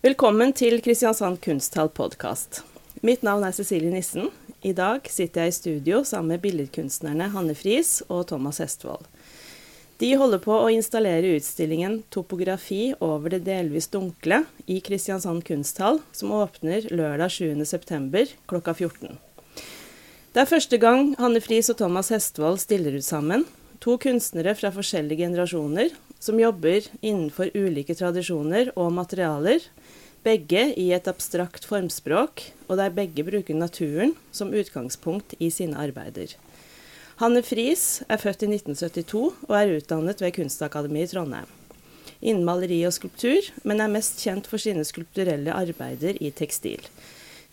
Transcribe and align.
Velkommen 0.00 0.54
til 0.56 0.78
Kristiansand 0.80 1.42
Kunsthall 1.44 1.90
podkast. 1.92 2.62
Mitt 3.04 3.20
navn 3.20 3.42
er 3.44 3.52
Cecilie 3.52 3.92
Nissen. 3.92 4.30
I 4.64 4.70
dag 4.72 5.04
sitter 5.12 5.44
jeg 5.44 5.52
i 5.52 5.56
studio 5.58 5.98
sammen 6.08 6.32
med 6.32 6.40
billedkunstnerne 6.40 7.26
Hanne 7.34 7.52
Friis 7.52 7.98
og 8.06 8.22
Thomas 8.30 8.62
Hestvold. 8.64 9.04
De 10.00 10.08
holder 10.16 10.40
på 10.40 10.56
å 10.56 10.70
installere 10.72 11.34
utstillingen 11.36 11.98
'Topografi 12.08 12.94
over 13.04 13.36
det 13.36 13.42
delvis 13.44 13.90
dunkle' 13.92 14.46
i 14.64 14.80
Kristiansand 14.80 15.44
Kunsthall, 15.44 16.00
som 16.16 16.32
åpner 16.32 16.88
lørdag 16.88 17.28
7.9. 17.36 18.32
klokka 18.48 18.72
14. 18.72 19.18
Det 20.32 20.40
er 20.40 20.48
første 20.48 20.80
gang 20.80 21.12
Hanne 21.20 21.44
Friis 21.44 21.68
og 21.68 21.76
Thomas 21.76 22.08
Hestvold 22.08 22.56
stiller 22.64 22.96
ut 22.96 23.04
sammen. 23.04 23.44
To 23.84 23.98
kunstnere 24.00 24.56
fra 24.56 24.72
forskjellige 24.72 25.28
generasjoner 25.28 25.92
som 26.20 26.40
jobber 26.40 26.84
innenfor 27.00 27.50
ulike 27.56 27.96
tradisjoner 27.96 28.70
og 28.76 28.92
materialer 28.92 29.64
begge 30.24 30.66
i 30.76 30.90
et 30.92 31.08
abstrakt 31.08 31.64
formspråk, 31.64 32.42
og 32.68 32.76
der 32.76 32.92
begge 32.92 33.24
bruker 33.24 33.56
naturen 33.56 34.12
som 34.36 34.52
utgangspunkt 34.52 35.32
i 35.40 35.48
sine 35.52 35.80
arbeider. 35.80 36.34
Hanne 37.20 37.42
Friis 37.44 38.02
er 38.08 38.20
født 38.20 38.44
i 38.44 38.50
1972 38.52 39.22
og 39.48 39.54
er 39.56 39.72
utdannet 39.78 40.20
ved 40.22 40.34
Kunstakademiet 40.36 41.10
i 41.10 41.14
Trondheim. 41.14 41.48
Innen 42.20 42.44
maleri 42.44 42.82
og 42.84 42.92
skulptur, 42.92 43.48
men 43.64 43.80
er 43.80 43.92
mest 43.92 44.20
kjent 44.20 44.48
for 44.48 44.60
sine 44.60 44.84
skulpturelle 44.84 45.56
arbeider 45.56 46.20
i 46.20 46.30
tekstil. 46.36 46.84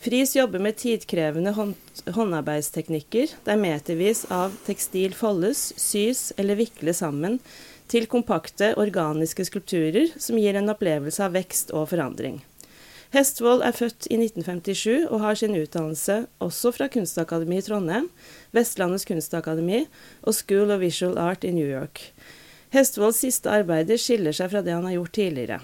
Friis 0.04 0.36
jobber 0.36 0.62
med 0.62 0.78
tidkrevende 0.78 1.56
hånd 1.56 1.74
håndarbeidsteknikker, 2.14 3.32
der 3.48 3.58
metervis 3.60 4.26
av 4.32 4.54
tekstil 4.68 5.16
foldes, 5.18 5.72
sys 5.80 6.30
eller 6.38 6.60
vikles 6.60 7.02
sammen 7.02 7.40
til 7.92 8.08
kompakte, 8.12 8.74
organiske 8.80 9.46
skulpturer 9.48 10.14
som 10.20 10.38
gir 10.40 10.58
en 10.60 10.72
opplevelse 10.74 11.24
av 11.24 11.36
vekst 11.38 11.74
og 11.76 11.90
forandring. 11.94 12.42
Hestvold 13.16 13.64
er 13.64 13.76
født 13.76 14.10
i 14.12 14.18
1957 14.20 15.08
og 15.08 15.22
har 15.24 15.38
sin 15.40 15.56
utdannelse 15.56 16.18
også 16.44 16.74
fra 16.76 16.90
Kunstakademiet 16.92 17.64
i 17.64 17.68
Trondheim, 17.70 18.10
Vestlandets 18.56 19.08
kunstakademi 19.08 19.86
og 20.28 20.36
School 20.36 20.74
of 20.76 20.84
Visual 20.84 21.16
Art 21.22 21.48
i 21.48 21.54
New 21.56 21.68
York. 21.68 22.10
Hestvolds 22.76 23.22
siste 23.24 23.48
arbeider 23.48 24.00
skiller 24.02 24.36
seg 24.36 24.52
fra 24.52 24.62
det 24.66 24.76
han 24.76 24.84
har 24.90 24.98
gjort 24.98 25.16
tidligere. 25.16 25.62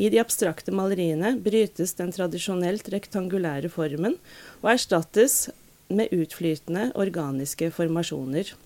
I 0.00 0.08
de 0.12 0.20
abstrakte 0.20 0.72
maleriene 0.76 1.34
brytes 1.40 1.92
den 2.00 2.12
tradisjonelt 2.16 2.88
rektangulære 2.92 3.68
formen 3.72 4.16
og 4.62 4.72
erstattes 4.72 5.50
med 5.92 6.12
utflytende 6.16 6.90
organiske 6.96 7.68
formasjoner 7.76 8.56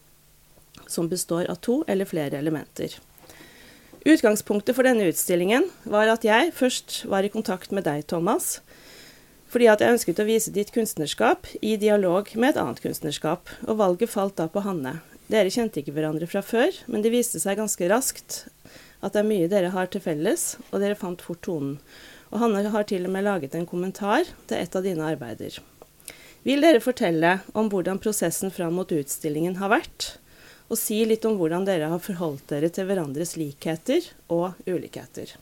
som 0.90 1.08
består 1.08 1.46
av 1.50 1.60
to 1.64 1.80
eller 1.88 2.08
flere 2.08 2.38
elementer. 2.38 2.98
Utgangspunktet 4.00 4.76
for 4.76 4.88
denne 4.88 5.10
utstillingen 5.10 5.66
var 5.84 6.08
at 6.08 6.24
jeg 6.24 6.54
først 6.56 7.02
var 7.10 7.26
i 7.26 7.32
kontakt 7.32 7.72
med 7.76 7.84
deg, 7.84 8.06
Thomas, 8.08 8.58
fordi 9.50 9.66
at 9.68 9.82
jeg 9.82 9.96
ønsket 9.96 10.22
å 10.22 10.28
vise 10.28 10.52
ditt 10.54 10.70
kunstnerskap 10.72 11.48
i 11.60 11.74
dialog 11.80 12.30
med 12.36 12.54
et 12.54 12.60
annet 12.62 12.80
kunstnerskap, 12.80 13.50
og 13.66 13.80
valget 13.80 14.12
falt 14.12 14.38
da 14.38 14.46
på 14.48 14.62
Hanne. 14.64 15.00
Dere 15.30 15.50
kjente 15.52 15.82
ikke 15.82 15.94
hverandre 15.94 16.28
fra 16.30 16.42
før, 16.42 16.72
men 16.90 17.04
det 17.04 17.12
viste 17.12 17.42
seg 17.42 17.58
ganske 17.60 17.90
raskt 17.90 18.44
at 19.00 19.14
det 19.14 19.22
er 19.22 19.28
mye 19.28 19.50
dere 19.50 19.72
har 19.74 19.90
til 19.90 20.02
felles, 20.04 20.54
og 20.70 20.80
dere 20.82 20.98
fant 20.98 21.22
fort 21.24 21.42
tonen. 21.44 21.76
Og 22.30 22.42
Hanne 22.42 22.62
har 22.72 22.86
til 22.86 23.08
og 23.08 23.14
med 23.14 23.26
laget 23.26 23.56
en 23.58 23.68
kommentar 23.68 24.28
til 24.46 24.56
et 24.58 24.76
av 24.76 24.86
dine 24.86 25.06
arbeider. 25.06 25.58
Vil 26.46 26.62
dere 26.64 26.80
fortelle 26.80 27.38
om 27.52 27.68
hvordan 27.72 28.00
prosessen 28.00 28.52
fram 28.54 28.78
mot 28.78 28.92
utstillingen 28.94 29.58
har 29.60 29.72
vært? 29.74 30.14
Og 30.70 30.78
si 30.78 31.00
litt 31.08 31.24
om 31.26 31.36
hvordan 31.38 31.66
dere 31.66 31.90
har 31.90 32.02
forholdt 32.02 32.46
dere 32.52 32.70
til 32.72 32.86
hverandres 32.86 33.34
likheter 33.40 34.06
og 34.30 34.58
ulikheter. 34.70 35.32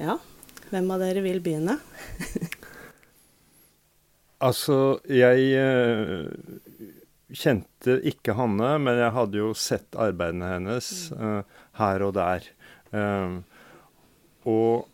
Ja, 0.00 0.16
hvem 0.72 0.88
av 0.94 1.02
dere 1.02 1.20
vil 1.24 1.42
begynne? 1.44 1.76
altså, 4.48 4.96
jeg 5.12 5.50
uh, 5.60 6.30
kjente 7.36 7.98
ikke 8.08 8.38
Hanne, 8.38 8.72
men 8.80 9.02
jeg 9.02 9.16
hadde 9.18 9.42
jo 9.42 9.50
sett 9.52 9.98
arbeidene 10.08 10.54
hennes 10.54 10.88
uh, 11.12 11.42
her 11.76 12.06
og 12.06 12.14
der. 12.16 12.48
Uh, 12.96 13.44
og 14.48 14.88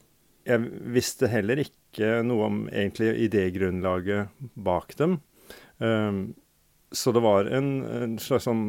jeg 0.47 0.66
visste 0.97 1.31
heller 1.31 1.62
ikke 1.62 2.19
noe 2.27 2.50
om 2.50 2.59
egentlig 2.66 3.15
idégrunnlaget 3.28 4.34
bak 4.59 4.98
dem. 4.98 5.21
Um, 5.78 6.34
så 6.91 7.12
det 7.12 7.20
var 7.20 7.44
en, 7.44 7.84
en 7.84 8.19
slags 8.19 8.47
sånn 8.47 8.66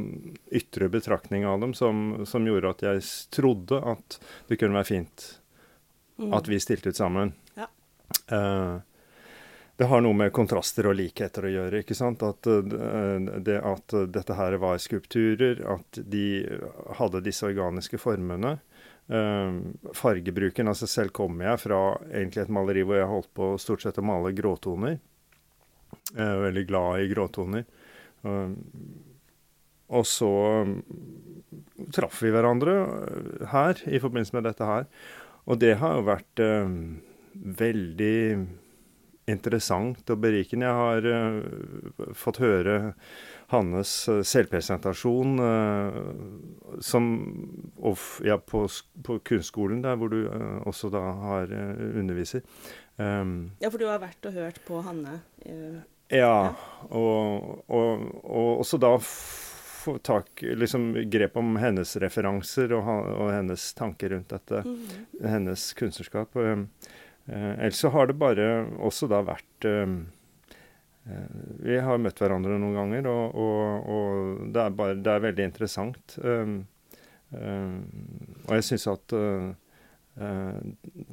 ytre 0.52 0.90
betraktning 0.90 1.46
av 1.46 1.62
dem 1.62 1.74
som, 1.78 2.26
som, 2.26 2.48
gjorde 2.48 2.74
at 2.74 2.84
jeg 2.86 3.04
trodde 3.34 3.78
at 3.78 4.18
det 4.50 4.58
kunne 4.58 4.78
være 4.80 4.90
fint 4.90 5.26
mm. 6.18 6.34
at 6.34 6.50
vi 6.50 6.60
stilte 6.62 6.90
ut 6.90 6.98
sammen. 6.98 7.36
Ja. 7.58 7.70
Uh, 8.32 8.80
det 9.78 9.86
har 9.92 10.02
noe 10.02 10.18
med 10.18 10.34
kontraster 10.34 10.90
og 10.90 10.98
likheter 10.98 11.46
å 11.46 11.54
gjøre. 11.54 11.84
ikke 11.84 11.98
sant? 11.98 12.26
At, 12.26 12.50
uh, 12.50 13.30
det, 13.38 13.60
at 13.62 13.98
dette 14.10 14.38
her 14.40 14.58
var 14.66 14.82
skulpturer, 14.82 15.62
at 15.78 16.02
de 16.02 16.28
hadde 16.98 17.22
disse 17.26 17.46
organiske 17.46 18.02
formene. 18.02 18.58
Fargebruken 19.08 20.68
altså 20.68 20.84
Selv 20.92 21.14
kommer 21.16 21.46
jeg 21.46 21.62
fra 21.62 21.78
egentlig 22.10 22.42
et 22.42 22.50
maleri 22.52 22.82
hvor 22.84 22.98
jeg 22.98 23.08
holdt 23.08 23.30
på 23.40 23.54
stort 23.62 23.86
sett 23.86 24.02
å 24.02 24.04
male 24.04 24.34
gråtoner. 24.36 24.98
Jeg 26.12 26.26
er 26.26 26.42
veldig 26.42 26.66
glad 26.68 27.06
i 27.06 27.08
gråtoner. 27.14 27.64
Og 28.26 30.04
så 30.10 30.32
traff 31.94 32.22
vi 32.24 32.32
hverandre 32.34 32.78
uh, 32.84 33.50
her 33.54 33.82
i 33.88 34.00
forbindelse 34.04 34.38
med 34.38 34.48
dette 34.50 34.68
her. 34.68 34.88
Og 35.48 35.60
det 35.62 35.78
har 35.80 35.96
jo 35.96 36.08
vært 36.10 36.42
eh, 36.44 36.72
veldig 37.56 38.18
interessant 39.32 40.12
og 40.12 40.20
berikende. 40.20 40.68
Jeg 40.68 40.76
har 40.76 41.08
eh, 41.08 42.12
fått 42.16 42.42
høre 42.44 42.76
hans 43.54 43.94
uh, 44.12 44.20
selvpresentasjon 44.28 45.40
uh, 45.40 46.02
som 46.84 47.08
off, 47.80 48.18
ja, 48.28 48.36
på, 48.36 48.66
på, 49.08 49.20
kunstskolen, 49.24 49.86
der 49.88 49.96
hvor 49.96 50.12
du 50.12 50.20
også 50.68 50.92
da 50.92 51.06
har 51.24 51.56
underviser. 51.56 52.44
Um, 53.00 53.54
ja, 53.64 53.72
for 53.72 53.80
du 53.80 53.88
har 53.88 54.04
vært 54.04 54.28
og 54.28 54.36
hørt 54.36 54.60
på 54.68 54.84
Hanne? 54.84 55.22
Ja, 56.14 56.56
og, 56.88 57.64
og, 57.68 58.08
og 58.24 58.62
også 58.62 58.80
da 58.80 58.94
få 59.88 59.98
tak 60.04 60.42
liksom 60.42 60.94
grep 61.10 61.38
om 61.40 61.56
hennes 61.60 61.96
referanser 62.04 62.74
og, 62.76 62.88
og 62.88 63.32
hennes 63.32 63.70
tanker 63.76 64.16
rundt 64.16 64.32
dette. 64.34 64.64
Mm. 64.64 64.80
Hennes 65.24 65.68
kunstnerskap. 65.80 66.36
Eh, 66.36 66.64
ellers 67.28 67.80
så 67.84 67.92
har 67.96 68.08
det 68.08 68.18
bare 68.20 68.48
også 68.84 69.10
da 69.12 69.22
vært 69.28 69.68
eh, 69.68 69.94
eh, 71.12 71.38
Vi 71.64 71.80
har 71.84 72.02
møtt 72.04 72.20
hverandre 72.24 72.56
noen 72.60 72.76
ganger, 72.80 73.08
og, 73.12 73.36
og, 73.36 73.92
og 73.92 74.42
det, 74.52 74.66
er 74.66 74.76
bare, 74.82 74.98
det, 75.00 75.14
er 75.14 75.26
veldig 75.28 75.48
interessant. 75.52 76.18
Um, 76.24 76.58
um, 77.32 77.80
og 78.48 78.58
jeg 78.58 78.68
syns 78.72 78.88
at 78.92 79.16
uh, 79.16 79.50
uh, 80.24 80.60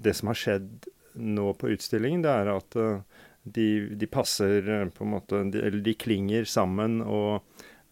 det 0.06 0.14
som 0.18 0.30
har 0.30 0.38
skjedd 0.38 0.90
nå 1.14 1.52
på 1.58 1.70
utstillingen, 1.74 2.22
det 2.26 2.34
er 2.42 2.50
at 2.54 2.78
uh, 2.78 3.13
de, 3.44 3.68
de, 3.94 4.06
passer 4.08 4.68
eh, 4.68 4.88
på 4.88 5.04
en 5.04 5.10
måte 5.10 5.36
Eller 5.36 5.80
de 5.84 5.94
klinger 5.94 6.48
sammen 6.48 7.02
og 7.02 7.42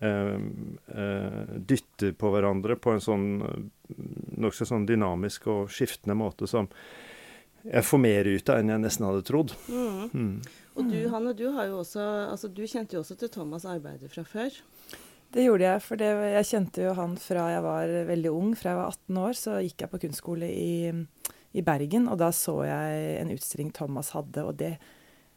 eh, 0.00 0.38
eh, 0.96 1.56
dytter 1.56 2.14
på 2.16 2.32
hverandre 2.32 2.78
på 2.80 2.94
en 2.94 3.04
sånn 3.04 3.26
nokså 4.40 4.64
sånn 4.64 4.88
dynamisk 4.88 5.50
og 5.52 5.72
skiftende 5.72 6.16
måte 6.16 6.48
som 6.48 6.70
jeg 7.62 7.84
får 7.86 8.00
mer 8.00 8.26
ut 8.26 8.50
av 8.50 8.58
enn 8.58 8.72
jeg 8.72 8.82
nesten 8.82 9.04
hadde 9.06 9.24
trodd. 9.28 9.52
Mm. 9.70 9.98
Mm. 10.10 10.62
Og 10.72 10.88
du 10.88 10.96
Hanne, 11.12 11.34
du, 11.38 11.44
har 11.54 11.68
jo 11.68 11.76
også, 11.84 12.02
altså, 12.32 12.48
du 12.50 12.64
kjente 12.66 12.96
jo 12.96 13.02
også 13.04 13.14
til 13.20 13.30
Thomas' 13.30 13.68
arbeider 13.70 14.10
fra 14.10 14.24
før. 14.26 14.56
Det 15.32 15.44
gjorde 15.44 15.68
jeg, 15.68 15.82
for 15.84 16.00
det, 16.00 16.08
jeg 16.32 16.48
kjente 16.48 16.82
jo 16.88 16.96
han 16.98 17.14
fra 17.20 17.44
jeg 17.52 17.62
var 17.64 17.92
veldig 18.08 18.32
ung. 18.34 18.50
Fra 18.58 18.72
jeg 18.72 18.80
var 18.80 18.96
18 18.96 19.20
år, 19.22 19.38
så 19.38 19.54
gikk 19.62 19.84
jeg 19.84 19.92
på 19.92 20.00
kunstskole 20.02 20.48
i, 20.50 20.74
i 21.54 21.64
Bergen. 21.64 22.10
Og 22.10 22.18
da 22.20 22.32
så 22.34 22.56
jeg 22.66 23.06
en 23.20 23.30
utstilling 23.36 23.70
Thomas 23.76 24.10
hadde, 24.16 24.42
og 24.42 24.58
det 24.58 24.74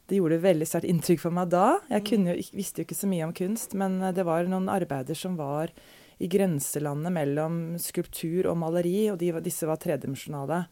det 0.10 0.20
gjorde 0.20 0.42
veldig 0.44 0.68
sterkt 0.70 0.90
inntrykk 0.90 1.22
for 1.24 1.36
meg 1.36 1.52
da. 1.54 1.68
Jeg 1.90 2.06
mm. 2.22 2.26
jo, 2.30 2.40
visste 2.58 2.82
jo 2.82 2.88
ikke 2.88 2.98
så 2.98 3.10
mye 3.10 3.28
om 3.28 3.36
kunst, 3.36 3.74
men 3.78 3.98
eh, 4.02 4.14
det 4.16 4.26
var 4.28 4.50
noen 4.50 4.70
arbeider 4.72 5.18
som 5.18 5.38
var 5.40 5.74
i 6.22 6.30
grenselandet 6.32 7.12
mellom 7.12 7.56
skulptur 7.82 8.48
og 8.52 8.60
maleri, 8.62 9.10
og 9.12 9.20
de, 9.20 9.34
disse 9.44 9.68
var 9.68 9.82
tredimensjonale. 9.82 10.66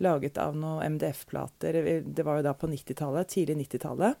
Laget 0.00 0.38
av 0.40 0.54
noen 0.56 0.96
MDF-plater. 0.96 1.76
Det 2.08 2.24
var 2.24 2.40
jo 2.40 2.46
da 2.46 2.54
på 2.56 2.70
90-tallet, 2.72 3.28
tidlig 3.28 3.58
90-tallet. 3.66 4.16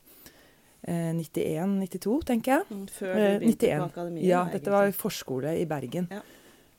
Eh, 0.82 1.08
91-92, 1.16 2.18
tenker 2.28 2.58
jeg. 2.58 2.66
Mm, 2.68 2.84
før 2.92 3.14
du 3.14 3.22
eh, 3.22 3.38
begynte 3.40 3.70
eh, 3.70 3.80
på 3.80 3.88
akademiet? 3.88 4.26
Ja, 4.28 4.44
dette 4.52 4.74
var 4.74 4.92
forskole 4.96 5.56
i 5.56 5.64
Bergen. 5.68 6.10
Ja. 6.12 6.20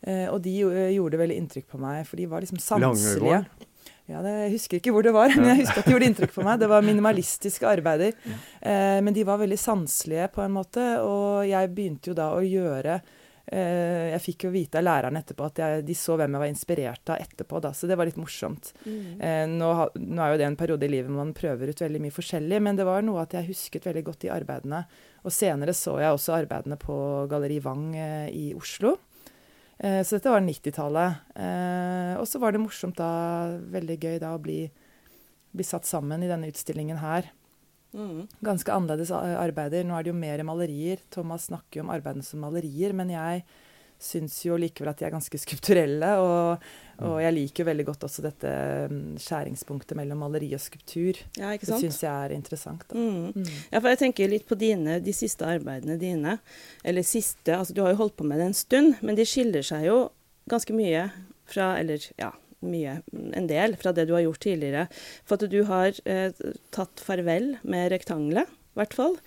Eh, 0.01 0.27
og 0.29 0.39
de 0.45 0.53
gjorde 0.93 1.19
veldig 1.21 1.37
inntrykk 1.41 1.67
på 1.73 1.81
meg, 1.81 2.05
for 2.09 2.21
de 2.21 2.29
var 2.29 2.45
liksom 2.45 2.61
sanselige. 2.61 3.41
Langegård? 3.41 3.67
Ja, 4.11 4.21
det, 4.25 4.35
Jeg 4.45 4.53
husker 4.57 4.81
ikke 4.81 4.93
hvor 4.95 5.05
det 5.07 5.15
var, 5.15 5.33
men 5.37 5.53
jeg 5.53 5.63
husker 5.63 5.81
at 5.81 5.87
det 5.87 5.95
gjorde 5.95 6.11
inntrykk 6.11 6.35
på 6.35 6.45
meg. 6.45 6.61
Det 6.61 6.69
var 6.71 6.85
minimalistiske 6.85 7.67
arbeider. 7.69 8.13
Eh, 8.59 8.99
men 9.03 9.15
de 9.15 9.25
var 9.27 9.41
veldig 9.41 9.59
sanselige 9.59 10.29
på 10.35 10.43
en 10.45 10.55
måte. 10.55 10.85
Og 11.05 11.47
jeg 11.49 11.73
begynte 11.73 12.11
jo 12.11 12.17
da 12.17 12.31
å 12.35 12.43
gjøre 12.45 12.99
eh, 13.51 14.11
jeg 14.11 14.23
fikk 14.25 14.47
jo 14.47 14.53
vite 14.53 14.79
av 14.79 14.85
læreren 14.85 15.19
etterpå 15.19 15.47
at 15.47 15.61
jeg, 15.63 15.83
de 15.87 15.95
så 15.97 16.17
hvem 16.19 16.35
jeg 16.35 16.43
var 16.43 16.51
inspirert 16.51 17.13
av 17.13 17.21
etterpå, 17.23 17.61
da, 17.63 17.73
så 17.75 17.89
det 17.89 17.97
var 17.99 18.09
litt 18.09 18.19
morsomt. 18.19 18.73
Mm. 18.85 19.05
Eh, 19.19 19.43
nå, 19.51 19.71
nå 19.95 20.23
er 20.23 20.33
jo 20.33 20.41
det 20.41 20.49
en 20.49 20.59
periode 20.59 20.87
i 20.87 20.91
livet 20.91 21.13
man 21.13 21.35
prøver 21.37 21.71
ut 21.71 21.85
veldig 21.85 22.03
mye 22.03 22.15
forskjellig, 22.15 22.61
men 22.63 22.79
det 22.79 22.87
var 22.87 23.05
noe 23.05 23.23
at 23.25 23.35
jeg 23.37 23.49
husket 23.51 23.87
veldig 23.89 24.05
godt 24.07 24.25
de 24.25 24.33
arbeidene. 24.33 24.83
Og 25.25 25.35
senere 25.35 25.75
så 25.77 25.97
jeg 26.01 26.15
også 26.15 26.35
arbeidene 26.39 26.79
på 26.81 26.97
Galleri 27.31 27.61
Wang 27.63 27.91
eh, 27.95 28.27
i 28.33 28.51
Oslo. 28.57 28.97
Eh, 29.81 30.01
så 30.05 30.17
dette 30.17 30.29
var 30.29 30.43
90-tallet. 30.45 31.21
Eh, 31.41 32.13
og 32.21 32.27
så 32.29 32.41
var 32.41 32.53
det 32.53 32.61
morsomt 32.61 32.99
da, 32.99 33.11
veldig 33.73 33.97
gøy 33.97 34.19
da 34.21 34.35
å 34.35 34.41
bli, 34.41 34.63
bli 35.51 35.65
satt 35.65 35.89
sammen 35.89 36.21
i 36.21 36.29
denne 36.29 36.51
utstillingen 36.51 37.01
her. 37.01 37.31
Mm. 37.97 38.27
Ganske 38.45 38.71
annerledes 38.71 39.11
arbeider. 39.11 39.83
Nå 39.87 39.97
er 39.97 40.05
det 40.05 40.13
jo 40.13 40.19
mer 40.21 40.45
malerier. 40.47 41.01
Thomas 41.11 41.49
snakker 41.49 41.81
jo 41.81 41.87
om 41.87 41.93
arbeidene 41.93 42.25
som 42.25 42.43
malerier, 42.45 42.93
men 42.95 43.11
jeg 43.11 43.43
syns 44.01 44.39
jo 44.45 44.57
likevel 44.59 44.91
at 44.91 45.01
de 45.01 45.07
er 45.07 45.13
ganske 45.13 45.39
skulpturelle. 45.41 46.09
Og, 46.21 46.65
og 47.05 47.17
jeg 47.23 47.35
liker 47.35 47.63
jo 47.63 47.67
veldig 47.69 47.85
godt 47.87 48.05
også 48.07 48.25
dette 48.25 48.51
mm, 48.91 49.15
skjæringspunktet 49.21 49.97
mellom 49.99 50.21
maleri 50.25 50.51
og 50.57 50.63
skulptur. 50.63 51.21
Ja, 51.39 51.53
ikke 51.55 51.69
Det 51.69 51.79
syns 51.83 52.01
jeg 52.03 52.11
er 52.11 52.35
interessant. 52.35 52.85
Da. 52.89 52.97
Mm. 52.97 53.31
Mm. 53.35 53.49
Ja, 53.71 53.79
for 53.79 53.91
jeg 53.93 54.01
tenker 54.03 54.31
litt 54.31 54.47
på 54.49 54.59
dine, 54.59 54.99
de 55.03 55.15
siste 55.15 55.47
arbeidene 55.47 55.99
dine. 56.01 56.37
Eller 56.83 57.07
siste, 57.07 57.55
altså 57.57 57.77
du 57.77 57.83
har 57.85 57.95
jo 57.95 58.01
holdt 58.03 58.17
på 58.19 58.27
med 58.27 58.41
det 58.41 58.51
en 58.51 58.57
stund, 58.57 58.99
men 59.01 59.19
de 59.19 59.27
skiller 59.27 59.65
seg 59.65 59.87
jo 59.89 59.99
ganske 60.51 60.75
mye 60.75 61.09
fra 61.51 61.73
Eller 61.81 61.99
ja, 62.15 62.29
mye, 62.63 63.01
en 63.11 63.47
del 63.49 63.75
fra 63.79 63.91
det 63.95 64.05
du 64.07 64.13
har 64.15 64.23
gjort 64.23 64.43
tidligere. 64.45 64.85
For 65.27 65.35
at 65.35 65.51
du 65.51 65.63
har 65.67 65.97
eh, 66.07 66.31
tatt 66.71 67.01
farvel 67.03 67.57
med 67.67 67.89
rektangelet, 67.91 68.47
i 68.47 68.79
hvert 68.79 68.95
fall. 68.95 69.17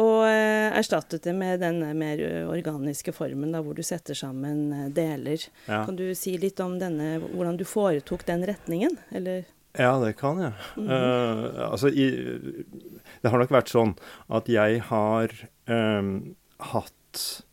Og 0.00 0.24
eh, 0.24 0.72
erstattet 0.78 1.26
det 1.26 1.34
med 1.36 1.60
denne 1.60 1.90
mer 1.96 2.20
organiske 2.48 3.12
formen, 3.12 3.52
da, 3.52 3.60
hvor 3.64 3.76
du 3.76 3.82
setter 3.84 4.16
sammen 4.16 4.70
eh, 4.72 4.86
deler. 4.94 5.42
Ja. 5.66 5.82
Kan 5.84 5.98
du 5.98 6.06
si 6.16 6.38
litt 6.40 6.60
om 6.64 6.78
denne, 6.80 7.18
hvordan 7.26 7.58
du 7.60 7.66
foretok 7.68 8.24
den 8.28 8.46
retningen? 8.48 8.96
Eller? 9.12 9.44
Ja, 9.76 9.96
det 10.00 10.14
kan 10.20 10.40
jeg. 10.40 10.52
Mm 10.76 10.88
-hmm. 10.88 10.92
uh, 10.92 11.70
altså, 11.72 11.88
i, 11.88 12.10
det 13.20 13.30
har 13.30 13.38
nok 13.38 13.50
vært 13.50 13.72
sånn 13.72 13.94
at 14.28 14.48
jeg 14.48 14.80
har 14.80 15.32
um, 15.66 16.36
hatt 16.58 17.44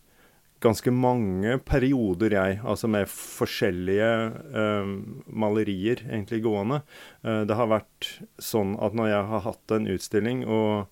ganske 0.59 0.91
mange 0.91 1.57
perioder, 1.63 2.33
jeg, 2.36 2.59
altså 2.63 2.88
med 2.88 3.07
forskjellige 3.07 4.12
um, 4.51 5.24
malerier 5.25 6.03
egentlig 6.09 6.44
gående. 6.44 6.81
Uh, 7.24 7.45
det 7.47 7.56
har 7.56 7.71
vært 7.71 8.12
sånn 8.38 8.75
at 8.80 8.94
når 8.94 9.07
jeg 9.07 9.25
har 9.31 9.45
hatt 9.47 9.71
en 9.71 9.88
utstilling 9.88 10.44
og 10.45 10.71
eh, 10.81 10.88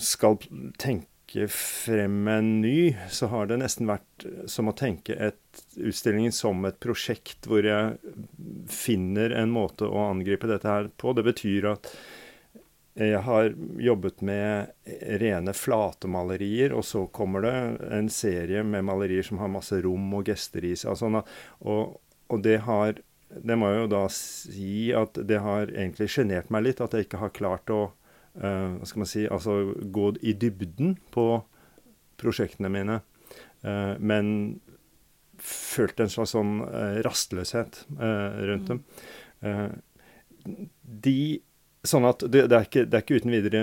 skal 0.00 0.38
tenke 0.80 1.44
frem 1.52 2.28
en 2.32 2.60
ny, 2.62 2.96
så 3.12 3.28
har 3.28 3.50
det 3.50 3.58
nesten 3.60 3.86
vært 3.86 4.24
som 4.48 4.70
å 4.70 4.74
tenke 4.74 5.14
et, 5.14 5.60
utstillingen 5.76 6.32
som 6.32 6.64
et 6.64 6.78
prosjekt 6.80 7.46
hvor 7.46 7.66
jeg 7.66 7.98
finner 8.72 9.36
en 9.36 9.52
måte 9.52 9.86
å 9.86 10.08
angripe 10.08 10.48
dette 10.50 10.70
her 10.70 10.88
på. 10.96 11.12
Det 11.12 11.26
betyr 11.28 11.68
at 11.74 11.92
jeg 12.98 13.20
har 13.22 13.52
jobbet 13.78 14.24
med 14.26 14.72
rene 15.20 15.52
flatemalerier, 15.54 16.72
og 16.74 16.82
så 16.84 17.04
kommer 17.14 17.44
det 17.46 17.54
en 17.94 18.08
serie 18.10 18.64
med 18.66 18.88
malerier 18.88 19.22
som 19.22 19.38
har 19.38 19.52
masse 19.52 19.78
rom 19.84 20.08
og 20.18 20.26
gester 20.26 20.66
i 20.66 20.74
seg. 20.74 20.96
Og, 20.96 20.98
sånn, 20.98 21.20
og, 21.62 22.00
og 22.28 22.42
det 22.46 22.62
har 22.66 23.04
Det 23.28 23.58
må 23.60 23.68
jeg 23.68 23.80
jo 23.82 23.88
da 23.92 24.06
si 24.08 24.74
at 24.96 25.18
det 25.28 25.38
har 25.44 25.68
egentlig 25.68 26.06
sjenert 26.08 26.48
meg 26.48 26.62
litt 26.64 26.78
at 26.80 26.94
jeg 26.96 27.04
ikke 27.04 27.18
har 27.20 27.32
klart 27.36 27.68
å 27.68 27.82
eh, 27.84 27.97
hva 28.38 28.86
skal 28.88 29.02
man 29.02 29.10
si, 29.10 29.26
altså 29.26 29.58
gå 29.94 30.12
i 30.22 30.34
dybden 30.38 30.96
på 31.14 31.26
prosjektene 32.18 32.70
mine. 32.72 33.00
Eh, 33.66 33.94
men 33.98 34.30
følte 35.38 36.04
en 36.04 36.12
slags 36.12 36.34
sånn 36.34 36.58
eh, 36.66 37.00
rastløshet 37.06 37.84
eh, 37.98 38.40
rundt 38.50 38.72
dem. 38.72 38.82
Eh, 39.42 39.68
de 40.82 41.20
Sånn 41.86 42.04
at 42.08 42.24
det, 42.26 42.48
det, 42.50 42.56
er 42.56 42.64
ikke, 42.66 42.82
det 42.90 42.96
er 42.98 43.02
ikke 43.04 43.18
uten 43.22 43.30
videre 43.32 43.60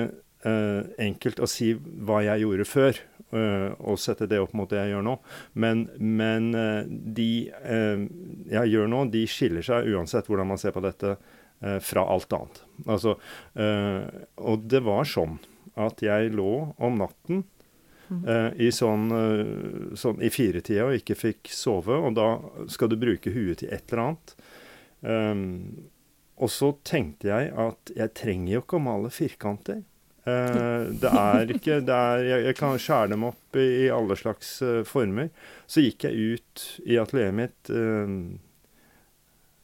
eh, 0.47 0.85
enkelt 1.03 1.41
å 1.43 1.49
si 1.51 1.73
hva 1.75 2.21
jeg 2.23 2.45
gjorde 2.45 2.65
før, 2.65 2.99
eh, 3.35 3.65
og 3.75 3.99
sette 4.01 4.25
det 4.31 4.39
opp 4.41 4.53
mot 4.55 4.71
det 4.71 4.79
jeg 4.79 4.93
gjør 4.93 5.03
nå. 5.05 5.15
Men, 5.61 5.81
men 5.99 6.47
eh, 6.55 6.87
de 6.87 7.27
eh, 7.51 8.05
jeg 8.53 8.71
gjør 8.71 8.87
nå, 8.93 9.01
de 9.13 9.25
skiller 9.29 9.67
seg 9.67 9.91
uansett 9.91 10.31
hvordan 10.31 10.47
man 10.53 10.61
ser 10.61 10.73
på 10.73 10.83
dette, 10.85 11.17
eh, 11.19 11.34
fra 11.81 12.03
alt 12.11 12.33
annet. 12.35 12.61
Altså, 12.85 13.15
eh, 13.57 14.03
og 14.37 14.65
det 14.69 14.81
var 14.85 15.07
sånn 15.09 15.37
at 15.79 16.03
jeg 16.03 16.33
lå 16.35 16.53
om 16.77 17.01
natten 17.01 17.45
Uh, 18.05 18.53
i 18.61 18.67
sånn, 18.69 19.07
uh, 19.09 19.93
sånn 19.97 20.19
i 20.21 20.29
firetida 20.29 20.83
og 20.85 20.99
ikke 20.99 21.15
fikk 21.17 21.49
sove, 21.49 21.95
og 21.97 22.13
da 22.13 22.27
skal 22.69 22.91
du 22.91 22.99
bruke 23.01 23.31
huet 23.33 23.63
til 23.63 23.71
et 23.73 23.89
eller 23.89 24.03
annet. 24.03 24.35
Um, 25.01 25.45
og 26.35 26.51
så 26.51 26.73
tenkte 26.85 27.31
jeg 27.31 27.51
at 27.55 27.91
jeg 27.95 28.13
trenger 28.17 28.57
jo 28.57 28.63
ikke 28.63 28.79
å 28.79 28.85
male 28.85 29.11
firkanter. 29.13 29.83
Uh, 30.25 30.89
det 30.97 31.11
er 31.11 31.51
ikke 31.53 31.79
det 31.85 31.95
er, 31.95 32.23
jeg, 32.25 32.45
jeg 32.49 32.57
kan 32.57 32.79
skjære 32.81 33.11
dem 33.13 33.27
opp 33.27 33.59
i, 33.61 33.67
i 33.85 33.91
alle 33.93 34.17
slags 34.19 34.57
eh, 34.65 34.81
former. 34.87 35.29
Så 35.69 35.85
gikk 35.85 36.07
jeg 36.07 36.35
ut 36.35 36.65
i 36.85 36.97
atelieret 36.99 37.37
mitt 37.37 37.69
eh, 37.69 38.15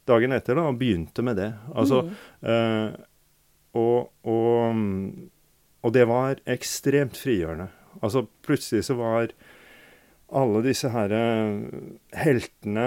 dagen 0.08 0.32
etter 0.34 0.58
da, 0.58 0.66
og 0.70 0.78
begynte 0.80 1.22
med 1.24 1.36
det. 1.38 1.52
Altså, 1.74 2.02
Mm. 2.02 2.12
eh, 2.50 2.92
og, 3.74 4.10
og, 4.28 4.82
og 5.82 5.92
det 5.94 6.04
var 6.08 6.36
ekstremt 6.46 7.16
frigjørende. 7.16 7.68
Altså 8.02 8.26
plutselig 8.44 8.84
så 8.84 8.94
var 8.98 9.32
alle 10.32 10.62
disse 10.64 10.88
her 10.88 11.12
eh, 11.12 11.64
heltene 12.16 12.84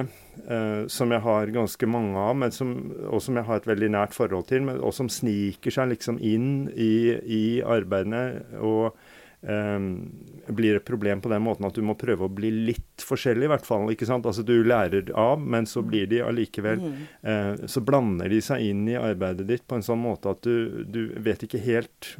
eh, 0.49 0.85
som 0.89 1.11
jeg 1.13 1.21
har 1.21 1.51
ganske 1.53 1.87
mange 1.89 2.17
av, 2.17 2.35
men 2.41 2.51
som, 2.51 2.71
og 3.09 3.21
som 3.21 3.37
jeg 3.37 3.45
har 3.45 3.61
et 3.61 3.67
veldig 3.69 3.89
nært 3.93 4.13
forhold 4.17 4.47
til, 4.49 4.63
men, 4.65 4.79
og 4.81 4.93
som 4.97 5.09
sniker 5.09 5.71
seg 5.73 5.91
liksom 5.93 6.17
inn 6.25 6.67
i, 6.73 7.13
i 7.21 7.43
arbeidene 7.61 8.23
og 8.65 8.97
blir 9.41 10.75
et 10.79 10.85
problem 10.85 11.21
på 11.21 11.29
den 11.29 11.43
måten 11.45 11.65
at 11.67 11.75
du 11.75 11.81
må 11.85 11.93
prøve 11.97 12.25
å 12.25 12.31
bli 12.33 12.49
litt 12.51 13.03
forskjellig, 13.05 13.45
i 13.45 13.51
hvert 13.51 13.65
fall. 13.65 13.89
ikke 13.93 14.05
sant? 14.09 14.25
Altså 14.25 14.43
Du 14.45 14.63
lærer 14.63 15.11
av, 15.13 15.39
men 15.39 15.65
så 15.65 15.83
blir 15.85 16.07
de 16.09 16.21
allikevel 16.25 16.79
Mm. 16.81 16.93
eh, 17.23 17.67
Så 17.67 17.81
blander 17.85 18.29
de 18.29 18.39
seg 18.41 18.61
inn 18.61 18.87
i 18.89 18.95
arbeidet 18.95 19.45
ditt 19.47 19.67
på 19.67 19.75
en 19.75 19.81
sånn 19.85 20.01
måte 20.01 20.29
at 20.31 20.41
du, 20.41 20.83
du 20.85 21.13
vet 21.19 21.43
ikke 21.43 21.61
helt 21.61 22.15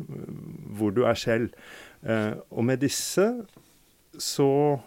hvor 0.78 0.92
du 0.94 1.04
er 1.06 1.16
selv. 1.16 1.50
Eh, 2.06 2.34
og 2.52 2.64
med 2.64 2.80
disse 2.80 3.46
så 4.18 4.80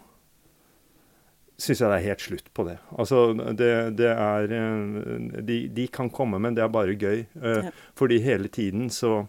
syns 1.59 1.81
jeg 1.81 1.89
det 1.91 1.97
er 1.99 2.07
helt 2.07 2.23
slutt 2.23 2.53
på 2.55 2.63
det. 2.69 2.77
Altså, 2.97 3.33
det, 3.59 3.71
det 3.99 4.13
er 4.15 4.53
eh, 4.55 5.41
de, 5.43 5.57
de 5.75 5.87
kan 5.91 6.09
komme, 6.09 6.39
men 6.39 6.55
det 6.55 6.63
er 6.63 6.71
bare 6.71 6.95
gøy. 6.95 7.25
Eh, 7.41 7.65
Ja. 7.67 7.71
Fordi 7.99 8.19
hele 8.23 8.47
tiden 8.47 8.87
så, 8.89 9.27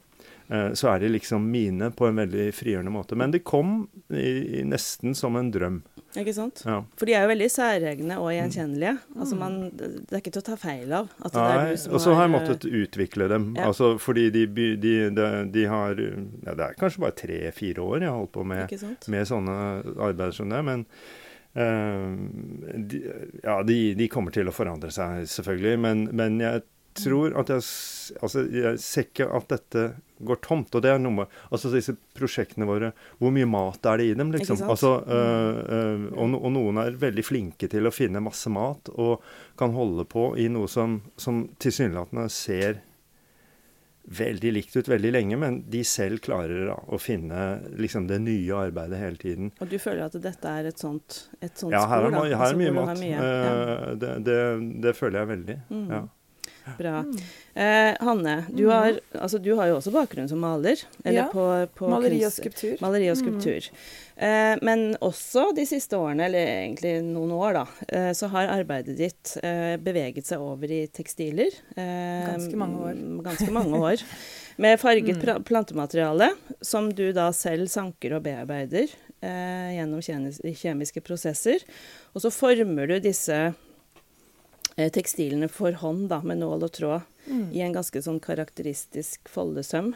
så 0.74 0.88
er 0.90 1.04
de 1.04 1.12
liksom 1.14 1.44
mine 1.50 1.92
på 1.94 2.08
en 2.08 2.16
veldig 2.18 2.48
frigjørende 2.56 2.90
måte. 2.90 3.14
Men 3.18 3.30
de 3.30 3.38
kom 3.38 3.84
i, 4.10 4.58
i 4.60 4.64
nesten 4.66 5.14
som 5.14 5.38
en 5.38 5.52
drøm. 5.54 5.80
Ikke 6.18 6.34
sant? 6.34 6.64
Ja. 6.66 6.80
For 6.98 7.06
de 7.06 7.14
er 7.14 7.22
jo 7.22 7.30
veldig 7.30 7.48
særegne 7.54 8.16
og 8.18 8.32
gjenkjennelige. 8.34 8.96
Altså 9.14 9.38
man, 9.38 9.58
det 9.78 10.10
er 10.10 10.18
ikke 10.18 10.32
til 10.34 10.42
å 10.42 10.48
ta 10.48 10.56
feil 10.58 10.96
av. 10.98 11.12
at 11.22 11.36
det 11.36 11.44
er 11.46 11.70
du 11.70 11.78
som 11.84 11.94
og 11.94 12.02
så 12.02 12.16
har 12.18 12.26
jeg 12.26 12.34
måttet 12.34 12.66
utvikle 12.66 13.30
dem. 13.30 13.46
Ja. 13.54 13.68
Altså, 13.70 13.92
fordi 14.02 14.26
de, 14.34 14.44
de, 14.50 14.98
de, 15.14 15.30
de 15.54 15.66
har 15.70 15.94
ja, 16.02 16.54
Det 16.56 16.66
er 16.66 16.78
kanskje 16.80 17.04
bare 17.06 17.18
tre-fire 17.22 17.86
år 17.86 18.02
jeg 18.02 18.10
har 18.10 18.18
holdt 18.18 18.34
på 18.34 18.46
med, 18.50 18.74
med 19.14 19.30
sånne 19.30 19.58
arbeider 19.96 20.38
som 20.42 20.50
det. 20.50 20.62
Men 20.66 20.86
Uh, 21.50 22.14
de, 22.78 23.00
ja, 23.42 23.56
de, 23.66 23.94
de 23.98 24.06
kommer 24.06 24.30
til 24.30 24.46
å 24.46 24.52
forandre 24.54 24.92
seg, 24.94 25.24
selvfølgelig. 25.26 25.80
Men, 25.82 26.04
men 26.14 26.36
jeg 26.38 26.62
tror 26.94 27.36
at 27.38 27.48
jeg 27.48 27.62
Altså, 28.20 28.42
jeg 28.50 28.78
ser 28.82 29.04
ikke 29.06 29.26
at 29.36 29.46
dette 29.48 29.82
går 30.26 30.40
tomt. 30.42 30.74
Og 30.74 30.82
det 30.82 30.90
er 30.90 30.98
noe 30.98 31.12
med 31.20 31.26
Altså 31.52 31.70
disse 31.72 31.94
prosjektene 32.18 32.66
våre 32.66 32.90
Hvor 33.20 33.30
mye 33.30 33.46
mat 33.46 33.86
er 33.86 33.96
det 34.02 34.06
i 34.10 34.14
dem, 34.18 34.32
liksom? 34.34 34.58
Altså, 34.66 34.90
øh, 35.06 35.60
øh, 35.70 36.04
og, 36.18 36.34
og 36.42 36.52
noen 36.52 36.80
er 36.82 36.98
veldig 36.98 37.24
flinke 37.24 37.68
til 37.70 37.86
å 37.86 37.92
finne 37.94 38.20
masse 38.20 38.50
mat, 38.50 38.90
og 38.98 39.22
kan 39.56 39.70
holde 39.76 40.04
på 40.10 40.32
i 40.42 40.48
noe 40.50 40.66
som, 40.68 40.98
som 41.16 41.44
tilsynelatende 41.62 42.26
ser 42.34 42.82
veldig 44.10 44.50
likt 44.56 44.74
ut 44.80 44.88
veldig 44.90 45.10
lenge, 45.14 45.36
men 45.38 45.58
de 45.70 45.82
selv 45.86 46.18
klarer 46.24 46.64
da, 46.72 46.76
å 46.90 46.98
finne 46.98 47.42
liksom, 47.78 48.08
det 48.10 48.16
nye 48.24 48.56
arbeidet 48.58 48.98
hele 48.98 49.20
tiden. 49.20 49.50
Og 49.62 49.68
du 49.70 49.76
føler 49.78 50.08
at 50.08 50.16
dette 50.24 50.50
er 50.50 50.66
et 50.72 50.80
sånt, 50.82 51.28
et 51.38 51.54
sånt 51.60 51.76
Ja, 51.76 51.84
her 51.86 52.00
spor? 52.02 52.08
er, 52.08 52.10
da? 52.10 52.16
ma- 52.16 52.24
her 52.26 52.40
Altså, 52.40 52.56
er 52.56 52.62
mye 52.64 52.72
mat. 52.74 52.98
mye- 52.98 53.12
ja. 53.12 53.52
Eh, 53.60 53.94
det, 54.02 54.14
det, 54.26 54.38
det 54.88 54.94
føler 54.98 55.20
jeg 55.22 55.30
veldig. 55.30 55.58
Mm. 55.70 55.84
Ja. 55.94 56.00
Bra. 56.78 57.04
Eh, 57.54 57.94
Hanne, 58.04 58.34
du 58.54 58.66
har, 58.70 58.98
altså, 59.18 59.40
du 59.42 59.54
har 59.58 59.66
jo 59.70 59.76
også 59.78 59.92
bakgrunn 59.94 60.28
som 60.30 60.38
maler. 60.42 60.80
Eller 61.04 61.22
Ja, 61.24 61.28
på, 61.32 61.44
på 61.74 61.88
Maleri 61.90 62.20
og 62.24 62.32
skulptur. 62.32 62.76
Maleri 62.80 63.08
og 63.10 63.16
Mm. 63.16 63.22
skulptur. 63.24 63.68
Eh, 64.20 64.56
men 64.62 64.94
også 65.00 65.54
de 65.56 65.64
siste 65.66 65.96
årene, 65.96 66.26
eller 66.28 66.46
egentlig 66.46 66.94
noen 67.04 67.32
år, 67.32 67.52
da, 67.54 67.64
eh, 67.88 68.10
så 68.12 68.28
har 68.30 68.48
arbeidet 68.52 68.96
ditt 68.98 69.36
eh, 69.42 69.76
beveget 69.80 70.26
seg 70.28 70.38
over 70.44 70.70
i 70.70 70.86
tekstiler. 70.92 71.50
Eh, 71.76 72.28
Ganske 72.34 72.56
mange 72.60 72.78
år. 72.90 72.94
Ganske 73.30 73.50
mange 73.50 73.80
år. 73.80 74.02
Med 74.60 74.78
farget 74.78 75.16
Mm. 75.24 75.42
plantemateriale, 75.44 76.30
som 76.60 76.90
du 76.92 77.12
da 77.16 77.30
selv 77.32 77.68
sanker 77.68 78.16
og 78.18 78.22
bearbeider. 78.24 78.88
eh, 79.22 79.76
gjennom 79.76 80.00
kjemiske 80.00 81.02
prosesser. 81.04 81.60
Og 82.14 82.22
så 82.22 82.30
former 82.32 82.86
du 82.88 83.00
disse 83.04 83.54
tekstilene 84.88 85.48
for 85.52 85.76
hånd 85.82 86.08
da, 86.12 86.22
med 86.24 86.40
nål 86.40 86.66
og 86.66 86.72
tråd 86.76 87.06
mm. 87.26 87.48
i 87.52 87.62
en 87.64 87.74
ganske 87.76 88.02
sånn 88.02 88.20
karakteristisk 88.22 89.28
foldesøm. 89.30 89.92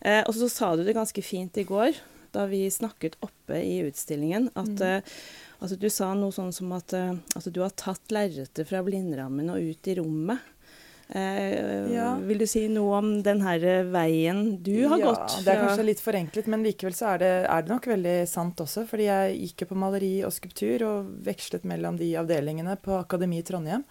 Eh, 0.00 0.22
og 0.22 0.34
så 0.36 0.50
sa 0.52 0.74
du 0.76 0.84
det 0.86 0.96
ganske 0.96 1.24
fint 1.24 1.58
i 1.58 1.66
går 1.66 1.98
da 2.34 2.48
vi 2.50 2.64
snakket 2.70 3.16
oppe 3.22 3.60
i 3.62 3.78
utstillingen, 3.86 4.48
at 4.58 4.72
mm. 4.74 4.86
Eh, 4.88 5.18
altså, 5.60 5.78
du 5.78 5.86
sa 5.90 6.10
noe 6.18 6.34
sånn 6.34 6.50
som 6.54 6.72
at 6.74 6.92
at 6.94 7.46
du 7.46 7.60
har 7.62 7.74
tatt 7.78 8.14
lerretet 8.14 8.66
fra 8.68 8.82
blindrammen 8.86 9.52
og 9.54 9.62
ut 9.62 9.90
i 9.90 9.94
rommet. 10.00 10.42
Eh, 11.14 11.92
ja. 11.94 12.16
Vil 12.18 12.40
du 12.42 12.46
si 12.50 12.64
noe 12.66 12.96
om 12.98 13.10
den 13.22 13.38
her 13.44 13.62
veien 13.86 14.56
du 14.66 14.88
har 14.90 14.98
ja, 14.98 15.12
gått? 15.12 15.36
Det 15.44 15.52
er 15.52 15.60
kanskje 15.62 15.86
litt 15.86 16.02
forenklet, 16.02 16.48
men 16.50 16.64
likevel 16.66 16.96
så 16.96 17.12
er 17.12 17.22
det, 17.22 17.30
er 17.46 17.62
det 17.62 17.70
nok 17.70 17.86
veldig 17.92 18.14
sant 18.26 18.62
også. 18.64 18.82
Fordi 18.90 19.06
jeg 19.06 19.36
gikk 19.44 19.62
jo 19.62 19.68
på 19.70 19.78
maleri 19.78 20.14
og 20.26 20.34
skulptur 20.34 20.86
og 20.88 21.12
vekslet 21.28 21.68
mellom 21.70 22.00
de 22.00 22.10
avdelingene 22.18 22.74
på 22.82 22.98
Akademi 22.98 23.38
i 23.38 23.46
Trondheim. 23.46 23.86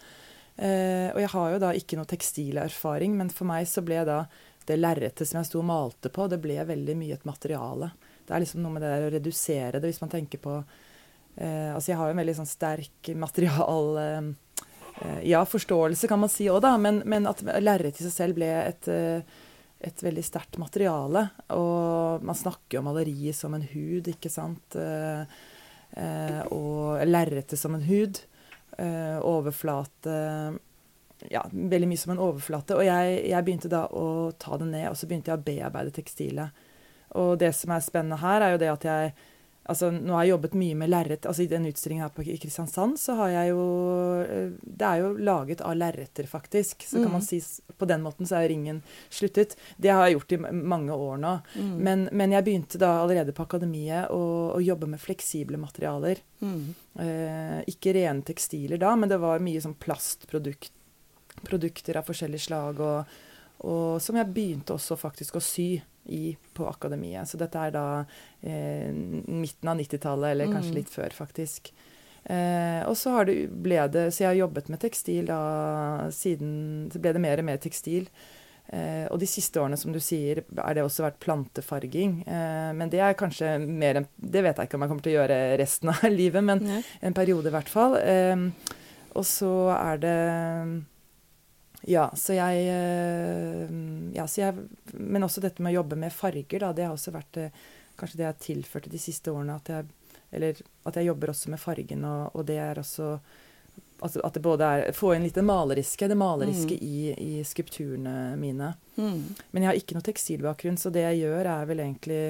Eh, 0.58 1.10
og 1.14 1.22
jeg 1.24 1.32
har 1.38 1.56
jo 1.56 1.64
da 1.64 1.72
ikke 1.80 2.02
noe 2.02 2.12
tekstilerfaring, 2.12 3.16
men 3.16 3.32
for 3.32 3.48
meg 3.48 3.72
så 3.72 3.86
ble 3.88 4.04
da 4.10 4.26
det 4.68 4.82
lerretet 4.82 5.28
som 5.28 5.40
jeg 5.40 5.48
sto 5.48 5.64
og 5.64 5.68
malte 5.72 6.12
på, 6.12 6.28
det 6.28 6.44
ble 6.44 6.60
veldig 6.68 7.00
mye 7.00 7.16
et 7.16 7.28
materiale. 7.28 7.94
Det 8.28 8.36
er 8.36 8.44
liksom 8.44 8.64
noe 8.64 8.76
med 8.76 8.84
det 8.84 8.92
der 8.92 9.08
å 9.08 9.16
redusere 9.16 9.80
det, 9.80 9.88
hvis 9.88 10.04
man 10.04 10.12
tenker 10.12 10.40
på 10.44 10.60
eh, 10.60 11.72
Altså 11.72 11.92
jeg 11.92 11.98
har 12.00 12.12
jo 12.12 12.18
en 12.18 12.26
veldig 12.26 12.42
sånn 12.42 12.56
sterk 12.58 13.16
material... 13.16 14.34
Eh, 15.04 15.30
ja, 15.30 15.46
forståelse 15.46 16.08
kan 16.08 16.20
man 16.20 16.32
si 16.32 16.48
òg, 16.52 16.62
da, 16.64 16.76
men, 16.80 17.02
men 17.10 17.28
at 17.28 17.44
lerret 17.62 18.00
i 18.00 18.06
seg 18.06 18.14
selv 18.14 18.40
ble 18.40 18.50
et, 18.62 18.88
eh, 18.88 19.42
et 19.84 20.04
veldig 20.06 20.24
sterkt 20.24 20.60
materiale. 20.62 21.28
Og 21.56 22.24
man 22.24 22.38
snakker 22.40 22.78
jo 22.78 22.84
om 22.84 22.92
maleriet 22.92 23.36
som 23.38 23.56
en 23.56 23.66
hud, 23.74 24.08
ikke 24.14 24.32
sant. 24.32 24.78
Eh, 24.80 26.44
og 26.50 27.04
lerretet 27.06 27.60
som 27.60 27.76
en 27.78 27.84
hud. 27.86 28.24
Overflate 28.74 30.14
Ja, 31.30 31.44
veldig 31.54 31.88
mye 31.88 32.00
som 32.02 32.16
en 32.16 32.24
overflate. 32.24 32.74
Og 32.80 32.88
jeg, 32.88 33.20
jeg 33.30 33.46
begynte 33.46 33.70
da 33.72 33.84
å 33.94 34.32
ta 34.42 34.58
det 34.58 34.72
ned, 34.72 34.88
og 34.90 34.98
så 34.98 35.08
begynte 35.08 35.30
jeg 35.30 35.40
å 35.40 35.46
bearbeide 35.46 35.94
tekstilet. 35.94 36.64
Og 37.22 37.38
det 37.40 37.52
som 37.54 37.72
er 37.76 37.86
spennende 37.86 38.18
her, 38.24 38.42
er 38.42 38.56
jo 38.56 38.64
det 38.64 38.72
at 38.72 38.88
jeg 38.90 39.14
Altså, 39.64 39.94
nå 39.96 40.12
har 40.12 40.26
jeg 40.26 40.34
jobbet 40.34 40.58
mye 40.60 40.76
med 40.76 40.90
lerret. 40.92 41.24
Altså, 41.30 41.46
I 41.46 41.52
den 41.52 41.70
utstillingen 41.70 42.04
her 42.04 42.12
på, 42.12 42.26
Kristiansand 42.28 42.98
så 43.00 43.14
har 43.22 43.30
jeg 43.32 43.54
jo 43.54 43.62
eh, 44.20 44.50
Det 44.60 44.90
er 44.90 44.98
jo 45.00 45.14
laget 45.24 45.64
av 45.64 45.78
lerreter, 45.80 46.28
faktisk. 46.28 46.84
Så 46.88 46.98
mm. 47.00 47.04
kan 47.04 47.14
man 47.16 47.24
si 47.24 47.40
på 47.80 47.86
den 47.88 48.04
måten 48.04 48.28
så 48.28 48.36
er 48.42 48.50
ringen 48.52 48.82
sluttet. 49.08 49.56
Det 49.78 49.92
har 49.94 50.04
jeg 50.06 50.14
gjort 50.18 50.34
i 50.36 50.38
mange 50.76 50.92
år 50.92 51.18
nå. 51.24 51.34
Mm. 51.56 51.76
Men, 51.80 52.00
men, 52.12 52.32
jeg 52.36 52.46
begynte 52.48 52.78
da 52.82 52.90
allerede 53.06 53.36
på 53.36 53.46
akademiet 53.48 54.04
å, 54.12 54.24
å 54.58 54.60
jobbe 54.64 54.88
med 54.92 55.04
fleksible 55.04 55.58
materialer. 55.62 56.18
Mm. 56.44 56.64
Eh, 57.00 57.60
ikke 57.72 57.96
rene 57.96 58.24
tekstiler 58.28 58.78
da, 58.82 58.92
men 59.00 59.10
det 59.12 59.20
var 59.24 59.44
mye 59.44 59.64
sånn 59.64 59.80
plastprodukter 59.80 61.96
av 62.00 62.04
forskjellig 62.10 62.42
slag. 62.50 62.76
Og, 62.84 62.98
og 63.64 64.02
som 64.04 64.18
jeg 64.20 64.32
begynte 64.34 64.76
også 64.76 64.98
faktisk 65.00 65.38
å 65.38 65.44
sy 65.44 65.78
i, 66.06 66.36
på 66.54 66.68
akademiet. 66.68 67.30
Så 67.30 67.40
dette 67.40 67.60
er 67.60 67.74
da 67.76 67.86
eh, 68.42 68.92
midten 68.92 69.72
av 69.72 69.80
90-tallet, 69.80 70.34
eller 70.34 70.52
kanskje 70.52 70.74
mm. 70.74 70.78
litt 70.82 70.92
før, 70.92 71.16
faktisk. 71.16 71.72
Eh, 72.28 72.82
og 72.88 72.96
så 73.00 73.18
har 73.18 73.28
det, 73.28 73.36
ble 73.52 73.82
det 73.92 74.06
Så 74.16 74.22
jeg 74.24 74.30
har 74.30 74.38
jobbet 74.38 74.70
med 74.72 74.80
tekstil 74.80 75.26
da 75.28 76.08
siden 76.16 76.54
Så 76.88 77.02
ble 77.04 77.12
det 77.12 77.20
mer 77.20 77.42
og 77.42 77.48
mer 77.50 77.60
tekstil. 77.60 78.08
Eh, 78.72 79.04
og 79.12 79.20
de 79.20 79.28
siste 79.28 79.60
årene, 79.60 79.78
som 79.80 79.92
du 79.92 80.00
sier, 80.00 80.40
er 80.44 80.78
det 80.78 80.86
også 80.86 81.04
vært 81.06 81.20
plantefarging. 81.24 82.22
Eh, 82.24 82.70
men 82.78 82.92
det 82.94 83.02
er 83.04 83.18
kanskje 83.20 83.58
mer 83.64 84.00
enn 84.00 84.08
Det 84.16 84.44
vet 84.46 84.58
jeg 84.58 84.70
ikke 84.70 84.80
om 84.80 84.86
jeg 84.86 84.94
kommer 84.94 85.08
til 85.08 85.14
å 85.14 85.20
gjøre 85.20 85.42
resten 85.60 85.92
av 85.94 86.08
livet, 86.22 86.48
men 86.48 86.64
Nei. 86.64 86.80
en 87.04 87.18
periode 87.18 87.52
i 87.52 87.56
hvert 87.56 87.72
fall. 87.72 88.00
Eh, 88.00 88.48
og 89.14 89.28
så 89.30 89.54
er 89.76 90.00
det 90.02 90.18
ja, 91.86 92.08
så 92.16 92.36
jeg, 92.38 92.68
eh, 92.72 93.72
ja, 94.16 94.28
så 94.28 94.42
jeg 94.42 94.68
Men 94.94 95.26
også 95.26 95.42
dette 95.44 95.64
med 95.64 95.74
å 95.74 95.82
jobbe 95.82 95.98
med 96.00 96.14
farger, 96.14 96.60
da. 96.60 96.74
Det 96.74 96.86
har 96.88 96.96
også 96.96 97.12
vært 97.16 97.40
eh, 97.42 97.64
kanskje 98.00 98.20
det 98.20 98.26
jeg 98.26 98.32
har 98.32 98.44
tilført 98.46 98.92
de 98.92 99.02
siste 99.02 99.32
årene. 99.32 99.58
At 99.60 99.72
jeg, 99.74 100.20
eller 100.34 100.62
at 100.88 101.00
jeg 101.00 101.10
jobber 101.10 101.34
også 101.34 101.52
med 101.54 101.62
fargen, 101.62 102.06
og, 102.08 102.38
og 102.38 102.46
det 102.48 102.60
er 102.62 102.80
også 102.80 103.18
altså 104.04 104.20
at 104.28 104.36
det 104.36 104.42
både 104.44 104.68
er 104.68 104.96
Få 104.96 105.14
inn 105.16 105.24
litt 105.24 105.38
det 105.38 105.46
maleriske, 105.48 106.10
det 106.12 106.18
maleriske 106.20 106.76
mm. 106.76 106.88
i, 106.88 106.98
i, 107.14 107.44
skulpturene 107.48 108.16
mine. 108.40 108.74
Mm. 108.96 109.22
Men 109.52 109.64
jeg 109.64 109.70
har 109.70 109.80
ikke 109.80 109.98
noe 109.98 110.08
tekstilbakgrunn, 110.08 110.80
så 110.80 110.92
det 110.94 111.06
jeg 111.06 111.24
gjør, 111.24 111.52
er 111.54 111.70
vel 111.70 111.84
egentlig 111.86 112.24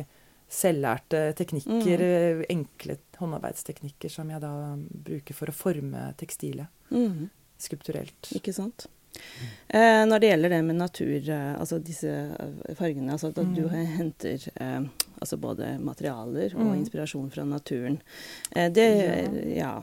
selvlærte 0.53 1.23
teknikker. 1.37 2.03
Mm. 2.03 2.43
Enkle 2.53 2.97
håndarbeidsteknikker 3.17 4.11
som 4.13 4.29
jeg 4.29 4.43
da 4.43 4.53
bruker 4.77 5.37
for 5.37 5.49
å 5.49 5.55
forme 5.55 6.11
tekstilet. 6.19 6.69
Mm. 6.93 7.31
Skulpturelt. 7.63 8.29
Ikke 8.37 8.53
sant. 8.55 8.87
Eh, 9.73 10.03
når 10.05 10.21
det 10.21 10.29
gjelder 10.29 10.53
det 10.53 10.61
med 10.67 10.77
natur, 10.77 11.29
eh, 11.33 11.53
altså 11.57 11.79
disse 11.81 12.11
eh, 12.13 12.75
fargene 12.77 13.15
altså 13.15 13.31
At 13.31 13.39
mm. 13.41 13.55
du 13.57 13.63
henter 13.73 14.43
eh, 14.53 14.83
altså 15.17 15.39
både 15.41 15.71
materialer 15.81 16.53
og 16.53 16.67
mm. 16.67 16.75
inspirasjon 16.81 17.31
fra 17.33 17.45
naturen. 17.47 17.97
Eh, 18.51 18.69
det 18.71 18.87
ja. 19.55 19.75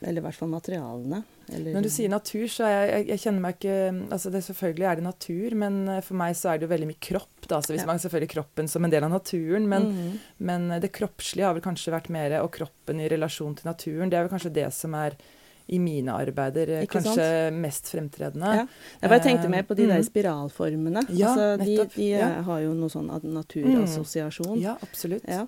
Eller 0.00 0.22
i 0.22 0.24
hvert 0.24 0.38
fall 0.38 0.52
materialene. 0.52 1.24
Eller, 1.52 1.74
Når 1.74 1.84
du 1.84 1.90
sier 1.92 2.08
natur, 2.08 2.46
så 2.48 2.70
jeg, 2.70 2.88
jeg, 2.88 3.06
jeg 3.10 3.22
kjenner 3.26 3.44
meg 3.44 3.58
ikke 3.58 3.76
altså 4.16 4.30
det, 4.32 4.40
Selvfølgelig 4.46 4.86
er 4.88 4.96
det 4.96 5.06
natur, 5.10 5.56
men 5.60 5.78
eh, 5.92 6.02
for 6.06 6.20
meg 6.22 6.38
så 6.40 6.52
er 6.52 6.58
det 6.58 6.68
jo 6.68 6.72
veldig 6.72 6.90
mye 6.94 7.04
kropp. 7.10 7.48
Da, 7.50 7.60
så 7.60 7.74
hvis 7.74 7.84
ja. 7.84 7.90
man 7.90 8.00
selvfølgelig 8.00 8.32
kroppen 8.32 8.70
som 8.70 8.86
en 8.86 8.94
del 8.94 9.04
av 9.04 9.12
naturen, 9.12 9.68
men, 9.68 9.90
mm. 9.92 10.18
men 10.48 10.68
det 10.80 10.94
kroppslige 10.96 11.50
har 11.50 11.58
vel 11.58 11.66
kanskje 11.66 11.92
vært 11.92 12.08
mer 12.14 12.38
Og 12.40 12.52
kroppen 12.54 13.02
i 13.02 13.10
relasjon 13.12 13.58
til 13.58 13.68
naturen, 13.68 14.08
det 14.08 14.16
er 14.16 14.24
vel 14.24 14.32
kanskje 14.32 14.56
det 14.56 14.70
som 14.72 14.96
er 14.96 15.18
i 15.66 15.78
mine 15.78 16.12
arbeider 16.12 16.68
eh, 16.68 16.82
Ikke 16.84 16.98
kanskje 16.98 17.24
sant? 17.24 17.60
mest 17.62 17.88
fremtredende. 17.92 18.52
Ja. 18.58 18.64
Jeg 19.00 19.24
tenkte 19.24 19.50
mer 19.52 19.64
på 19.64 19.76
de 19.78 19.86
der 19.88 20.02
mm. 20.02 20.08
spiralformene. 20.10 21.04
Ja, 21.16 21.32
altså, 21.32 21.64
de, 21.64 21.78
de 21.96 22.08
ja. 22.10 22.28
har 22.44 22.60
jo 22.66 22.74
noe 22.76 22.92
sånn 22.92 23.08
naturassosiasjon. 23.08 24.58
Mm. 24.58 24.64
Ja, 24.64 24.76
absolutt. 24.84 25.24
Ja. 25.28 25.46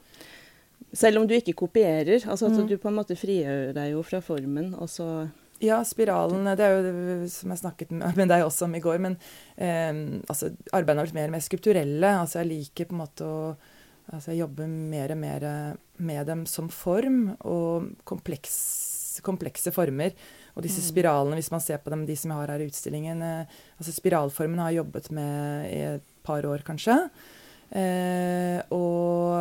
Selv 0.96 1.20
om 1.20 1.26
du 1.28 1.35
ikke 1.37 1.56
kopierer. 1.58 2.23
altså 2.25 2.49
at 2.49 2.56
mm. 2.56 2.70
Du 2.70 2.78
på 2.80 2.88
en 2.88 2.96
måte 2.96 3.18
frigjør 3.18 3.75
deg 3.76 3.92
jo 3.92 4.04
fra 4.06 4.23
formen, 4.25 4.73
og 4.80 4.88
så 4.88 5.28
ja, 5.64 5.78
spiralen 5.88 6.44
Det 6.52 6.64
er 6.64 6.75
jo 6.75 7.28
som 7.32 7.52
jeg 7.54 7.62
snakket 7.62 7.92
med 7.96 8.28
deg 8.28 8.44
også 8.44 8.66
om 8.66 8.76
i 8.76 8.82
går. 8.85 8.99
Men 9.04 9.20
eh, 9.56 10.20
altså, 10.28 10.54
arbeidene 10.73 11.04
har 11.04 11.11
blitt 11.11 11.20
mer 11.20 11.30
og 11.30 11.37
mer 11.37 11.44
skulpturelle. 11.44 12.18
Altså, 12.25 12.40
jeg 12.40 12.54
liker 12.54 12.88
på 12.88 12.96
en 12.96 13.04
måte 13.04 13.28
å 13.28 13.38
altså, 13.52 14.32
Jeg 14.32 14.46
jobber 14.46 14.68
mer 14.73 15.12
og 15.12 15.20
mer 15.20 15.50
med 15.96 16.28
dem 16.28 16.49
som 16.49 16.73
form 16.73 17.35
og 17.44 17.92
kompleks 18.08 18.56
komplekse 19.25 19.73
former. 19.75 20.14
Og 20.56 20.64
disse 20.64 20.82
mm. 20.82 20.88
spiralene, 20.90 21.38
hvis 21.38 21.52
man 21.52 21.62
ser 21.64 21.80
på 21.82 21.92
dem, 21.92 22.06
de 22.08 22.16
som 22.18 22.32
jeg 22.32 22.40
har 22.40 22.54
her 22.54 22.64
i 22.64 22.68
utstillingen 22.70 23.25
eh, 23.25 23.58
altså 23.76 23.94
Spiralformen 23.96 24.62
har 24.62 24.73
jeg 24.73 24.82
jobbet 24.82 25.11
med 25.16 25.68
i 25.70 25.82
et 25.96 26.08
par 26.26 26.46
år, 26.49 26.64
kanskje. 26.66 26.96
Eh, 27.70 28.61
og 28.75 29.37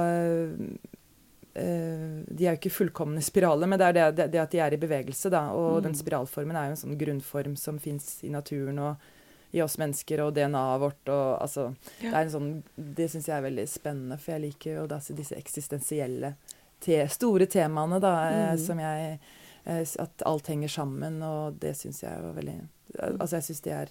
eh, 1.55 2.21
de 2.27 2.45
er 2.45 2.51
jo 2.51 2.59
ikke 2.59 2.73
fullkomne 2.73 3.23
spiraler, 3.23 3.69
men 3.69 3.79
det 3.79 3.87
er 3.87 3.95
det, 3.95 4.29
det, 4.33 4.41
at 4.43 4.51
de 4.51 4.63
er 4.63 4.75
i 4.75 4.81
bevegelse. 4.81 5.31
Da. 5.33 5.47
Og 5.55 5.79
mm. 5.79 5.83
den 5.87 5.99
spiralformen 5.99 6.57
er 6.59 6.69
jo 6.69 6.75
en 6.75 6.81
sånn 6.83 6.97
grunnform 6.99 7.55
som 7.59 7.79
fins 7.81 8.17
i 8.27 8.33
naturen 8.33 8.81
og 8.83 9.11
i 9.55 9.61
oss 9.63 9.77
mennesker 9.79 10.19
og 10.25 10.33
DNA-et 10.35 10.81
vårt. 10.83 11.07
Og, 11.07 11.29
altså, 11.39 11.69
ja. 12.03 12.11
Det, 12.11 12.33
sånn, 12.33 12.51
det 12.75 13.07
syns 13.11 13.29
jeg 13.31 13.37
er 13.37 13.47
veldig 13.47 13.65
spennende, 13.71 14.19
for 14.19 14.35
jeg 14.35 14.47
liker 14.49 14.81
jo 14.81 14.85
da, 14.91 14.99
disse 15.15 15.37
eksistensielle 15.39 16.35
te 16.83 16.99
store 17.09 17.47
temaene 17.49 18.01
da, 18.03 18.13
eh, 18.27 18.51
mm. 18.53 18.61
som 18.61 18.81
jeg 18.83 19.17
at 19.65 20.23
alt 20.29 20.47
henger 20.51 20.69
sammen, 20.69 21.21
og 21.25 21.57
det 21.61 21.73
syns 21.79 22.03
jeg 22.03 22.21
var 22.21 22.35
veldig 22.37 22.59
Altså, 22.95 23.39
jeg 23.39 23.45
syns 23.47 23.63
det 23.65 23.71
er 23.75 23.89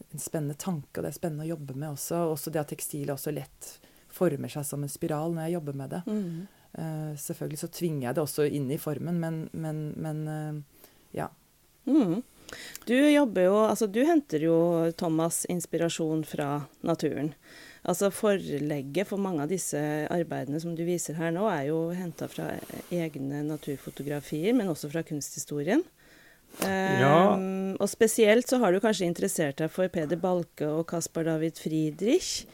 en 0.00 0.22
spennende 0.22 0.56
tanke, 0.56 0.94
og 0.94 1.04
det 1.04 1.10
er 1.10 1.16
spennende 1.18 1.44
å 1.44 1.50
jobbe 1.50 1.74
med 1.76 1.90
også. 1.92 2.22
Også 2.30 2.52
det 2.54 2.62
at 2.62 2.70
tekstilet 2.72 3.12
også 3.12 3.34
lett 3.34 3.72
former 4.10 4.50
seg 4.50 4.64
som 4.66 4.84
en 4.84 4.90
spiral 4.90 5.34
når 5.34 5.48
jeg 5.48 5.56
jobber 5.58 5.76
med 5.76 5.92
det. 5.94 6.00
Mm. 6.06 6.38
Uh, 6.70 7.12
selvfølgelig 7.18 7.60
så 7.60 7.68
tvinger 7.74 8.06
jeg 8.06 8.16
det 8.16 8.22
også 8.22 8.46
inn 8.46 8.68
i 8.70 8.78
formen, 8.80 9.18
men, 9.20 9.40
men, 9.52 9.82
men 10.00 10.22
uh, 10.30 10.86
ja. 11.16 11.28
Mm. 11.84 12.20
Du 12.86 12.94
jobber 12.94 13.46
jo 13.46 13.54
Altså, 13.62 13.86
du 13.86 14.02
henter 14.04 14.42
jo 14.42 14.56
Thomas 14.98 15.44
inspirasjon 15.50 16.24
fra 16.26 16.64
naturen. 16.86 17.34
Altså 17.88 18.10
Forlegget 18.12 19.08
for 19.08 19.20
mange 19.22 19.44
av 19.44 19.52
disse 19.52 19.80
arbeidene 20.12 20.60
som 20.60 20.74
du 20.76 20.82
viser 20.84 21.16
her 21.16 21.32
nå, 21.32 21.46
er 21.48 21.70
jo 21.70 21.78
henta 21.96 22.28
fra 22.28 22.50
egne 22.92 23.40
naturfotografier, 23.46 24.52
men 24.56 24.68
også 24.68 24.90
fra 24.92 25.04
kunsthistorien. 25.06 25.84
Ja. 26.60 27.36
Um, 27.38 27.76
og 27.78 27.88
spesielt 27.88 28.50
så 28.50 28.58
har 28.60 28.74
du 28.74 28.82
kanskje 28.82 29.08
interessert 29.08 29.60
deg 29.62 29.70
for 29.72 29.88
Peder 29.92 30.18
Balke 30.20 30.68
og 30.68 30.88
Caspar 30.90 31.28
David 31.28 31.60
Friedrich, 31.62 32.44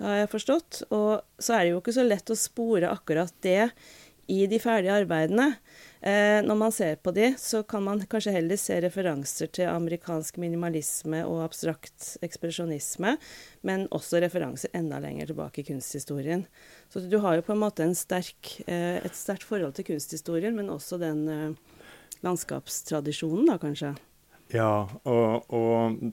har 0.00 0.24
jeg 0.24 0.32
forstått. 0.32 0.82
Og 0.90 1.22
så 1.38 1.54
er 1.54 1.64
det 1.64 1.74
jo 1.74 1.82
ikke 1.82 1.94
så 1.94 2.06
lett 2.06 2.32
å 2.32 2.38
spore 2.38 2.90
akkurat 2.90 3.34
det 3.46 3.68
i 4.32 4.44
de 4.50 4.58
ferdige 4.58 4.96
arbeidene. 5.04 5.52
Eh, 6.04 6.42
når 6.44 6.56
man 6.60 6.72
ser 6.72 6.98
på 7.00 7.14
de, 7.16 7.30
så 7.40 7.62
kan 7.64 7.80
man 7.86 8.02
kanskje 8.04 8.34
heller 8.34 8.58
se 8.60 8.76
referanser 8.84 9.48
til 9.56 9.70
amerikansk 9.70 10.36
minimalisme 10.42 11.22
og 11.24 11.38
abstrakt 11.46 12.18
ekspresjonisme, 12.26 13.14
men 13.64 13.86
også 13.88 14.20
referanser 14.20 14.74
enda 14.76 14.98
lenger 15.00 15.30
tilbake 15.30 15.62
i 15.62 15.68
kunsthistorien. 15.70 16.44
Så 16.92 17.00
du 17.08 17.16
har 17.24 17.38
jo 17.38 17.46
på 17.46 17.54
en 17.54 17.62
måte 17.62 17.86
en 17.86 17.96
sterk, 17.96 18.52
eh, 18.66 19.00
et 19.00 19.16
sterkt 19.16 19.48
forhold 19.48 19.78
til 19.78 19.88
kunsthistorien, 19.94 20.52
men 20.52 20.68
også 20.74 21.00
den 21.00 21.24
eh, 21.32 21.80
landskapstradisjonen, 22.26 23.48
da 23.48 23.56
kanskje. 23.62 23.94
Ja, 24.52 24.84
og, 25.08 25.48
og 25.48 26.12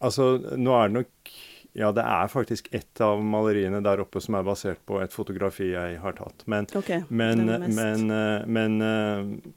altså 0.00 0.30
nå 0.56 0.72
er 0.78 0.88
det 0.88 1.02
nok 1.02 1.36
ja, 1.78 1.92
det 1.94 2.02
er 2.02 2.26
faktisk 2.26 2.68
ett 2.74 3.00
av 3.00 3.20
maleriene 3.22 3.78
der 3.84 4.02
oppe 4.02 4.18
som 4.22 4.34
er 4.34 4.46
basert 4.46 4.80
på 4.88 4.98
et 4.98 5.14
fotografi 5.14 5.70
jeg 5.70 6.00
har 6.02 6.16
tatt. 6.18 6.42
Men, 6.50 6.66
okay, 6.74 7.04
men, 7.08 7.44
men, 7.46 8.10
eh, 8.10 8.46
men, 8.50 8.80
eh, 8.82 9.52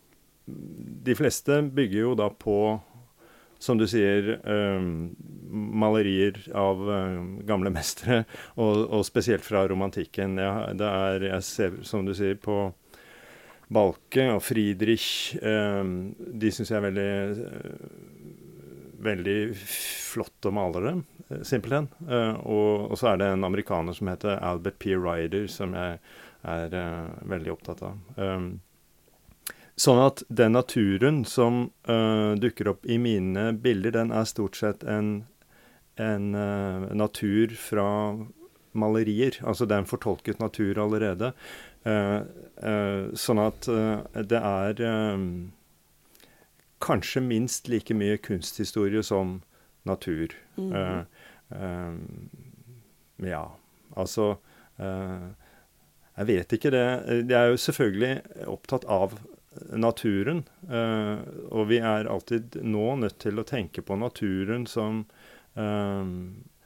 de 1.02 1.16
fleste 1.18 1.64
bygger 1.74 2.00
jo 2.04 2.12
da 2.20 2.28
på, 2.30 2.58
som 3.62 3.80
du 3.80 3.88
sier, 3.90 4.36
um, 4.46 5.12
malerier 5.82 6.38
av 6.58 6.82
gamle 7.48 7.72
mestere, 7.74 8.24
og, 8.58 8.86
og, 8.88 9.04
spesielt 9.06 9.46
fra 9.46 9.64
romantikken. 9.70 10.38
Jeg, 10.42 10.78
det 10.82 10.90
er, 10.90 11.28
jeg 11.30 11.48
ser, 11.48 11.82
som 11.88 12.06
du 12.06 12.14
sier, 12.18 12.38
på 12.42 12.68
Balke 13.72 14.28
og 14.34 14.42
Friedrich. 14.44 15.38
De 15.38 16.52
syns 16.52 16.74
jeg 16.74 16.82
er 16.82 16.88
veldig, 16.90 17.12
veldig 19.04 19.38
flott 19.58 20.48
å 20.48 20.54
male 20.56 20.82
det, 20.86 20.94
simpelthen. 21.48 21.90
Uh, 22.08 22.36
og, 22.42 22.92
og, 22.92 22.98
så 23.00 23.14
er 23.14 23.22
det 23.22 23.30
en 23.34 23.48
amerikaner 23.48 23.96
som 23.98 24.10
heter 24.12 24.40
Albert 24.40 24.80
P. 24.82 24.96
Ryder, 24.96 25.48
som 25.52 25.76
jeg 25.78 26.00
er 26.42 26.76
uh, 26.76 27.08
veldig 27.30 27.54
opptatt 27.54 27.84
av. 27.88 28.00
Sånn 29.82 30.02
at 30.04 30.22
den 30.30 30.54
naturen 30.54 31.24
som 31.26 31.64
uh, 31.90 32.34
dukker 32.38 32.74
opp 32.74 32.86
i 32.86 33.00
mine 33.02 33.52
bilder, 33.58 33.96
den 33.96 34.14
er 34.14 34.30
stort 34.30 34.60
sett 34.60 34.84
en, 34.84 35.24
en 35.98 36.30
natur 36.98 37.56
fra 37.58 37.88
malerier. 38.72 39.40
Altså 39.44 39.66
det 39.68 39.76
er 39.76 39.84
en 39.84 39.90
fortolket 39.90 40.40
natur 40.40 40.80
allerede. 40.80 41.34
sånn 43.18 43.40
at 43.42 43.68
det 44.30 44.40
er 44.40 44.82
um, 44.86 45.26
kanskje 46.82 47.22
minst 47.22 47.70
like 47.72 47.94
mye 47.94 48.18
kunsthistorie 48.18 49.04
som 49.04 49.42
natur. 49.84 50.36
Mm 50.58 50.74
-hmm. 50.74 51.06
Um, 51.52 52.30
ja, 53.18 53.52
altså 53.96 54.36
uh, 54.80 55.28
Jeg 56.18 56.28
vet 56.28 56.54
ikke 56.54 56.72
det. 56.72 56.88
Jeg 57.30 57.42
er 57.42 57.48
jo 57.52 57.58
selvfølgelig 57.58 58.22
opptatt 58.48 58.86
av 58.86 59.20
naturen. 59.76 60.48
Uh, 60.64 61.20
og 61.52 61.70
vi 61.70 61.78
er 61.78 62.08
alltid 62.08 62.56
nå 62.64 62.96
nødt 62.96 63.20
til 63.20 63.40
å 63.40 63.44
tenke 63.44 63.82
på 63.82 63.96
naturen 63.96 64.68
som 64.68 65.06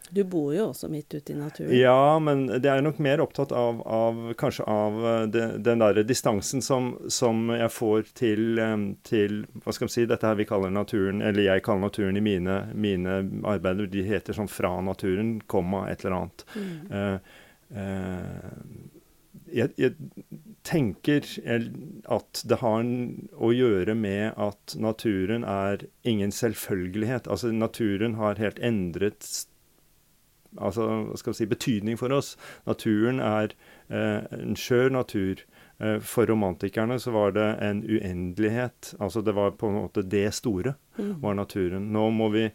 du 0.09 0.23
bor 0.23 0.53
jo 0.55 0.67
også 0.69 0.87
midt 0.91 1.13
ute 1.13 1.33
i 1.33 1.35
naturen. 1.37 1.71
Ja, 1.77 2.19
men 2.19 2.45
det 2.47 2.69
er 2.71 2.83
nok 2.85 2.99
mer 3.03 3.21
opptatt 3.23 3.53
av, 3.55 3.81
av 3.87 4.33
kanskje 4.39 4.65
av 4.69 4.99
de, 5.33 5.45
den 5.65 5.83
derre 5.83 6.03
distansen 6.07 6.63
som, 6.65 6.93
som, 7.11 7.47
jeg 7.55 7.71
får 7.73 8.11
til, 8.17 8.61
til, 9.07 9.43
Hva 9.63 9.75
skal 9.75 9.89
vi 9.89 9.95
si 9.95 10.07
Dette 10.09 10.27
her 10.29 10.39
vi 10.39 10.47
kaller 10.49 10.73
naturen, 10.73 11.23
eller 11.25 11.47
jeg 11.47 11.63
kaller 11.65 11.87
naturen 11.87 12.19
i 12.19 12.25
mine, 12.25 12.59
mine 12.73 13.21
arbeider, 13.47 13.89
de 13.91 14.05
heter 14.05 14.37
sånn 14.37 14.51
'fra 14.51 14.77
naturen', 14.85 15.39
komma, 15.47 15.87
et 15.89 16.05
eller 16.05 16.19
annet. 16.19 16.45
Mm. 16.55 16.77
Uh, 16.91 17.17
uh, 17.75 18.93
jeg, 19.55 19.71
jeg, 19.79 19.95
tenker 20.65 21.27
at 22.09 22.41
det 22.49 22.57
har 22.57 22.85
å 23.37 23.49
gjøre 23.53 23.93
med 23.93 24.33
at 24.41 24.73
naturen 24.81 25.45
er 25.45 25.85
ingen 26.01 26.33
selvfølgelighet. 26.33 27.29
Altså 27.29 27.51
naturen 27.53 28.17
har 28.17 28.41
helt 28.41 28.57
endret 28.59 29.27
altså, 30.57 30.87
hva 31.09 31.19
skal 31.19 31.33
vi 31.33 31.39
si, 31.41 31.49
betydning 31.51 31.99
for 31.99 32.15
oss. 32.15 32.35
Naturen 32.67 33.19
er 33.23 33.55
eh, 33.89 34.25
en 34.39 34.57
skjør 34.59 34.93
natur. 34.95 35.43
Eh, 35.79 35.99
for 35.99 36.29
romantikerne 36.31 36.99
så 37.01 37.11
var 37.15 37.35
det 37.35 37.49
en 37.65 37.83
uendelighet. 37.83 38.95
Altså 38.99 39.21
det 39.25 39.35
var 39.35 39.57
på 39.59 39.69
en 39.69 39.81
måte 39.81 40.05
det 40.07 40.29
store, 40.37 40.75
mm. 40.97 41.19
var 41.23 41.37
naturen. 41.41 41.91
Nå 41.93 42.09
må 42.15 42.31
vi 42.35 42.49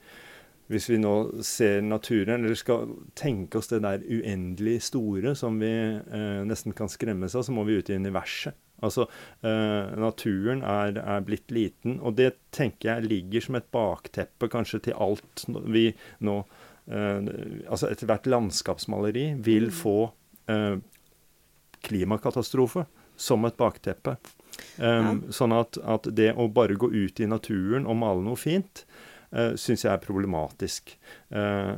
hvis 0.70 0.86
vi 0.86 1.00
nå 1.02 1.42
ser 1.42 1.80
naturen, 1.82 2.44
eller 2.44 2.54
skal 2.54 2.92
tenke 3.18 3.58
oss 3.58 3.72
det 3.72 3.80
der 3.82 4.04
uendelig 4.06 4.76
store 4.86 5.32
som 5.34 5.56
vi 5.58 5.70
eh, 5.98 6.42
nesten 6.46 6.76
kan 6.78 6.90
skremmes 6.90 7.34
av, 7.34 7.42
så 7.42 7.54
må 7.54 7.64
vi 7.66 7.80
ut 7.80 7.90
i 7.90 7.98
universet. 7.98 8.54
Altså, 8.80 9.08
eh, 9.44 9.90
naturen 9.98 10.62
er, 10.62 10.94
er, 11.02 11.26
blitt 11.26 11.50
liten, 11.52 11.98
og 12.00 12.14
det 12.22 12.36
tenker 12.54 12.94
jeg 12.94 13.10
ligger 13.10 13.44
som 13.44 13.58
et 13.58 13.66
bakteppe 13.74 14.48
kanskje 14.52 14.84
til 14.86 15.00
alt 15.08 15.48
vi 15.66 15.90
nå 16.24 16.40
Uh, 16.40 16.59
altså 16.90 17.86
Ethvert 17.90 18.24
landskapsmaleri 18.26 19.28
vil 19.38 19.68
mm. 19.68 19.74
få 19.78 19.94
uh, 20.50 20.80
klimakatastrofe 21.86 22.84
som 23.20 23.44
et 23.44 23.56
bakteppe. 23.56 24.16
Um, 24.76 24.86
ja. 24.86 25.14
Sånn 25.34 25.54
at, 25.56 25.78
at, 25.78 26.08
det 26.16 26.32
å 26.34 26.48
bare 26.52 26.76
gå 26.80 26.90
ut 26.90 27.20
i 27.20 27.28
naturen 27.28 27.86
og 27.88 27.98
male 28.00 28.24
noe 28.24 28.38
fint, 28.40 28.84
uh, 29.36 29.52
syns 29.60 29.84
jeg 29.84 29.92
er 29.92 30.02
problematisk. 30.02 30.94
Uh, 31.32 31.76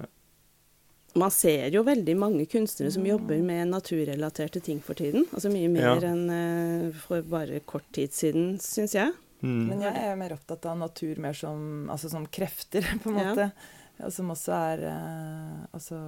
man 1.19 1.33
ser 1.35 1.67
jo 1.75 1.83
veldig 1.85 2.15
mange 2.17 2.47
kunstnere 2.49 2.93
som 2.95 3.05
jobber 3.05 3.43
med 3.45 3.69
naturrelaterte 3.69 4.63
ting 4.65 4.81
for 4.85 4.97
tiden. 4.97 5.27
Altså 5.35 5.51
mye 5.53 5.69
mer 5.73 5.91
ja. 5.91 6.13
enn 6.13 6.25
uh, 6.31 7.03
for 7.05 7.27
bare 7.27 7.61
kort 7.69 7.91
tid 7.93 8.15
siden, 8.17 8.55
syns 8.63 8.97
jeg. 8.97 9.13
Mm. 9.43 9.63
Men 9.67 9.85
jeg 9.89 10.07
er 10.07 10.19
mer 10.19 10.37
opptatt 10.37 10.71
av 10.71 10.79
natur 10.79 11.19
mer 11.21 11.37
som, 11.37 11.91
altså 11.91 12.11
som 12.13 12.25
krefter, 12.31 12.87
på 13.03 13.13
en 13.13 13.19
måte. 13.19 13.51
Ja. 13.51 13.79
Som 14.11 14.33
også 14.35 14.55
er 14.57 14.83
eh, 14.91 15.63
altså, 15.71 16.01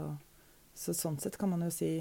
Så 0.74 0.94
sånn 0.96 1.20
sett 1.22 1.38
kan 1.38 1.52
man 1.52 1.62
jo 1.66 1.70
si 1.74 1.96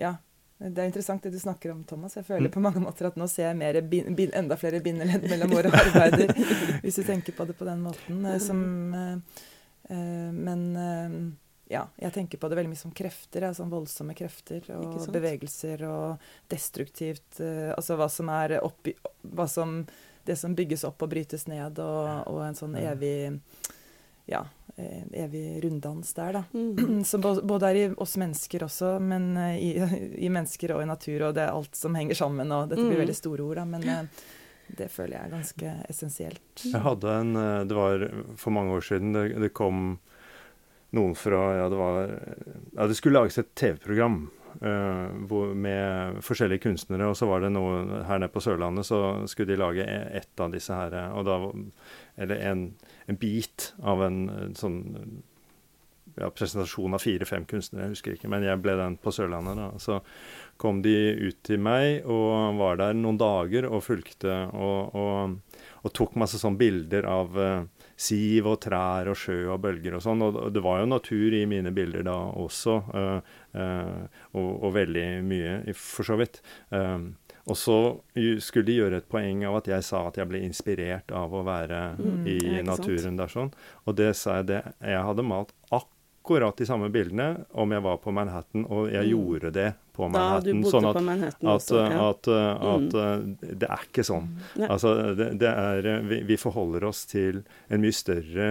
Ja. 0.00 0.16
Det 0.54 0.80
er 0.80 0.86
interessant 0.86 1.24
det 1.26 1.32
du 1.34 1.38
snakker 1.42 1.72
om, 1.72 1.80
Thomas. 1.84 2.14
Jeg 2.16 2.24
føler 2.28 2.46
mm. 2.46 2.52
på 2.54 2.60
mange 2.62 2.80
måter 2.80 3.08
at 3.08 3.16
nå 3.18 3.26
ser 3.28 3.48
jeg 3.48 3.58
mer 3.58 3.80
bin, 3.90 4.14
bin, 4.16 4.30
enda 4.38 4.56
flere 4.56 4.78
bindeledd 4.80 5.26
mellom 5.28 5.50
våre 5.50 5.72
arbeider, 5.74 6.30
hvis 6.84 7.00
du 7.00 7.02
tenker 7.04 7.34
på 7.36 7.44
det 7.48 7.56
på 7.58 7.66
den 7.66 7.82
måten. 7.82 8.22
Eh, 8.30 8.38
som, 8.40 8.62
eh, 8.94 10.30
men 10.32 10.62
ja, 11.68 11.82
jeg 11.98 12.14
tenker 12.14 12.40
på 12.40 12.48
det 12.48 12.56
veldig 12.60 12.70
mye 12.70 12.80
som 12.80 12.94
krefter. 12.96 13.48
Ja, 13.48 13.50
sånn 13.56 13.72
voldsomme 13.72 14.14
krefter 14.16 14.64
og 14.78 15.02
bevegelser 15.12 15.82
og 15.90 16.24
destruktivt 16.48 17.42
Altså 17.42 17.98
hva 17.98 18.08
som 18.12 18.30
er 18.32 18.56
oppi 18.62 18.94
hva 19.34 19.48
som, 19.50 19.82
Det 20.24 20.38
som 20.40 20.54
bygges 20.56 20.86
opp 20.88 21.02
og 21.04 21.12
brytes 21.12 21.48
ned, 21.50 21.82
og, 21.82 22.30
og 22.30 22.40
en 22.46 22.56
sånn 22.56 22.78
evig 22.80 23.16
Ja, 24.30 24.46
evig 24.76 25.64
runddans 25.64 26.14
der, 26.14 26.32
da. 26.32 26.44
Mm. 26.52 27.04
Som 27.10 27.20
både 27.22 27.70
er 27.70 27.78
i 27.78 27.84
oss 27.96 28.16
mennesker 28.20 28.66
også, 28.66 28.96
men 29.00 29.36
eh, 29.36 29.58
i, 29.58 29.70
i, 30.26 30.30
mennesker 30.32 30.74
og 30.74 30.82
i 30.82 30.88
natur, 30.90 31.28
og 31.28 31.36
det 31.36 31.44
er 31.44 31.54
alt 31.54 31.78
som 31.78 31.94
henger 31.94 32.18
sammen. 32.18 32.52
og 32.52 32.70
Dette 32.72 32.82
blir 32.82 32.98
mm. 32.98 33.04
veldig 33.04 33.18
store 33.18 33.46
ord, 33.46 33.60
da, 33.60 33.66
men 33.68 33.88
eh, 33.88 34.24
det 34.74 34.88
føler 34.92 35.18
jeg 35.18 35.28
er 35.28 35.34
ganske 35.36 35.74
essensielt. 35.92 36.64
Jeg 36.64 36.82
hadde 36.82 37.18
en 37.20 37.36
eh, 37.36 37.64
Det 37.68 37.78
var 37.78 38.08
for 38.40 38.56
mange 38.56 38.78
år 38.78 38.86
siden. 38.86 39.12
Det, 39.16 39.28
det 39.42 39.52
kom 39.56 39.98
noen 40.94 41.18
fra 41.18 41.44
Ja, 41.58 41.68
det 41.70 41.78
var 41.78 42.00
Ja, 42.08 42.86
det 42.86 42.96
skulle 42.98 43.20
lages 43.20 43.38
et 43.42 43.54
TV-program 43.58 44.24
Uh, 44.62 45.54
med 45.54 46.20
forskjellige 46.22 46.62
kunstnere. 46.62 47.08
Og 47.10 47.16
så 47.18 47.26
var 47.26 47.42
det 47.42 47.50
noe 47.50 48.04
her 48.06 48.20
nede 48.22 48.30
på 48.30 48.42
Sørlandet, 48.44 48.86
så 48.86 49.26
skulle 49.26 49.50
de 49.50 49.58
lage 49.58 49.82
e, 49.82 49.96
ett 50.20 50.40
av 50.40 50.52
disse 50.54 50.74
her. 50.74 50.94
Og 51.18 51.26
da, 51.26 51.38
eller 52.22 52.42
en, 52.52 52.62
en 53.10 53.20
bit 53.20 53.72
av 53.82 54.02
en, 54.06 54.20
sånn 54.56 54.78
ja, 56.14 56.30
presentasjon 56.30 56.94
av 56.94 57.02
fire-fem 57.02 57.44
kunstnere, 57.48 57.88
jeg 57.88 57.96
husker 57.96 58.16
ikke, 58.16 58.30
men 58.30 58.44
jeg 58.46 58.60
ble 58.62 58.76
den 58.78 58.96
på 59.02 59.12
Sørlandet. 59.14 59.58
da, 59.58 59.68
Så 59.82 59.98
kom 60.60 60.82
de 60.84 60.94
ut 61.18 61.40
til 61.42 61.58
meg 61.62 62.06
og 62.06 62.60
var 62.60 62.78
der 62.78 62.94
noen 62.94 63.18
dager 63.18 63.66
og 63.66 63.82
fulgte 63.82 64.36
og, 64.54 64.94
og, 64.94 65.64
og 65.82 65.94
tok 65.96 66.14
masse 66.20 66.38
sånne 66.38 66.60
bilder 66.60 67.08
av 67.10 67.34
uh, 67.34 67.88
siv 67.96 68.46
og 68.52 68.60
trær 68.62 69.10
og 69.10 69.18
sjø 69.18 69.40
og 69.48 69.60
bølger 69.64 69.98
og 69.98 70.04
sånn. 70.04 70.22
Og 70.22 70.38
det 70.54 70.62
var 70.64 70.82
jo 70.82 70.92
natur 70.92 71.34
i 71.34 71.44
mine 71.50 71.74
bilder 71.74 72.06
da 72.06 72.16
også, 72.44 72.78
uh, 72.94 73.34
uh, 73.58 74.22
og, 74.34 74.48
og, 74.54 74.70
veldig 74.78 75.08
mye, 75.26 75.58
for 75.74 76.06
så 76.06 76.18
vidt. 76.20 76.40
Um, 76.70 77.14
og 77.44 77.56
så 77.60 77.78
skulle 78.40 78.66
de 78.68 78.78
gjøre 78.78 79.02
et 79.02 79.08
poeng 79.10 79.42
av 79.44 79.58
at 79.58 79.68
jeg 79.68 79.84
sa 79.84 80.06
at 80.08 80.16
jeg 80.16 80.28
ble 80.30 80.40
inspirert 80.46 81.12
av 81.12 81.34
å 81.34 81.42
være 81.44 81.80
mm, 81.98 82.22
i 82.30 82.38
naturen 82.64 83.18
der 83.20 83.32
sånn. 83.32 83.50
Og 83.84 83.98
det 83.98 84.14
sa 84.16 84.38
jeg 84.40 84.48
det. 84.48 84.62
Jeg 84.80 85.02
hadde 85.04 85.26
malt 85.28 85.52
akkurat 85.68 86.56
de 86.56 86.68
samme 86.68 86.88
bildene 86.92 87.44
om 87.52 87.74
jeg 87.76 87.84
var 87.84 88.00
på 88.00 88.14
Manhattan, 88.16 88.64
og 88.64 88.88
jeg 88.88 89.04
mm. 89.04 89.10
gjorde 89.12 89.52
det 89.58 89.66
på 89.92 90.08
Manhattan. 90.08 90.62
Da 90.64 90.72
sånn 90.72 90.88
at, 90.88 91.00
Manhattan 91.04 91.50
at, 91.50 91.58
også, 91.58 91.82
ja. 91.82 92.06
at, 92.08 92.30
at, 92.32 92.64
at 92.72 92.96
mm. 92.96 93.34
det 93.60 93.68
er 93.76 93.84
ikke 93.90 94.06
sånn. 94.08 94.30
Altså, 94.64 94.94
det, 95.20 95.28
det 95.44 95.52
er, 95.52 95.90
vi, 96.08 96.22
vi, 96.32 96.40
forholder 96.40 96.88
oss 96.88 97.04
til 97.12 97.44
en 97.68 97.84
mye 97.84 97.94
større 97.94 98.48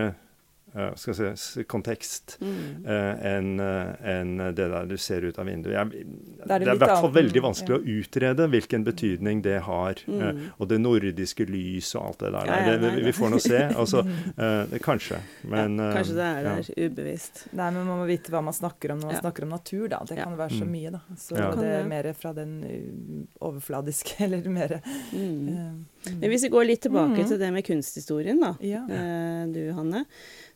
skal 0.96 1.14
jeg 1.20 1.38
si, 1.38 1.64
kontekst 1.70 2.38
Mm. 2.42 2.86
uh, 2.86 3.26
enn 3.30 3.60
en 3.60 4.38
det 4.56 4.68
der 4.72 4.86
du 4.90 4.96
ser 4.98 5.22
ut 5.22 5.38
av 5.40 5.46
vinduet. 5.46 5.74
Jeg, 5.74 5.90
det 5.94 6.48
det 6.48 6.68
er 6.68 6.76
i 6.76 6.78
hvert 6.82 7.02
fall 7.04 7.12
veldig 7.14 7.42
vanskelig 7.46 7.76
ja. 7.76 7.80
å 7.80 8.00
utrede 8.02 8.48
hvilken 8.50 8.84
betydning 8.84 9.42
det 9.46 9.60
har. 9.68 9.94
Mm. 10.08 10.52
og 10.58 10.68
det 10.70 10.80
nordiske 10.82 11.46
lys 11.46 11.94
og 11.96 12.06
alt 12.08 12.20
det 12.26 12.32
der. 12.34 12.46
Ja, 12.50 12.58
ja, 12.58 12.66
nei, 12.66 12.78
vi, 12.82 12.92
nei. 12.98 13.04
vi 13.06 13.14
får 13.14 13.30
nå 13.36 13.40
se. 13.44 13.62
Altså, 13.84 14.02
uh, 14.44 14.78
kanskje. 14.82 15.20
Men 15.44 15.78
ja, 15.78 15.92
kanskje 15.98 16.16
det 16.18 16.28
er 16.32 16.42
ja. 16.50 16.56
der 16.58 16.90
ubevisst. 16.90 17.46
Nei, 17.54 17.70
men 17.72 17.86
man 17.88 18.02
må 18.02 18.06
vite 18.10 18.34
hva 18.34 18.42
man 18.44 18.54
snakker 18.58 18.92
om 18.96 19.00
når 19.00 19.06
man 19.12 19.16
Ja. 19.16 19.22
snakker 19.22 19.44
om 19.44 19.50
natur, 19.54 19.88
da. 19.94 20.02
Det 20.10 20.18
Ja. 20.18 20.24
kan 20.26 20.38
være 20.38 20.50
så 20.58 20.66
Mm. 20.66 20.72
mye, 20.72 20.92
da. 20.92 21.02
Så 21.18 21.38
Ja. 21.38 21.52
det 21.56 21.68
er 21.80 21.86
mer 21.88 22.14
fra 22.14 22.34
den 22.34 23.28
overfladiske, 23.42 24.16
eller 24.26 24.50
mer 24.50 24.82
Mm. 25.14 25.86
Men 26.20 26.30
hvis 26.30 26.44
vi 26.44 26.50
går 26.50 26.66
litt 26.68 26.82
tilbake 26.84 27.22
mm. 27.24 27.28
til 27.30 27.38
det 27.39 27.52
med 27.54 27.63
kunsthistorien, 27.63 28.39
da, 28.44 28.54
Ja. 28.62 28.82
eh, 28.89 29.46
du 29.54 29.72
Hanne, 29.74 30.06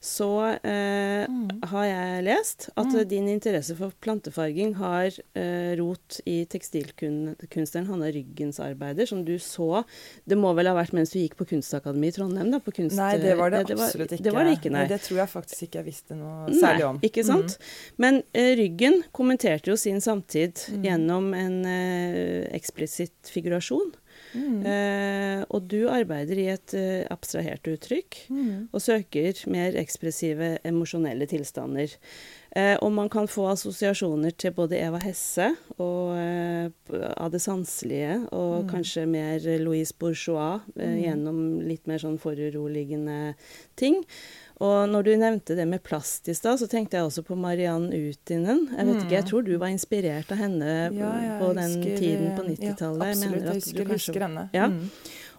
så 0.04 0.58
eh, 0.64 1.26
Mm. 1.28 1.48
har 1.72 1.86
jeg 1.86 2.24
lest 2.24 2.70
at 2.78 2.86
Mm. 2.86 3.08
din 3.08 3.28
interesse 3.28 3.76
for 3.76 3.92
plantefarging 4.02 4.76
har 4.76 5.08
eh, 5.36 5.76
rot 5.80 6.20
i 6.26 6.46
tekstilkunstneren 6.46 7.88
Hanne 7.88 8.12
Ryggens 8.14 8.60
arbeider, 8.60 9.08
som 9.08 9.24
du 9.26 9.38
så 9.40 9.84
Det 10.28 10.38
må 10.38 10.54
vel 10.56 10.68
ha 10.68 10.74
vært 10.76 10.94
mens 10.94 11.12
du 11.12 11.20
gikk 11.20 11.36
på 11.40 11.48
Kunstakademiet 11.48 12.16
i 12.16 12.20
Trondheim? 12.22 12.52
da, 12.52 12.60
på 12.60 12.72
kunst... 12.76 12.96
Nei, 12.98 13.18
det 13.18 13.38
var 13.38 13.50
det 13.52 13.68
det 13.68 13.78
absolutt 13.80 14.12
ikke. 14.12 14.24
Det 14.24 14.34
var 14.34 14.44
det 14.48 14.58
ikke, 14.60 14.72
nei. 14.72 14.86
Det 14.88 15.02
tror 15.02 15.18
jeg 15.24 15.30
faktisk 15.32 15.64
ikke 15.68 15.80
jeg 15.82 15.86
visste 15.86 16.16
noe 16.16 16.50
særlig 16.54 16.86
om. 16.88 17.00
Nei, 17.02 17.10
ikke 17.10 17.24
sant? 17.26 17.58
Men 17.98 18.22
eh, 18.34 18.54
Ryggen 18.60 19.04
kommenterte 19.14 19.72
jo 19.72 19.76
sin 19.80 20.00
samtid 20.04 20.56
Mm. 20.68 20.84
gjennom 20.84 21.34
en 21.38 21.66
eh, 21.66 22.48
eksplisitt 22.56 23.32
figurasjon. 23.32 23.94
Mm. 24.36 24.66
Eh, 24.66 25.44
og 25.50 25.68
du 25.72 25.88
arbeider 25.90 26.38
i 26.38 26.48
et 26.52 26.74
eh, 26.74 27.06
abstrahert 27.13 27.63
uttrykk 27.68 28.18
Mm. 28.30 28.68
og 28.74 28.82
søker 28.82 29.34
mer 29.48 29.72
ekspressive 29.80 30.58
emosjonelle 30.68 31.28
tilstander. 31.28 31.96
Eh, 32.56 32.76
og 32.82 32.92
man 32.92 33.10
kan 33.10 33.28
få 33.28 33.48
assosiasjoner 33.52 34.32
til 34.38 34.52
både 34.52 34.80
Eva 34.82 35.00
Hesse 35.04 35.52
og 35.78 36.18
eh, 36.18 36.70
av 37.18 37.32
det 37.32 37.42
sanselige, 37.42 38.28
og 38.34 38.66
Mm. 38.66 38.70
kanskje 38.72 39.06
mer 39.08 39.40
Louise 39.60 39.94
Bourgeois 39.98 40.62
eh, 40.80 40.88
Mm. 40.88 41.04
gjennom 41.04 41.62
litt 41.68 41.88
mer 41.88 41.98
sånn 42.00 42.18
foruroligende 42.20 43.36
ting. 43.76 44.04
Og 44.60 44.88
når 44.89 45.04
du 45.06 45.12
nevnte 45.22 45.56
det 45.56 45.67
med 45.70 45.84
plast 45.86 46.28
i 46.30 46.34
stad, 46.34 46.58
så 46.58 46.65
tenkte 46.67 46.98
jeg 46.98 47.06
også 47.06 47.22
på 47.28 47.36
Mariann 47.38 47.91
Utinen. 47.93 48.63
Jeg 48.74 48.86
vet 48.88 49.04
ikke, 49.04 49.12
jeg 49.12 49.24
Mm. 49.24 49.30
tror 49.30 49.41
du 49.46 49.58
var 49.58 49.67
inspirert 49.67 50.32
av 50.32 50.38
henne 50.38 50.91
Ja, 50.98 51.12
på 51.39 51.54
den 51.54 51.76
husker, 51.78 51.98
tiden 51.98 52.36
på 52.36 52.41
eh, 52.41 52.50
90-tallet. 52.56 53.04
Ja, 53.06 53.12
absolutt. 53.12 53.43
Jeg, 53.43 53.46
Jeg 53.46 53.54
husker, 53.62 53.84
kanskje- 53.86 53.93
husker 53.93 54.22
henne. 54.26 54.50
Ja. 54.54 54.67
Mm. 54.67 54.89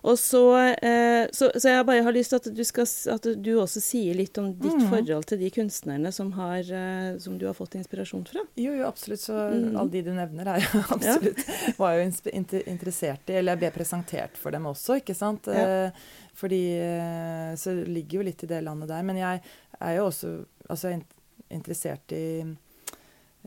Og 0.02 0.18
så, 0.18 0.42
eh, 0.82 1.26
så, 1.34 1.48
så 1.58 1.72
jeg 1.72 1.86
bare 1.88 2.04
har 2.06 2.14
lyst 2.14 2.30
til 2.30 2.38
at 2.38 2.46
du, 2.54 2.62
skal, 2.66 2.86
at 3.14 3.24
du 3.42 3.50
også 3.58 3.80
sier 3.82 4.14
litt 4.14 4.38
om 4.38 4.52
ditt 4.54 4.76
mm. 4.78 4.86
forhold 4.92 5.26
til 5.26 5.40
de 5.40 5.50
kunstnerne 5.54 6.12
som, 6.14 6.30
har, 6.36 6.62
eh, 6.62 7.16
som 7.18 7.38
du 7.40 7.46
har 7.48 7.56
fått 7.58 7.74
inspirasjon 7.80 8.22
fra. 8.28 8.44
Jo, 8.54 8.76
jo, 8.78 8.86
absolutt. 8.86 9.24
Så 9.24 9.36
Mm. 9.48 9.76
alle 9.76 9.90
de 9.90 10.02
du 10.06 10.10
nevner, 10.14 10.46
er 10.54 10.62
jo 10.62 10.80
absolutt 10.94 11.40
Var 11.78 11.94
jo 11.96 12.02
interessert 12.68 13.30
i 13.30 13.36
Eller 13.38 13.54
jeg 13.54 13.60
ble 13.62 13.70
presentert 13.74 14.36
for 14.38 14.54
dem 14.54 14.66
også, 14.70 14.98
ikke 15.00 15.16
sant. 15.16 15.48
Ja. 15.50 15.86
Eh, 15.88 16.08
fordi 16.38 16.60
Så 17.58 17.74
ligger 17.88 18.20
jo 18.20 18.26
litt 18.28 18.44
i 18.44 18.50
det 18.50 18.60
landet 18.62 18.90
der. 18.90 19.02
Men 19.02 19.18
jeg 19.18 19.40
er 19.80 19.94
jo 19.96 20.04
også 20.08 20.34
altså, 20.68 20.92
interessert 21.50 22.12
i 22.14 22.26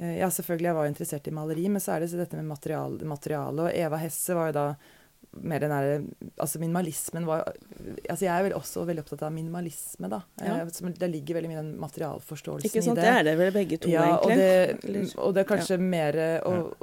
Ja, 0.02 0.28
selvfølgelig, 0.32 0.68
jeg 0.68 0.76
var 0.76 0.88
interessert 0.90 1.28
i 1.28 1.36
maleri, 1.36 1.68
men 1.70 1.84
så 1.84 1.94
er 1.94 2.02
det 2.02 2.10
så 2.10 2.18
dette 2.18 2.36
med 2.36 2.48
materiale. 2.50 3.06
materiale. 3.06 3.68
Og 3.68 3.76
Eva 3.76 4.00
Hesse 4.02 4.36
var 4.36 4.50
jo 4.50 4.58
da 4.58 4.66
mer 5.40 5.64
den 5.64 5.72
derre 5.72 5.98
Altså 6.44 6.60
minimalismen 6.60 7.26
var 7.28 7.46
Altså 8.10 8.26
jeg 8.26 8.32
er 8.34 8.46
vel 8.48 8.56
også 8.58 8.84
veldig 8.88 9.04
opptatt 9.06 9.24
av 9.28 9.34
minimalisme, 9.36 10.10
da. 10.12 10.22
Ja. 10.42 10.58
Eh, 10.66 10.90
det 11.00 11.10
ligger 11.12 11.40
veldig 11.40 11.52
mye 11.52 11.62
den 11.62 11.74
materialforståelsen 11.82 12.68
Ikke 12.68 12.84
sant? 12.84 13.00
i 13.00 13.06
Det 13.06 13.12
er 13.12 13.28
det 13.30 13.36
vel 13.40 13.54
begge 13.56 13.80
to, 13.82 13.92
ja, 13.94 14.08
og 14.18 14.32
egentlig. 14.32 15.06
det, 15.06 15.14
og 15.18 15.36
det 15.36 15.44
er 15.44 15.52
kanskje 15.54 15.78
mer 15.82 16.20
og, 16.50 16.74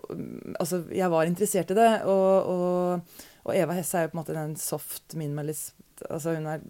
Altså, 0.58 0.82
jeg 0.94 1.10
var 1.12 1.28
interessert 1.28 1.74
i 1.74 1.76
det, 1.78 1.90
og, 2.08 2.54
og, 2.54 3.20
og 3.44 3.52
Eva 3.56 3.76
Hesse 3.76 3.98
er 3.98 4.06
jo 4.06 4.14
på 4.14 4.18
en 4.18 4.22
måte 4.22 4.38
den 4.38 4.56
soft 4.60 5.18
minimalist 5.18 5.76
Altså 6.08 6.36
hun 6.36 6.46
er, 6.46 6.62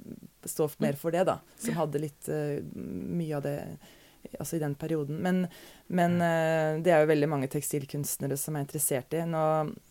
står 0.48 0.74
mer 0.80 0.96
for 0.96 1.12
det, 1.14 1.26
da. 1.28 1.38
Som 1.60 1.76
hadde 1.76 2.00
litt 2.00 2.30
uh, 2.32 2.58
mye 2.74 3.36
av 3.36 3.44
det 3.44 3.56
altså 4.38 4.56
i 4.56 4.62
den 4.62 4.74
perioden. 4.78 5.18
Men, 5.24 5.42
men 5.88 6.16
uh, 6.20 6.78
det 6.84 6.92
er 6.94 7.02
jo 7.04 7.10
veldig 7.12 7.28
mange 7.30 7.48
tekstilkunstnere 7.52 8.36
som 8.40 8.56
er 8.58 8.66
interessert 8.66 9.14
i, 9.16 9.22
nå, 9.28 9.44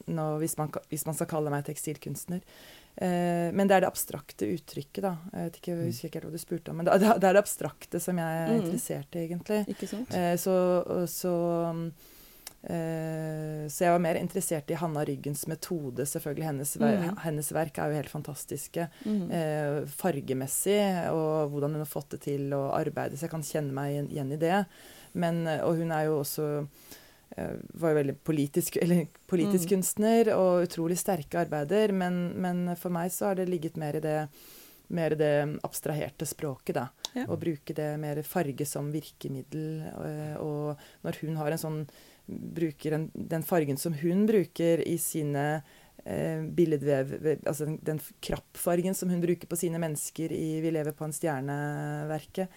nå, 0.08 0.26
hvis, 0.42 0.58
man, 0.60 0.72
hvis 0.92 1.06
man 1.08 1.18
skal 1.18 1.30
kalle 1.32 1.54
meg 1.54 1.66
tekstilkunstner. 1.68 2.44
Uh, 2.98 3.54
men 3.54 3.70
det 3.70 3.76
er 3.78 3.84
det 3.86 3.92
abstrakte 3.92 4.48
uttrykket, 4.56 5.04
da. 5.06 5.16
Jeg 5.34 5.50
vet 5.50 5.58
ikke, 5.62 5.74
jeg 5.76 5.90
husker 5.92 6.10
ikke 6.10 6.20
helt 6.22 6.30
hva 6.30 6.36
du 6.38 6.42
spurte 6.44 6.74
om. 6.74 6.80
Men 6.82 6.90
det, 6.90 7.00
det 7.06 7.30
er 7.30 7.38
det 7.38 7.44
abstrakte 7.44 8.02
som 8.04 8.22
jeg 8.22 8.44
er 8.44 8.54
Mm. 8.54 8.60
interessert 8.64 9.18
i, 9.18 9.26
egentlig. 9.28 9.60
Ikke 9.76 9.90
sant? 9.92 10.14
Uh, 10.14 10.36
så, 10.42 10.56
så, 11.12 11.34
så 12.68 13.84
jeg 13.86 13.94
var 13.94 14.02
mer 14.02 14.18
interessert 14.20 14.72
i 14.74 14.78
Hanna 14.80 15.04
Ryggens 15.06 15.46
metode. 15.48 16.06
selvfølgelig. 16.06 16.44
Hennes, 16.44 16.76
Mhm. 16.78 17.18
hennes 17.24 17.52
verk 17.52 17.78
er 17.78 17.90
jo 17.90 17.96
helt 17.96 18.10
fantastiske. 18.10 18.90
Mm. 19.06 19.32
Eh, 19.32 19.86
fargemessig, 19.86 21.12
og 21.12 21.52
hvordan 21.52 21.72
hun 21.72 21.86
har 21.86 21.86
fått 21.86 22.10
det 22.10 22.22
til 22.22 22.50
å 22.52 22.74
arbeide. 22.74 23.18
Så 23.18 23.22
jeg 23.22 23.32
kan 23.32 23.44
kjenne 23.44 23.72
meg 23.72 24.10
igjen, 24.10 24.34
i 24.34 24.38
det. 24.38 24.66
Men, 25.14 25.48
eh, 25.48 25.62
og 25.62 25.78
hun 25.78 25.92
er 25.92 26.06
jo 26.06 26.20
også 26.22 26.68
eh, 27.38 27.56
var 27.74 27.90
jo 27.94 28.04
veldig 28.04 28.18
politisk, 28.24 28.78
eller 28.82 29.08
politisk 29.28 29.66
mm. 29.66 29.76
kunstner 29.76 30.34
og 30.36 30.68
utrolig 30.68 30.98
sterke 30.98 31.46
arbeider. 31.46 31.92
Men, 31.92 32.34
men 32.40 32.76
for 32.76 32.90
meg 32.90 33.12
så 33.12 33.28
har 33.28 33.36
det 33.36 33.50
ligget 33.50 33.78
mer 33.78 33.96
i 33.96 34.00
det 34.00 34.30
mer 34.90 35.12
i 35.12 35.16
det 35.20 35.60
abstraherte 35.64 36.26
språket, 36.26 36.76
da. 36.76 36.88
Ja. 37.14 37.26
Og 37.28 37.42
bruke 37.42 37.74
det 37.76 38.00
mer 38.00 38.22
farge 38.24 38.66
som 38.66 38.88
virkemiddel. 38.94 39.84
Og, 39.98 40.46
og 40.46 40.78
når 41.04 41.20
hun 41.22 41.36
har 41.36 41.52
en 41.52 41.58
sånn 41.58 41.82
Bruker 42.28 42.92
en, 42.98 43.12
den 43.16 43.44
fargen 43.44 43.78
som 43.80 43.94
hun 43.94 44.26
bruker 44.28 44.82
i 44.88 44.98
sine 45.00 45.64
eh, 46.06 46.42
billedvev 46.44 47.14
Altså 47.48 47.66
den, 47.66 47.78
den 47.84 48.00
krappfargen 48.22 48.94
som 48.96 49.10
hun 49.10 49.22
bruker 49.24 49.48
på 49.48 49.56
sine 49.58 49.80
mennesker 49.80 50.32
i 50.36 50.60
'Vi 50.62 50.72
lever 50.72 50.92
på 50.92 51.06
en 51.08 51.12
stjerne'-verket. 51.16 52.48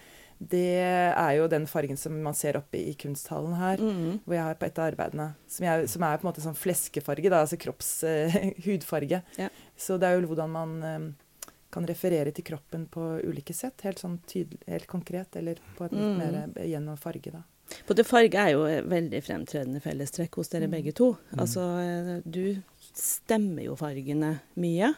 Det 0.41 0.81
er 0.81 1.35
jo 1.37 1.47
den 1.47 1.67
fargen 1.69 1.97
som 1.97 2.15
man 2.23 2.33
ser 2.33 2.57
oppe 2.57 2.79
i 2.79 2.93
kunsthallen 2.97 3.53
her 3.59 3.77
Mhm. 3.77 4.19
hvor 4.25 4.33
jeg 4.33 4.43
har 4.43 4.55
på 4.55 4.65
et 4.65 4.79
av 4.79 4.91
arbeidene. 4.91 5.35
Som, 5.47 5.65
jeg, 5.65 5.87
som 5.89 6.01
er 6.03 6.17
på 6.17 6.25
en 6.25 6.31
måte 6.33 6.41
sånn 6.41 6.55
fleskefarge, 6.57 7.29
da, 7.29 7.41
altså 7.45 7.57
kropps 7.61 8.03
uh, 8.03 8.51
hudfarge. 8.65 9.21
Så 9.77 9.99
det 9.99 10.07
er 10.09 10.19
jo 10.19 10.27
hvordan 10.27 10.49
man 10.49 10.83
eh, 10.83 11.13
kan 11.71 11.85
referere 11.85 12.33
til 12.33 12.43
kroppen 12.43 12.87
på 12.87 13.21
ulike 13.23 13.53
sett. 13.53 13.81
Helt 13.85 13.99
sånn 14.01 14.17
tydelig, 14.27 14.59
helt 14.67 14.87
konkret, 14.87 15.35
eller 15.37 15.55
på 15.77 15.85
et 15.85 15.91
litt 15.93 16.01
Mm. 16.01 16.17
mer 16.17 16.49
eh, 16.57 16.67
gjennom 16.73 16.97
farge, 16.97 17.31
da. 17.31 17.43
Både 17.87 18.03
farge 18.07 18.35
er 18.39 18.51
jo 18.55 18.65
veldig 18.89 19.21
fremtredende 19.23 19.81
fellestrekk 19.83 20.35
hos 20.41 20.49
dere 20.49 20.67
Mm. 20.67 20.71
begge 20.71 20.91
to. 20.97 21.11
Mm. 21.31 21.39
Altså, 21.39 21.61
eh, 21.81 22.21
du 22.25 22.61
stemmer 22.93 23.63
jo 23.65 23.75
fargene 23.75 24.39
mye. 24.57 24.93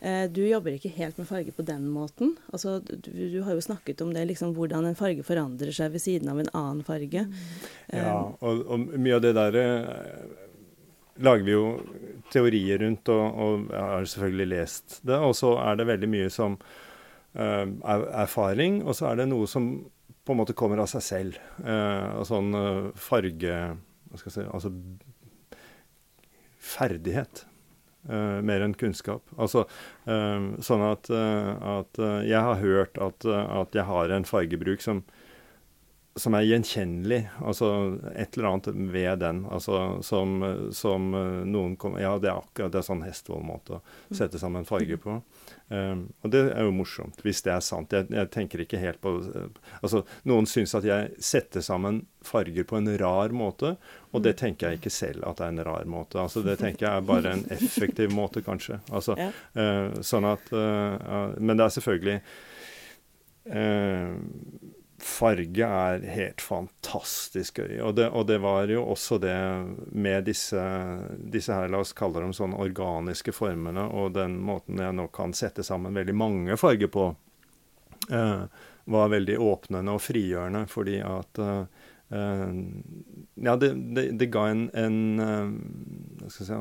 Eh, 0.00 0.26
Du 0.28 0.42
jobber 0.46 0.72
ikke 0.76 0.92
helt 0.96 1.16
med 1.18 1.26
farge 1.26 1.52
på 1.56 1.64
den 1.64 1.88
måten. 1.88 2.36
Altså, 2.52 2.78
du, 2.84 3.10
du 3.10 3.42
har 3.42 3.54
jo 3.54 3.60
snakket 3.64 4.00
om 4.02 4.12
det, 4.12 4.26
liksom, 4.28 4.54
hvordan 4.54 4.84
en 4.86 4.94
farge 4.94 5.22
forandrer 5.24 5.72
seg 5.72 5.92
ved 5.92 6.00
siden 6.00 6.28
av 6.28 6.38
en 6.38 6.50
annen 6.52 6.82
farge. 6.84 7.26
Eh, 7.90 7.98
Ja, 8.02 8.18
og, 8.40 8.66
og 8.68 8.78
mye 8.98 9.14
av 9.16 9.22
det 9.22 9.34
der 9.34 9.52
lager 11.18 11.44
vi 11.44 11.52
jo 11.54 11.80
teorier 12.32 12.78
rundt, 12.82 13.08
og, 13.08 13.38
og 13.40 13.70
jeg 13.72 13.80
har 13.80 14.04
selvfølgelig 14.12 14.48
lest 14.52 14.98
det. 15.06 15.16
Og 15.16 15.32
så 15.38 15.54
er 15.64 15.76
det 15.80 15.86
veldig 15.88 16.08
mye 16.12 16.30
som 16.32 16.58
uh, 17.36 17.64
er 17.64 18.04
erfaring, 18.24 18.82
og 18.84 18.94
så 18.98 19.10
er 19.10 19.22
det 19.22 19.28
noe 19.30 19.46
som 19.48 19.70
på 20.26 20.34
en 20.34 20.40
måte 20.40 20.56
kommer 20.58 20.82
av 20.82 20.88
seg 20.90 21.04
selv. 21.06 21.42
Eh, 21.62 22.08
og 22.18 22.26
sånn 22.26 22.54
eh, 22.58 22.88
farge 22.98 23.58
Hva 24.10 24.18
skal 24.18 24.30
jeg 24.30 24.36
si 24.36 24.46
Altså 24.50 24.72
ferdighet. 26.66 27.46
Uh, 28.06 28.38
mer 28.46 28.62
enn 28.62 28.74
kunnskap. 28.78 29.22
Altså 29.34 29.64
uh, 30.06 30.48
sånn 30.62 30.82
at, 30.86 31.08
uh, 31.10 31.80
at 31.80 31.98
jeg 32.26 32.38
har 32.38 32.60
hørt 32.60 32.98
at, 33.02 33.26
at 33.26 33.74
jeg 33.74 33.86
har 33.88 34.14
en 34.14 34.26
fargebruk 34.26 34.82
som 34.82 35.02
som 36.16 36.34
er 36.34 36.46
gjenkjennelig. 36.48 37.20
Altså 37.44 37.68
et 38.16 38.36
eller 38.36 38.48
annet 38.48 38.68
ved 38.92 39.18
den. 39.20 39.42
Altså 39.52 40.02
som, 40.06 40.38
som 40.72 41.10
eh, 41.14 41.42
noen 41.44 41.76
kommer 41.76 42.00
Ja, 42.00 42.14
det 42.18 42.30
er 42.30 42.40
akkurat 42.40 42.72
det 42.72 42.80
er 42.80 42.86
sånn 42.86 43.04
Hestvold-måte 43.04 43.76
å 43.76 43.82
sette 44.16 44.40
sammen 44.40 44.64
farger 44.68 44.96
på. 45.02 45.18
Um, 45.68 46.04
og 46.22 46.30
det 46.30 46.44
er 46.54 46.62
jo 46.62 46.70
morsomt, 46.70 47.18
hvis 47.26 47.42
det 47.42 47.50
er 47.50 47.64
sant. 47.64 47.92
Jeg, 47.92 48.06
jeg 48.14 48.30
tenker 48.30 48.62
ikke 48.62 48.78
helt 48.80 49.00
på 49.02 49.16
eh, 49.18 49.48
Altså, 49.82 50.04
noen 50.30 50.46
syns 50.48 50.72
at 50.78 50.86
jeg 50.86 51.10
setter 51.18 51.64
sammen 51.64 52.04
farger 52.24 52.64
på 52.66 52.78
en 52.78 52.88
rar 52.98 53.34
måte, 53.34 53.74
og 54.14 54.24
det 54.24 54.36
tenker 54.40 54.70
jeg 54.72 54.80
ikke 54.80 54.94
selv 54.94 55.26
at 55.28 55.40
det 55.40 55.48
er 55.48 55.52
en 55.56 55.64
rar 55.68 55.84
måte. 55.90 56.20
Altså, 56.22 56.40
det 56.46 56.56
tenker 56.62 56.86
jeg 56.86 57.02
er 57.02 57.08
bare 57.10 57.34
en 57.36 57.44
effektiv 57.54 58.14
måte, 58.14 58.40
kanskje. 58.46 58.80
Altså, 58.88 59.18
Ja. 59.20 59.28
uh, 59.58 60.00
sånn 60.06 60.24
at 60.28 60.48
uh, 60.54 60.96
uh, 60.96 61.36
Men 61.40 61.58
det 61.58 61.66
er 61.66 61.76
selvfølgelig 61.76 62.20
Farge 64.98 65.66
er 65.66 66.04
helt 66.08 66.40
fantastisk 66.40 67.58
gøy. 67.60 67.80
Og 67.84 67.96
det, 67.98 68.08
og 68.08 68.26
det 68.30 68.38
var 68.40 68.70
jo 68.72 68.84
også 68.94 69.18
det 69.20 69.36
med 69.92 70.24
disse, 70.28 70.62
disse 71.18 71.52
her, 71.52 71.68
la 71.72 71.82
oss 71.84 71.92
kalle 71.96 72.22
dem 72.24 72.32
sånn 72.36 72.56
organiske 72.56 73.34
formene, 73.36 73.84
og 73.92 74.14
den 74.16 74.38
måten 74.46 74.80
jeg 74.80 74.96
nå 74.96 75.08
kan 75.16 75.36
sette 75.36 75.66
sammen 75.66 75.96
veldig 75.96 76.16
mange 76.16 76.56
farger 76.60 76.92
på. 76.92 77.10
Eh, 78.08 78.46
var 78.86 79.12
veldig 79.12 79.36
åpnende 79.42 79.96
og 79.98 80.02
frigjørende, 80.04 80.64
fordi 80.70 81.00
at 81.04 81.42
eh, 81.42 81.84
Ja, 82.08 83.56
det, 83.58 83.72
det, 83.96 84.10
det, 84.14 84.28
ga 84.30 84.44
en, 84.52 84.68
en 84.78 84.98
hva 85.18 86.28
skal 86.30 86.44
jeg 86.44 86.50
si 86.52 86.58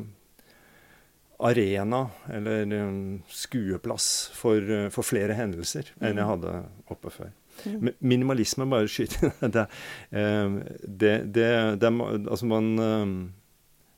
arena, 1.40 2.10
eller 2.32 2.74
um, 2.74 3.22
skueplass, 3.28 4.32
for, 4.34 4.62
for, 4.90 5.04
flere 5.06 5.36
hendelser 5.36 5.92
enn 6.00 6.16
jeg 6.16 6.24
mm. 6.24 6.30
hadde 6.30 6.54
oppe 6.96 7.12
før. 7.12 7.34
Mm. 7.64 7.90
Minimalisme, 8.00 8.68
bare 8.70 8.92
skyte 8.92 9.32
det, 9.56 9.66
det, 10.12 11.16
det, 11.34 11.50
det, 11.82 11.92
Altså, 12.28 12.46
man 12.50 13.34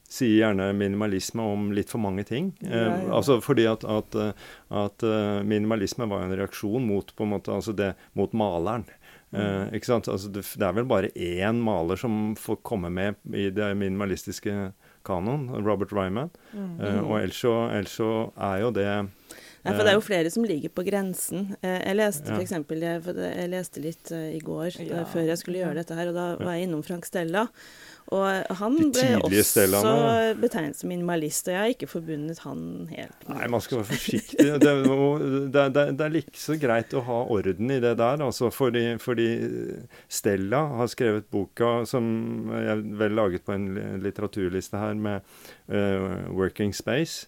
sier 0.08 0.38
gjerne 0.38 0.70
minimalisme 0.78 1.44
om 1.44 1.72
litt 1.76 1.92
for 1.92 2.02
mange 2.04 2.24
ting. 2.28 2.52
Ja, 2.64 2.70
ja. 2.72 2.92
Eh, 2.94 3.10
altså 3.18 3.40
fordi 3.44 3.68
at, 3.70 3.84
at, 3.84 4.16
at, 4.70 5.04
eh, 5.04 5.42
minimalisme 5.44 6.08
var 6.08 6.24
en 6.24 6.36
reaksjon 6.38 6.86
mot, 6.88 7.12
på 7.16 7.28
en 7.28 7.34
måte, 7.36 7.52
altså 7.54 7.76
det, 7.76 7.94
mot 8.18 8.32
maleren. 8.38 8.88
Eh, 9.36 9.44
mm. 9.44 9.76
ikke 9.76 9.90
sant? 9.90 10.08
Altså 10.12 10.32
det, 10.32 10.46
det, 10.56 10.64
er 10.64 10.78
vel 10.78 10.88
bare 10.88 11.12
én 11.12 11.60
maler 11.64 12.00
som 12.00 12.36
får 12.40 12.62
komme 12.68 12.92
med 12.94 13.20
i 13.36 13.50
det 13.52 13.74
minimalistiske 13.76 14.72
kanon, 15.08 15.50
Robert 15.66 15.92
Ryman. 15.96 16.32
Mm. 16.54 16.80
Eh, 16.80 17.02
og 17.04 17.20
ellers 17.20 17.98
så 18.00 18.14
er 18.36 18.64
jo 18.64 18.72
det 18.76 18.92
Nei, 19.68 19.76
for 19.76 19.84
Det 19.84 19.94
er 19.94 20.00
jo 20.00 20.06
flere 20.06 20.32
som 20.34 20.48
ligger 20.48 20.74
på 20.74 20.86
grensen. 20.88 21.52
Eh, 21.62 21.82
jeg 21.82 22.00
leste 22.00 22.32
for 22.32 22.46
eksempel, 22.46 22.86
jeg, 22.88 23.04
jeg 23.14 23.52
leste 23.52 23.84
litt 23.84 24.14
i 24.16 24.40
går 24.44 24.82
ja. 24.88 25.04
før 25.12 25.28
jeg 25.28 25.44
skulle 25.44 25.62
gjøre 25.62 25.82
dette 25.82 25.98
her, 25.98 26.12
og 26.12 26.18
da 26.18 26.30
var 26.40 26.58
jeg 26.58 26.70
innom 26.70 26.86
Frank 26.88 27.08
Stella. 27.08 27.48
Og 28.16 28.52
han 28.62 28.76
ble 28.96 29.08
også 29.20 29.42
stellene. 29.44 30.36
betegnet 30.40 30.80
som 30.80 30.88
minimalist, 30.88 31.50
og 31.50 31.54
jeg 31.54 31.60
har 31.60 31.74
ikke 31.74 31.90
forbundet 31.92 32.40
han 32.46 32.62
helt 32.94 33.26
med 33.28 33.34
Nei, 33.36 33.50
man 33.52 33.64
skal 33.64 33.82
være 33.82 33.90
forsiktig. 33.90 34.38
Det, 34.38 34.76
det, 35.52 35.66
det, 35.76 35.84
det 36.00 36.06
er 36.06 36.14
like 36.14 36.40
så 36.40 36.56
greit 36.60 36.96
å 36.96 37.04
ha 37.04 37.18
orden 37.36 37.74
i 37.74 37.82
det 37.84 37.98
der, 38.00 38.24
altså, 38.24 38.48
fordi, 38.54 38.86
fordi, 39.04 39.28
Stella 40.08 40.64
har 40.80 40.88
skrevet 40.92 41.28
boka 41.34 41.82
som 41.90 42.08
jeg 42.56 42.86
vel 43.02 43.18
laget 43.18 43.44
på 43.44 43.58
en 43.58 43.68
litteraturliste 44.04 44.80
her, 44.80 44.96
med 44.96 45.20
uh, 45.68 46.32
'Working 46.32 46.72
Space', 46.76 47.28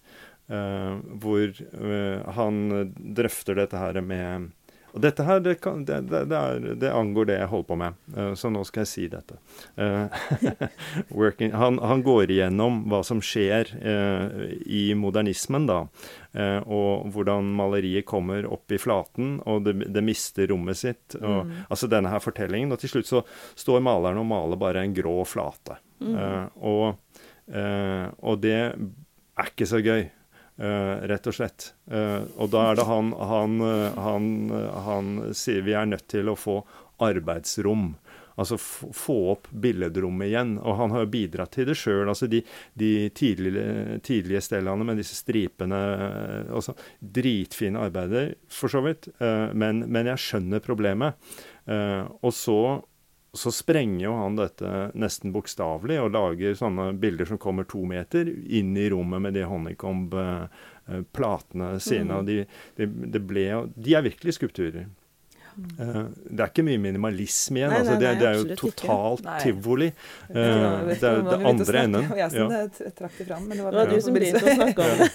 hvor 0.50 1.52
uh, 1.78 2.32
han 2.34 2.64
drøfter 2.98 3.60
dette 3.60 3.78
her 3.78 4.02
med 4.02 4.50
og 4.90 5.04
dette 5.04 5.22
her, 5.22 5.38
det, 5.46 5.60
kan, 5.62 5.84
det, 5.86 6.00
det, 6.10 6.34
er, 6.34 6.64
det, 6.82 6.90
angår 6.90 7.28
det 7.30 7.36
jeg 7.36 7.50
holder 7.52 7.68
på 7.70 7.76
med, 7.78 7.98
uh, 8.16 8.32
så 8.34 8.50
nå 8.50 8.64
skal 8.66 8.82
jeg 8.82 8.90
si 8.90 9.04
dette. 9.12 9.38
Han, 11.60 11.78
han, 11.78 12.02
går 12.04 12.32
igjennom 12.34 12.80
hva 12.90 13.00
som 13.06 13.20
skjer 13.24 13.70
i 14.66 14.82
modernismen, 14.98 15.68
da. 15.70 15.78
og 16.66 17.10
hvordan 17.14 17.52
maleriet 17.58 18.08
kommer 18.10 18.48
opp 18.50 18.72
i 18.74 18.80
flaten, 18.82 19.38
og 19.50 19.68
det, 19.68 20.04
mister 20.06 20.50
rommet 20.50 20.80
sitt. 20.80 21.18
Og, 21.20 21.46
mm. 21.46 21.54
Altså 21.68 21.90
denne 21.92 22.12
her 22.12 22.24
fortellingen. 22.24 22.74
Og 22.74 22.82
til 22.82 22.94
slutt 22.94 23.10
så 23.10 23.24
står 23.60 23.84
maleren 23.86 24.22
og 24.22 24.30
maler 24.32 24.62
bare 24.62 24.84
en 24.86 24.96
grå 24.96 25.18
flate. 25.28 25.80
Mm. 26.00 26.16
Og, 26.66 27.20
og 27.50 28.42
det 28.44 28.58
er 28.60 29.52
ikke 29.52 29.70
så 29.70 29.84
gøy. 29.84 30.08
Uh, 30.60 31.08
rett 31.08 31.28
og 31.30 31.36
slett. 31.38 31.70
Uh, 31.88 32.26
og 32.36 32.50
da 32.52 32.66
er 32.68 32.80
det 32.80 32.84
han, 32.90 33.14
han, 33.16 33.54
uh, 33.64 33.96
han, 33.96 34.26
han, 34.84 35.12
sier 35.32 35.64
vi 35.64 35.72
er 35.78 35.88
nødt 35.88 36.10
til 36.12 36.28
å 36.28 36.36
få 36.36 36.60
arbeidsrom. 37.00 37.94
Altså 38.40 38.58
få 38.60 39.16
opp 39.34 39.48
billedrommet 39.52 40.28
igjen. 40.28 40.52
Og 40.60 40.76
han 40.82 40.92
har 40.92 41.06
jo 41.06 41.12
bidratt 41.14 41.56
til 41.56 41.70
det 41.70 41.78
sjøl. 41.80 42.12
Altså 42.12 42.28
de, 42.32 42.42
de 42.80 42.92
tidlige, 43.16 44.00
tidlige 44.04 44.44
stellene 44.44 44.88
med 44.88 45.00
disse 45.00 45.16
stripene 45.16 45.80
også, 46.56 46.76
Dritfine 47.04 47.84
arbeider, 47.84 48.32
for 48.48 48.72
så 48.72 48.80
vidt. 48.86 49.10
Men, 49.20 49.84
men, 49.92 50.08
jeg 50.14 50.24
skjønner 50.24 50.64
problemet. 50.64 51.20
og 51.68 52.32
så 52.32 52.62
så 53.34 53.52
sprenger 53.54 54.06
jo 54.06 54.14
han 54.18 54.36
dette 54.40 54.92
nesten 54.98 55.32
bokstavelig 55.34 56.02
og 56.02 56.12
lager 56.16 56.54
sånne 56.58 56.94
bilder 57.00 57.26
som 57.30 57.38
kommer 57.42 57.64
to 57.70 57.86
meter 57.86 58.30
inn 58.30 58.78
i 58.78 58.90
rommet 58.90 59.22
med 59.22 59.34
de 59.38 59.44
honeycomb-platene 59.46 61.80
sine. 61.84 62.14
Mm. 62.14 62.26
De, 62.26 62.46
de, 62.80 62.86
de, 63.14 63.20
ble, 63.22 63.66
de 63.76 63.96
er 63.98 64.02
virkelig 64.10 64.34
skulpturer. 64.40 64.86
Uh, 65.60 66.08
det 66.30 66.40
er 66.40 66.48
ikke 66.50 66.64
mye 66.66 66.80
minimalisme 66.82 67.58
igjen. 67.60 67.72
Nei, 67.74 67.80
altså, 67.84 67.96
det, 68.00 68.08
det, 68.22 68.28
er 68.30 68.36
jo 68.40 68.46
totalt 68.60 69.26
tivoli. 69.44 69.90
Uh, 70.30 70.36
det 70.88 71.04
er 71.04 71.08
det 71.26 71.40
andre 71.52 71.78
enden. 71.84 72.04
Ja. 72.16 72.28
Jeg 72.32 72.70
trakk 72.98 73.14
det 73.18 73.26
fram, 73.28 73.44
men 73.46 73.54
det 73.58 73.64
var, 73.66 73.72
det 73.76 73.80
var 73.82 73.88
du 73.92 74.02
som 74.06 74.14
begynte 74.16 74.46
å 74.46 74.48
snakke 74.62 74.82
om 74.86 74.90
det. 75.04 75.10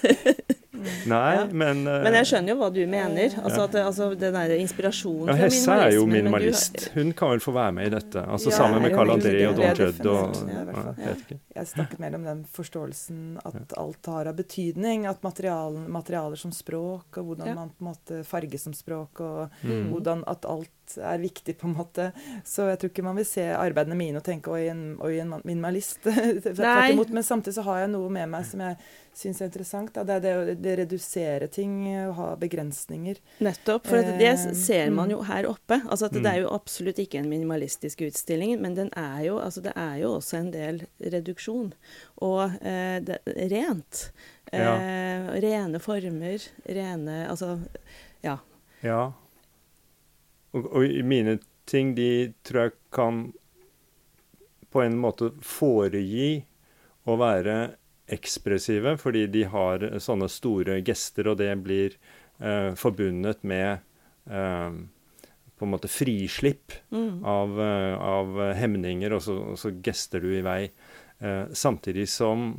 Nei, 1.11 1.35
ja. 1.37 1.45
men 1.51 1.83
uh, 1.89 1.99
Men 2.05 2.19
jeg 2.21 2.31
skjønner 2.31 2.55
jo 2.55 2.57
hva 2.61 2.71
du 2.75 2.81
mener. 2.91 3.37
Altså, 3.41 3.67
at, 3.67 3.77
altså 3.81 4.09
den 4.19 4.37
der 4.37 4.55
inspirasjonen 4.59 5.33
ja, 5.33 5.37
Hesse 5.45 5.79
er 5.87 5.95
jo 5.97 6.07
minimalist. 6.11 6.89
Hun 6.95 7.13
kan 7.17 7.35
vel 7.35 7.43
få 7.45 7.55
være 7.57 7.77
med 7.79 7.91
i 7.91 7.95
dette. 7.95 8.25
Altså 8.25 8.53
ja, 8.53 8.59
Sammen 8.59 8.85
med 8.85 8.95
Carl 8.97 9.15
André 9.15 9.37
og 9.49 9.59
Don 9.59 9.81
Judd 9.81 10.11
og 10.13 10.39
ja, 10.51 11.15
Jeg 11.57 11.71
snakket 11.73 12.03
mer 12.03 12.19
om 12.19 12.29
den 12.29 12.45
forståelsen 12.55 13.39
at 13.45 13.77
alt 13.81 14.13
har 14.13 14.31
av 14.33 14.39
betydning. 14.39 15.09
At 15.11 15.25
materialen, 15.27 15.87
materialer 15.93 16.41
som 16.41 16.53
språk, 16.55 17.21
og 17.21 17.31
hvordan 17.31 17.55
man 17.55 17.73
på 17.75 17.85
en 17.85 17.91
måte 17.91 18.23
farger 18.29 18.61
som 18.61 18.77
språk, 18.77 19.23
og 19.25 19.61
mm. 19.63 19.91
hvordan 19.93 20.25
at 20.31 20.49
alt 20.49 20.73
er 20.99 21.23
viktig, 21.23 21.57
på 21.61 21.69
en 21.69 21.77
måte. 21.79 22.11
Så 22.47 22.69
jeg 22.71 22.81
tror 22.81 22.93
ikke 22.93 23.07
man 23.07 23.19
vil 23.19 23.29
se 23.29 23.47
arbeidene 23.57 23.99
mine 23.99 24.21
og 24.21 24.27
tenke 24.27 24.53
'oi, 24.53 24.67
en, 24.73 24.85
oi, 25.01 25.17
en 25.23 25.37
minimalist'. 25.43 26.05
Men 27.15 27.23
samtidig 27.23 27.55
så 27.55 27.67
har 27.67 27.85
jeg 27.85 27.95
noe 27.95 28.11
med 28.13 28.31
meg 28.33 28.47
som 28.49 28.63
jeg 28.65 28.77
syns 29.15 29.41
er 29.41 29.49
interessant. 29.51 29.93
Da. 29.95 30.05
Det 30.07 30.17
er 30.17 30.23
det 30.25 30.35
å 30.35 30.57
det 30.67 30.77
redusere 30.83 31.49
ting, 31.53 31.77
å 32.09 32.13
ha 32.19 32.29
begrensninger. 32.39 33.21
Nettopp. 33.45 33.89
For 33.91 34.03
det 34.19 34.31
eh, 34.33 34.47
ser 34.59 34.93
man 34.95 35.13
jo 35.13 35.23
her 35.27 35.49
oppe. 35.51 35.81
Altså 35.85 36.09
at 36.09 36.17
Det 36.19 36.31
er 36.31 36.43
jo 36.43 36.53
absolutt 36.55 37.01
ikke 37.03 37.21
en 37.23 37.31
minimalistisk 37.31 38.05
utstilling, 38.09 38.57
men 38.63 38.77
den 38.79 38.91
er 38.99 39.25
jo, 39.29 39.39
altså 39.43 39.65
det 39.65 39.75
er 39.79 39.99
jo 40.03 40.17
også 40.19 40.41
en 40.41 40.53
del 40.55 40.83
reduksjon. 41.01 41.73
Og 42.27 42.57
eh, 42.61 42.99
det, 43.05 43.21
rent. 43.53 44.09
Ja. 44.53 44.75
Eh, 44.79 45.35
rene 45.45 45.81
former. 45.83 46.49
Rene 46.67 47.21
Altså, 47.31 47.59
ja. 48.25 48.39
Ja. 48.85 49.13
Og, 50.55 50.69
og 50.71 51.07
mine 51.07 51.39
ting, 51.69 51.95
de 51.99 52.33
tror 52.47 52.69
jeg 52.69 52.77
kan 52.95 53.25
på 54.75 54.83
en 54.83 54.99
måte 54.99 55.31
foregi 55.45 56.45
å 57.07 57.17
være 57.21 57.57
ekspressive, 58.15 58.97
fordi 59.01 59.27
de 59.33 59.45
har 59.49 59.85
sånne 60.03 60.29
store 60.33 60.81
gester, 60.85 61.31
og 61.31 61.39
det 61.41 61.53
blir 61.65 61.95
eh, 62.39 62.75
forbundet 62.79 63.45
med 63.47 63.79
eh, 64.29 64.77
på 65.55 65.65
en 65.67 65.73
måte 65.73 65.89
frislipp 65.89 66.75
mm. 66.91 67.25
av, 67.25 67.61
eh, 67.63 67.95
av, 67.95 68.39
hemninger, 68.59 69.15
og 69.15 69.25
så, 69.25 69.39
og 69.55 69.59
så, 69.61 69.73
gester 69.85 70.25
du 70.25 70.33
i 70.37 70.45
vei. 70.45 70.61
Eh, 71.19 71.45
samtidig 71.53 72.09
som 72.11 72.55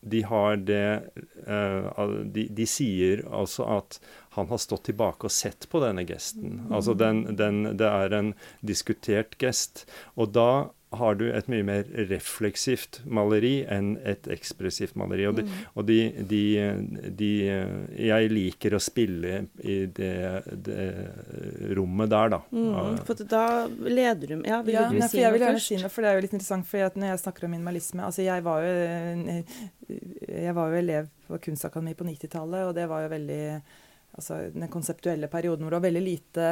de 0.00 0.22
har 0.24 0.56
det 0.64 1.12
eh, 1.46 2.04
de, 2.32 2.46
de, 2.56 2.66
sier 2.68 3.22
altså 3.28 3.66
at 3.68 3.98
han 4.36 4.50
har 4.50 4.60
stått 4.62 4.84
tilbake 4.90 5.26
og 5.26 5.34
sett 5.34 5.66
på 5.70 5.80
denne 5.82 6.04
gesten. 6.06 6.60
Altså 6.70 6.94
den, 6.94 7.24
den, 7.38 7.64
det 7.78 7.88
er 7.88 8.14
en 8.14 8.34
diskutert 8.62 9.34
gest. 9.42 9.88
Og 10.14 10.30
da 10.36 10.50
har 10.90 11.14
du 11.14 11.28
et 11.30 11.46
mye 11.50 11.62
mer 11.66 11.90
refleksivt 12.10 13.00
maleri 13.06 13.60
enn 13.70 13.92
et 14.06 14.26
ekspressivt 14.30 14.96
maleri. 14.98 15.26
Og, 15.28 15.36
de, 15.38 15.44
mm. 15.46 15.58
og 15.78 15.86
de, 15.86 15.98
de, 16.30 16.42
de, 17.18 17.30
Jeg 18.10 18.30
liker 18.32 18.74
å 18.74 18.80
spille 18.82 19.44
i 19.62 19.76
det, 19.98 20.14
det 20.66 20.86
rommet 21.78 22.10
der, 22.10 22.32
da. 22.34 22.40
Mm, 22.50 22.98
for 23.06 23.22
da 23.30 23.44
leder 23.86 24.34
du 24.34 24.48
Ja, 24.48 24.62
vil 24.66 24.74
ja, 24.74 24.88
du 24.90 24.98
nei, 24.98 25.10
si 25.10 25.22
noe 25.22 25.42
først? 25.44 25.68
Si 25.68 25.78
noe, 25.78 25.92
for 25.92 26.06
det 26.06 26.10
er 26.10 26.18
jo 26.18 26.24
litt 26.26 26.34
interessant, 26.38 26.70
for 26.70 26.98
når 26.98 27.14
jeg 27.14 27.22
snakker 27.22 27.46
om 27.46 27.54
minimalisme 27.54 28.06
altså 28.06 28.26
Jeg 28.26 28.46
var 28.46 28.66
jo, 28.66 29.38
jeg 30.26 30.56
var 30.58 30.74
jo 30.74 30.82
elev 30.82 31.12
på 31.28 31.38
Kunstakademi 31.46 31.94
på 31.94 32.06
90-tallet, 32.08 32.66
og 32.66 32.74
det 32.74 32.90
var 32.90 33.06
jo 33.06 33.14
veldig 33.14 33.44
Altså 34.18 34.40
den 34.54 34.68
konseptuelle 34.72 35.30
perioden 35.30 35.64
hvor 35.64 35.74
det 35.74 35.80
var 35.80 35.88
veldig 35.88 36.02
lite 36.02 36.50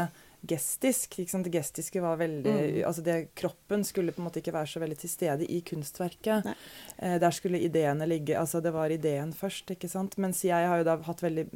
gestisk. 0.48 1.16
Det 1.18 1.52
gestiske 1.52 2.02
var 2.02 2.20
veldig 2.20 2.54
mm. 2.54 2.78
altså 2.86 3.02
det, 3.02 3.16
Kroppen 3.38 3.84
skulle 3.84 4.14
på 4.14 4.22
en 4.22 4.28
måte 4.28 4.42
ikke 4.42 4.54
være 4.54 4.70
så 4.70 4.82
veldig 4.82 5.00
til 5.00 5.10
stede 5.10 5.48
i 5.50 5.60
kunstverket. 5.66 6.52
Eh, 6.98 7.18
der 7.18 7.34
skulle 7.34 7.60
ideene 7.60 8.06
ligge 8.06 8.38
altså 8.38 8.60
Det 8.60 8.72
var 8.74 8.90
ideen 8.94 9.32
først. 9.32 9.70
ikke 9.74 9.90
sant? 9.90 10.18
Mens 10.18 10.44
jeg 10.44 10.68
har 10.68 10.78
jo 10.78 10.86
da 10.86 10.98
hatt 11.08 11.22
veldig 11.22 11.48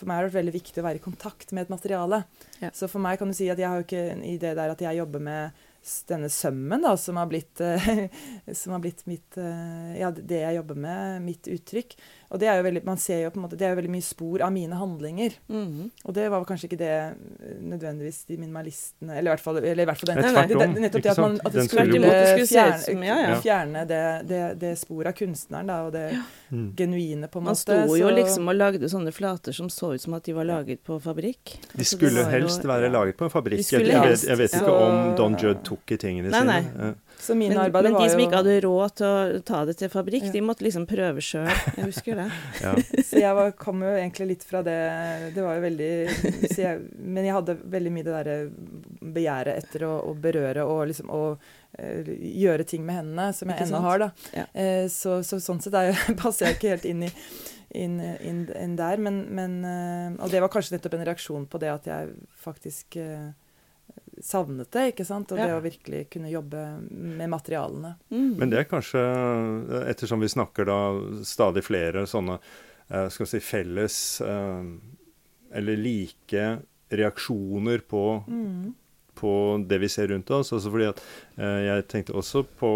for 0.00 0.08
meg 0.08 0.16
har 0.16 0.24
det 0.24 0.30
vært 0.30 0.40
veldig 0.40 0.54
viktig 0.54 0.80
å 0.80 0.84
være 0.86 1.00
i 1.00 1.02
kontakt 1.04 1.50
med 1.52 1.66
et 1.66 1.72
materiale. 1.72 2.22
Ja. 2.62 2.70
Så 2.72 2.88
for 2.88 3.02
meg 3.04 3.18
kan 3.20 3.28
du 3.28 3.36
si 3.36 3.50
at 3.52 3.58
jeg 3.60 3.68
har 3.68 3.80
jo 3.80 3.84
ikke 3.84 4.06
en 4.14 4.22
idé 4.24 4.54
der 4.56 4.72
at 4.72 4.80
jeg 4.80 4.96
jobber 4.96 5.20
med 5.26 5.66
denne 6.08 6.28
sømmen 6.32 6.84
da, 6.84 6.94
som 7.00 7.16
har 7.20 7.28
blitt, 7.28 7.60
eh, 7.64 8.06
som 8.60 8.74
har 8.76 8.82
blitt 8.84 9.04
mitt, 9.08 9.36
eh, 9.40 9.98
ja, 10.00 10.10
det 10.12 10.42
jeg 10.42 10.58
jobber 10.60 10.80
med, 10.86 11.22
mitt 11.24 11.48
uttrykk. 11.50 11.96
Og 12.30 12.38
det 12.38 12.46
er 12.46 12.60
jo 12.60 12.62
veldig, 12.62 12.84
man 12.86 12.96
ser 13.02 13.24
jo 13.24 13.30
på 13.34 13.40
en 13.40 13.42
måte, 13.42 13.56
det 13.58 13.66
er 13.66 13.72
jo 13.74 13.78
veldig 13.80 13.90
mye 13.90 14.04
spor 14.06 14.42
av 14.46 14.52
mine 14.54 14.76
handlinger. 14.78 15.32
Mhm. 15.50 15.90
Og 16.06 16.14
det 16.14 16.28
var 16.30 16.44
kanskje 16.46 16.68
ikke 16.68 16.78
det 16.78 16.90
eh, 16.90 17.56
nødvendigvis 17.60 18.20
de 18.28 18.36
minimalistene 18.38 19.16
Eller 19.18 19.30
i 19.30 19.34
hvert 19.34 19.40
fall, 19.42 19.56
eller 19.58 19.82
i 19.82 19.86
hvert 19.88 19.98
fall 19.98 20.12
den, 20.14 20.20
Nei, 20.34 20.46
det- 20.46 20.80
nettopp 20.84 21.02
det 21.02 21.10
at, 21.10 21.18
man, 21.18 21.40
at 21.44 21.52
det 21.52 21.64
skulle 21.66 22.46
fjerne, 22.46 23.04
ja, 23.06 23.16
ja. 23.30 23.40
fjerne 23.42 23.82
det, 23.90 24.02
det, 24.30 24.40
det 24.60 24.78
sporet 24.78 25.10
av 25.10 25.16
kunstneren, 25.18 25.66
da, 25.66 25.80
og 25.88 25.92
det 25.92 26.04
ja. 26.14 26.22
genuine, 26.78 27.26
på 27.28 27.38
en 27.42 27.44
Man 27.44 27.54
måte. 27.54 27.64
sto 27.66 27.96
jo 27.98 28.08
så- 28.08 28.14
liksom 28.16 28.48
og 28.48 28.54
lagde 28.56 28.88
sånne 28.94 29.12
flater 29.12 29.52
som 29.52 29.68
så 29.68 29.94
ut 29.94 30.00
som 30.00 30.14
at 30.14 30.22
de 30.24 30.32
var 30.32 30.44
laget 30.44 30.82
på 30.86 31.00
fabrikk. 31.02 31.44
De 31.74 31.78
Altså, 31.82 31.96
skulle 31.96 32.22
jo- 32.22 32.30
helst 32.30 32.62
være 32.64 32.86
ja. 32.86 32.94
laget 32.94 33.16
på 33.16 33.24
en 33.24 33.30
fabrikk. 33.30 33.66
Jeg, 33.72 33.86
jeg, 33.86 34.02
vet, 34.02 34.22
jeg 34.28 34.38
vet 34.38 34.54
ikke 34.54 34.72
om 34.72 35.16
Don 35.16 35.36
Judd 35.36 35.64
tok 35.64 35.90
i 35.90 35.96
tingene 35.96 36.30
Nei, 36.30 36.40
sine. 36.40 36.72
nei. 36.78 36.94
Så 37.20 37.34
mine 37.36 37.52
Men, 37.54 37.66
arbeider 37.66 37.90
men 37.90 37.98
var 37.98 38.06
de 38.06 38.12
som 38.14 38.22
ikke 38.24 38.38
hadde 38.40 38.54
råd 38.64 38.94
til 38.96 39.06
å 39.06 39.40
ta 39.44 39.58
det 39.68 39.74
til 39.76 39.90
fabrikk, 39.92 40.24
Ja. 40.28 40.32
de 40.32 40.40
måtte 40.46 40.64
liksom 40.64 40.86
prøve 40.88 41.20
sjøl. 41.24 41.50
Jeg 41.76 41.84
husker 41.90 42.20
det. 42.22 42.28
Ja. 42.64 42.74
Så 43.04 43.20
jeg 43.20 43.34
var, 43.36 43.52
kom 43.60 43.82
jo 43.84 43.90
egentlig 43.92 44.26
litt 44.34 44.44
fra 44.44 44.62
det 44.64 44.76
Det 45.34 45.44
var 45.44 45.58
jo 45.58 45.62
veldig 45.64 45.90
så 46.50 46.58
jeg, 46.62 46.80
Men 46.98 47.24
jeg 47.28 47.34
hadde 47.36 47.56
veldig 47.76 47.92
mye 47.94 48.06
det 48.08 48.14
derre 48.16 48.38
begjæret 49.00 49.60
etter 49.64 49.84
å, 49.88 49.92
å 50.10 50.14
berøre 50.16 50.64
og 50.68 50.82
liksom 50.90 51.10
å 51.12 51.20
eh, 51.78 52.10
gjøre 52.40 52.66
ting 52.68 52.84
med 52.86 53.00
hendene, 53.00 53.30
som 53.36 53.50
jeg 53.52 53.66
ennå 53.66 53.80
har, 53.84 54.04
da. 54.04 54.10
Ja. 54.36 54.44
Eh, 54.54 54.84
så, 54.92 55.20
så 55.26 55.40
sånn 55.42 55.60
sett 55.64 55.76
er 55.78 55.90
jeg, 55.92 56.16
passer 56.22 56.48
jeg 56.50 56.58
ikke 56.58 56.74
helt 56.74 56.88
inn 56.90 57.06
i 57.08 57.12
inn, 57.70 58.00
inn, 58.02 58.40
inn 58.58 58.72
der, 58.78 58.98
men, 58.98 59.20
men 59.30 59.52
eh, 59.62 60.16
Og 60.24 60.32
det 60.32 60.40
var 60.42 60.50
kanskje 60.50 60.74
nettopp 60.74 60.96
en 60.98 61.04
reaksjon 61.06 61.44
på 61.46 61.60
det 61.62 61.68
at 61.70 61.86
jeg 61.86 62.08
faktisk 62.42 62.96
eh, 62.98 63.28
savnet 64.22 64.70
det, 64.70 64.92
ikke 64.94 65.06
sant? 65.06 65.32
Og 65.32 65.38
Ja. 65.38 65.46
det 65.46 65.54
å 65.56 65.62
virkelig 65.64 66.10
kunne 66.10 66.30
jobbe 66.30 66.80
med 66.90 67.28
materialene. 67.30 67.94
Mm. 68.10 68.36
Men 68.38 68.50
det 68.50 68.58
er 68.58 68.64
kanskje, 68.70 69.00
ettersom 69.88 70.20
vi 70.20 70.26
snakker 70.28 70.64
da 70.66 70.78
stadig 71.24 71.64
flere 71.64 72.06
sånne 72.06 72.38
eh, 72.90 73.08
skal 73.08 73.26
vi 73.26 73.30
si 73.30 73.40
felles 73.40 74.20
eh, 74.20 74.64
eller 75.52 75.76
like 75.76 76.58
reaksjoner 76.90 77.78
på, 77.88 78.24
på 79.14 79.64
det 79.68 79.78
vi 79.80 79.88
ser 79.88 80.08
rundt 80.08 80.30
oss. 80.30 80.52
Altså 80.52 80.70
fordi 80.70 80.88
at 80.90 81.00
eh, 81.38 81.60
Jeg 81.68 81.88
tenkte 81.88 82.12
også 82.18 82.44
på 82.58 82.70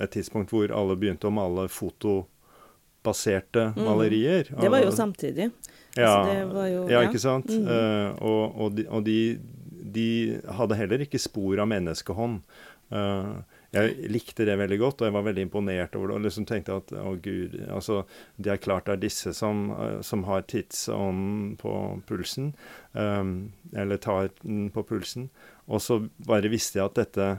et 0.00 0.10
tidspunkt 0.10 0.50
hvor 0.50 0.70
alle 0.72 0.96
begynte 0.96 1.28
å 1.28 1.32
male 1.32 1.68
fotobaserte 1.68 3.74
Mm. 3.76 3.84
malerier. 3.84 4.44
Det 4.60 4.70
var 4.70 4.80
jo 4.82 4.90
samtidig. 4.90 5.50
Ja, 5.96 6.22
Altså, 6.22 6.34
det 6.34 6.54
var 6.54 6.66
jo- 6.68 6.88
ja, 6.88 7.00
ja. 7.02 7.08
ikke 7.08 7.18
sant? 7.20 7.46
Mm. 7.48 7.66
Eh, 7.66 8.12
og 8.22 8.60
og, 8.60 8.74
de, 8.76 8.86
og 8.88 9.04
de, 9.04 9.38
de 9.82 10.40
hadde 10.58 10.78
heller 10.78 11.06
ikke 11.06 11.22
spor 11.22 11.62
av 11.62 11.70
menneskehånd. 11.70 12.42
Eh, 12.90 13.34
jeg 13.70 14.10
likte 14.10 14.44
det 14.48 14.56
veldig 14.58 14.78
godt, 14.80 15.02
og 15.02 15.06
jeg 15.06 15.14
var 15.14 15.26
veldig 15.28 15.44
imponert 15.46 15.94
over 15.94 16.10
det. 16.10 16.16
Og 16.16 16.24
liksom 16.26 16.46
tenkte 16.48 16.78
at 16.80 16.90
å 16.98 17.14
gud, 17.22 17.54
altså 17.70 18.02
Det 18.36 18.54
er 18.54 18.62
klart 18.62 18.88
det 18.88 18.96
er 18.96 19.04
disse 19.04 19.34
som, 19.36 19.70
eh, 19.70 20.00
som 20.02 20.24
har 20.24 20.42
tidsånden 20.42 21.56
på 21.60 22.02
pulsen. 22.06 22.54
Um, 22.92 23.52
eller 23.72 23.96
tar 23.96 24.30
den 24.42 24.70
på 24.70 24.82
pulsen. 24.82 25.30
Og 25.68 25.80
så 25.80 26.08
bare 26.26 26.50
visste 26.50 26.80
jeg 26.80 26.90
at 26.90 26.98
dette 26.98 27.38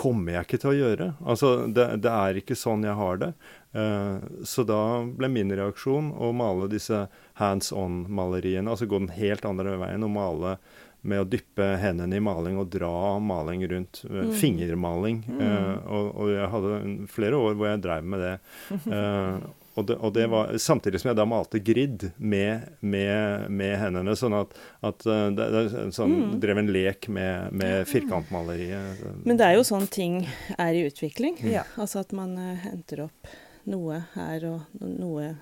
kommer 0.00 0.32
jeg 0.32 0.46
ikke 0.46 0.60
til 0.60 0.70
å 0.70 0.76
gjøre. 0.78 1.06
Altså, 1.24 1.48
det, 1.66 1.86
det 2.04 2.12
er 2.12 2.36
ikke 2.40 2.56
sånn 2.56 2.84
jeg 2.84 2.96
har 2.96 3.16
det. 3.20 3.32
Uh, 3.72 4.20
så 4.44 4.64
da 4.68 5.00
ble 5.04 5.32
min 5.32 5.52
reaksjon 5.52 6.12
å 6.12 6.32
male 6.36 6.68
disse 6.68 7.06
hands 7.40 7.72
on-maleriene. 7.72 8.68
Altså 8.68 8.88
gå 8.88 9.00
den 9.00 9.16
helt 9.16 9.48
andre 9.48 9.78
veien 9.80 10.04
og 10.04 10.12
male 10.12 10.58
med 11.02 11.20
å 11.22 11.28
dyppe 11.28 11.66
hendene 11.80 12.16
i 12.18 12.20
maling 12.24 12.58
og 12.60 12.68
dra 12.70 13.18
maling 13.18 13.62
rundt. 13.70 14.02
eh, 14.04 14.10
Mm. 14.30 14.34
Fingermaling. 14.36 15.24
Eh, 15.40 15.78
og, 15.88 16.10
og 16.20 16.28
jeg 16.34 16.50
hadde 16.52 17.08
flere 17.08 17.38
år 17.40 17.54
hvor 17.56 17.70
jeg 17.70 17.82
drev 17.86 18.04
med 18.04 18.20
det. 18.20 18.34
Eh, 18.92 19.40
og 19.78 19.84
det, 19.86 19.94
og 20.02 20.10
det 20.12 20.24
var 20.28 20.48
Samtidig 20.58 20.98
som 21.00 21.08
jeg 21.12 21.16
da 21.16 21.24
malte 21.24 21.60
grid 21.62 22.08
med, 22.18 22.66
med, 22.82 23.46
med 23.54 23.76
hendene. 23.78 24.16
Sånn 24.18 24.34
at, 24.34 24.50
at 24.84 24.98
det, 25.06 25.46
det, 25.54 25.62
sånn, 25.94 26.10
Mm. 26.10 26.32
drev 26.42 26.58
en 26.58 26.72
lek 26.74 27.06
med, 27.08 27.52
med 27.54 27.86
firkantmaleriet. 27.88 28.98
Men 29.24 29.38
det 29.38 29.46
er 29.46 29.54
jo 29.56 29.62
sånn 29.64 29.86
ting 29.88 30.26
er 30.58 30.74
i 30.74 30.82
utvikling. 30.90 31.38
Ja. 31.46 31.62
Altså 31.78 32.00
at 32.02 32.12
man 32.12 32.34
uh, 32.36 32.56
henter 32.66 33.04
opp 33.06 33.30
noe 33.70 34.02
her 34.16 34.44
og 34.50 34.60
noe 34.82 35.36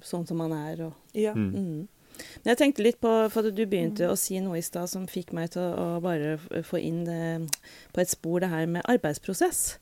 sånn 0.00 0.26
som 0.30 0.38
man 0.40 0.52
er. 0.56 0.86
Og, 0.86 0.94
Ja. 1.18 1.34
Mm. 1.34 1.88
Mm. 2.12 2.22
Men 2.42 2.52
jeg 2.52 2.60
tenkte 2.60 2.86
litt 2.86 3.00
på, 3.02 3.12
for 3.32 3.48
du 3.48 3.64
begynte 3.64 4.10
å 4.10 4.18
si 4.18 4.38
noe 4.44 4.60
i 4.60 4.64
stad 4.64 4.90
som 4.92 5.08
fikk 5.10 5.32
meg 5.36 5.52
til 5.56 5.64
å, 5.64 6.00
bare 6.04 6.36
få 6.66 6.80
inn 6.82 7.04
det, 7.08 7.22
på 7.92 8.02
et 8.02 8.12
spor 8.12 8.42
det 8.44 8.52
her 8.52 8.68
med 8.70 8.86
arbeidsprosess. 8.90 9.78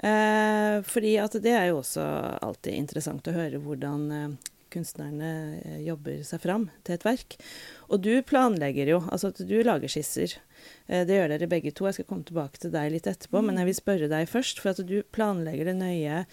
Eh, 0.00 0.80
fordi 0.86 1.16
at 1.20 1.36
det 1.44 1.52
er 1.52 1.70
jo 1.70 1.82
også 1.82 2.04
alltid 2.40 2.78
interessant 2.78 3.28
å 3.28 3.36
høre 3.36 3.60
hvordan 3.60 4.06
eh, 4.16 4.50
kunstnerne 4.70 5.30
eh, 5.64 5.80
jobber 5.86 6.22
seg 6.26 6.42
fram 6.44 6.68
til 6.86 6.96
et 6.96 7.06
verk. 7.06 7.36
Og 7.90 8.02
du 8.04 8.12
planlegger 8.26 8.92
jo, 8.94 9.00
altså 9.10 9.32
at 9.32 9.42
du 9.46 9.56
lager 9.66 9.90
skisser. 9.90 10.36
Eh, 10.86 11.04
det 11.08 11.18
gjør 11.18 11.34
dere 11.34 11.50
begge 11.50 11.74
to. 11.74 11.88
Jeg 11.88 11.98
skal 11.98 12.08
komme 12.10 12.26
tilbake 12.28 12.62
til 12.62 12.72
deg 12.74 12.92
litt 12.94 13.08
etterpå, 13.10 13.42
men 13.44 13.60
jeg 13.60 13.70
vil 13.70 13.78
spørre 13.80 14.10
deg 14.12 14.30
først. 14.30 14.62
For 14.62 14.72
at 14.72 14.82
du 14.86 15.00
planlegger 15.16 15.70
det 15.70 15.76
nøye, 15.80 16.24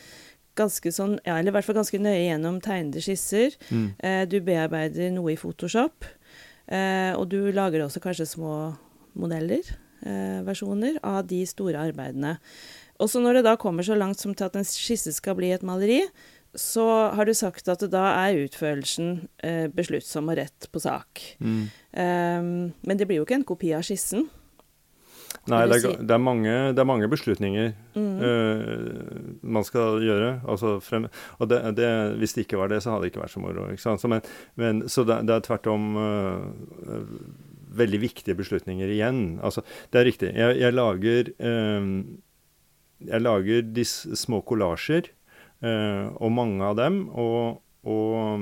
ganske 0.57 0.91
sånn, 0.93 1.17
ja, 1.23 1.37
eller 1.37 1.53
i 1.53 1.55
hvert 1.57 1.67
fall 1.67 1.79
ganske 1.79 1.99
nøye 2.01 2.25
gjennom 2.27 2.59
tegnede 2.63 3.03
skisser. 3.03 3.55
Mm. 3.69 3.87
Eh, 3.99 4.23
du 4.29 4.39
bearbeider 4.45 5.13
noe 5.15 5.33
i 5.33 5.39
Photoshop. 5.39 6.07
Eh, 6.67 7.13
og 7.15 7.29
du 7.31 7.39
lager 7.55 7.85
også 7.85 8.01
kanskje 8.03 8.27
små 8.33 8.53
modeller, 9.17 9.63
eh, 10.03 10.41
versjoner, 10.47 10.99
av 11.03 11.25
de 11.27 11.43
store 11.47 11.79
arbeidene. 11.89 12.37
Og 12.99 13.09
så 13.09 13.21
når 13.21 13.39
det 13.39 13.45
da 13.47 13.55
kommer 13.61 13.85
så 13.85 13.95
langt 13.97 14.19
som 14.19 14.33
til 14.33 14.49
at 14.49 14.57
en 14.57 14.65
skisse 14.67 15.13
skal 15.13 15.37
bli 15.37 15.53
et 15.53 15.65
maleri, 15.65 16.01
så 16.57 17.13
har 17.13 17.27
du 17.27 17.33
sagt 17.37 17.67
at 17.69 17.83
da 17.91 18.03
er 18.25 18.39
utførelsen 18.47 19.27
eh, 19.45 19.67
besluttsom 19.69 20.31
og 20.31 20.39
rett 20.39 20.67
på 20.73 20.81
sak. 20.81 21.21
Mm. 21.39 21.69
Eh, 21.93 22.49
men 22.81 22.97
det 22.97 23.07
blir 23.07 23.21
jo 23.21 23.27
ikke 23.27 23.37
en 23.41 23.47
kopi 23.47 23.73
av 23.77 23.85
skissen. 23.85 24.27
Nei, 25.47 25.61
det 25.69 25.77
er, 25.79 26.01
det, 26.03 26.13
er 26.13 26.21
mange, 26.21 26.53
det 26.75 26.81
er 26.81 26.87
mange 26.89 27.07
beslutninger 27.11 27.73
Mm. 27.97 28.19
uh, 28.21 29.41
man 29.41 29.65
skal 29.65 30.01
gjøre. 30.05 30.29
Altså 30.47 30.77
frem, 30.83 31.07
og 31.41 31.49
det, 31.49 31.59
det, 31.77 31.89
hvis 32.21 32.35
det 32.35 32.45
ikke 32.45 32.59
var 32.61 32.69
det, 32.69 32.83
så 32.83 32.93
hadde 32.93 33.07
det 33.07 33.11
ikke 33.13 33.23
vært 33.23 33.33
så 33.33 33.41
moro. 33.41 33.67
Så, 33.81 34.11
men, 34.11 34.21
men, 34.55 34.83
så 34.89 35.05
det, 35.07 35.17
er 35.33 35.45
tvert 35.45 35.69
om 35.71 35.97
uh, 35.97 37.07
veldig 37.77 38.01
viktige 38.03 38.37
beslutninger 38.37 38.93
igjen. 38.93 39.39
Altså, 39.41 39.65
det 39.93 40.01
er 40.01 40.09
riktig. 40.09 40.31
Jeg, 40.37 40.59
jeg 40.61 40.77
lager 40.77 41.31
uh, 41.41 41.89
Jeg 43.07 43.21
lager 43.21 43.61
de 43.61 43.85
små 43.85 44.41
kollasjer, 44.41 45.13
og 45.57 46.31
mange 46.33 46.61
av 46.65 46.75
dem. 46.77 46.95
Og, 47.09 47.61
og 47.85 48.41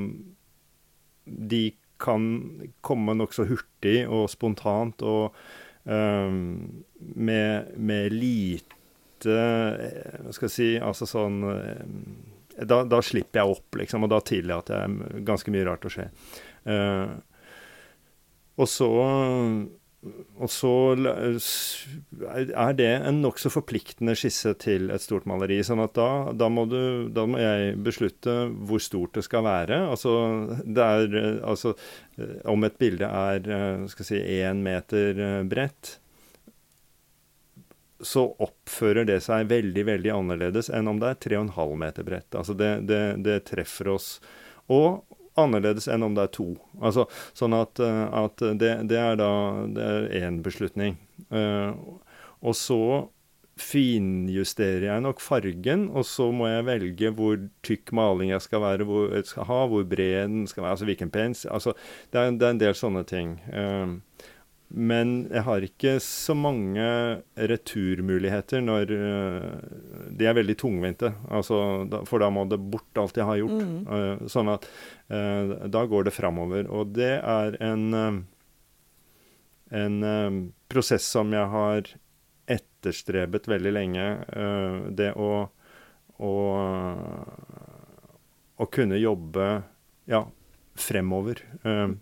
de 1.25 1.62
kan 1.99 2.23
komme 2.84 3.15
nokså 3.15 3.45
hurtig 3.49 4.01
og 4.08 4.27
spontant 4.31 5.03
og 5.03 5.36
med, 5.86 7.78
med 7.78 8.13
lite 8.13 9.30
eh, 9.30 10.15
Hva 10.24 10.32
skal 10.34 10.48
jeg 10.48 10.54
si 10.56 10.69
Altså 10.82 11.06
sånn 11.06 11.43
eh, 11.52 11.84
da, 12.65 12.80
da 12.88 13.02
slipper 13.04 13.41
jeg 13.41 13.52
opp, 13.52 13.76
liksom, 13.76 14.06
og 14.08 14.12
da 14.13 14.21
tillater 14.24 14.80
jeg 14.80 15.24
ganske 15.28 15.52
mye 15.52 15.65
rart 15.67 15.86
å 15.86 15.89
skje. 15.91 16.06
Eh, 16.71 17.10
og 18.56 18.69
så 18.71 18.88
og 20.36 20.50
så 20.52 20.72
er 20.94 22.76
det 22.78 22.89
en 22.94 23.22
nokså 23.24 23.50
forpliktende 23.54 24.13
skisse 24.18 24.54
til 24.62 24.91
et 24.94 25.02
stort 25.02 25.26
maleri. 25.30 25.62
sånn 25.65 25.82
at 25.82 25.96
da, 25.98 26.10
da, 26.36 26.50
må 26.52 26.65
du, 26.70 27.10
da 27.13 27.26
må 27.30 27.39
jeg 27.41 27.76
beslutte 27.86 28.36
hvor 28.68 28.84
stort 28.84 29.18
det 29.18 29.26
skal 29.26 29.46
være. 29.48 29.80
Altså, 29.89 30.13
det 30.62 30.86
er, 30.86 31.18
eh, 31.22 31.39
altså 31.41 31.74
eh, 32.20 32.38
om 32.52 32.68
et 32.68 32.78
bilde 32.82 33.10
er 33.10 33.50
eh, 33.58 33.86
skal 33.91 34.10
si, 34.12 34.22
én 34.38 34.62
meter 34.65 35.22
bredt, 35.50 35.96
så 38.06 38.28
oppfører 38.44 39.08
det 39.08 39.22
seg 39.26 39.50
veldig 39.50 39.86
veldig 39.88 40.12
annerledes 40.13 40.70
enn 40.70 40.91
om 40.91 41.00
det 41.02 41.13
er 41.13 41.22
3,5 41.39 41.78
meter 41.82 42.06
bredt. 42.06 42.36
Altså 42.38 42.54
det, 42.58 42.72
det, 42.89 43.04
det 43.26 43.39
treffer 43.48 43.96
oss. 43.96 44.10
Og 44.70 45.14
annerledes 45.39 45.89
enn 45.91 46.06
om 46.06 46.15
det 46.15 46.28
er 46.28 46.34
to. 46.36 46.48
Altså, 46.82 47.08
sånn 47.38 47.56
at, 47.58 47.82
eh, 47.84 48.06
at 48.24 48.45
det, 48.62 48.71
det 48.91 49.02
er 49.02 49.19
da 49.19 49.32
det 49.76 49.89
er 49.89 50.08
én 50.24 50.41
beslutning. 50.45 50.98
Eh, 51.30 51.76
og 52.45 52.58
så 52.58 52.82
finjusterer 53.56 54.89
jeg 54.89 55.04
nok 55.06 55.21
fargen, 55.24 55.86
og 55.95 56.04
så 56.08 56.28
må 56.36 56.50
jeg 56.52 56.65
velge 56.67 57.12
hvor 57.15 57.38
tykk 57.63 57.93
maling 57.95 58.34
jeg 58.34 58.43
skal 58.43 58.63
være, 58.65 58.88
hvor 58.88 59.13
jeg 59.15 59.30
skal 59.30 59.48
ha, 59.48 59.60
hvor 59.71 59.86
bred 59.88 60.28
den 60.28 60.48
skal 60.52 60.65
være, 60.65 60.76
altså 60.76 60.89
hvilken 60.89 61.12
pens. 61.13 61.45
Altså, 61.48 61.71
det, 62.12 62.19
er, 62.19 62.36
det 62.36 62.48
er 62.48 62.56
en 62.58 62.63
del 62.65 62.76
sånne 62.76 63.06
ting. 63.08 63.38
Men 64.67 65.28
jeg 65.30 65.43
har 65.45 65.65
ikke 65.65 65.91
så 66.01 66.34
mange 66.38 66.86
returmuligheter 67.38 68.63
når 68.65 68.93
uh, 68.97 69.51
De 70.17 70.25
er 70.25 70.38
veldig 70.38 70.56
tungvinte. 70.58 71.12
Altså, 71.30 71.60
da, 71.89 72.01
for 72.10 72.23
da 72.23 72.32
må 72.34 72.47
det 72.49 72.60
bort 72.60 73.01
alt 73.01 73.19
jeg 73.19 73.28
har 73.30 73.41
gjort. 73.43 73.62
Mm. 73.62 73.75
Uh, 73.86 74.25
sånn 74.32 74.49
at 74.51 74.65
uh, 75.13 75.67
da 75.69 75.86
går 75.89 76.08
det 76.08 76.15
framover. 76.15 76.65
Og 76.73 76.95
det 76.97 77.13
er 77.19 77.60
en, 77.63 77.86
en 79.69 79.99
prosess 80.71 81.06
som 81.13 81.34
jeg 81.36 81.51
har 81.54 81.93
etterstrebet 82.49 83.47
veldig 83.49 83.73
lenge. 83.73 84.08
Det 84.97 85.12
å, 85.17 85.30
å, 86.21 86.33
å 88.58 88.67
kunne 88.73 89.00
jobbe 89.02 89.48
ja, 90.10 90.25
fremover. 90.75 91.42
Uh, 91.65 91.96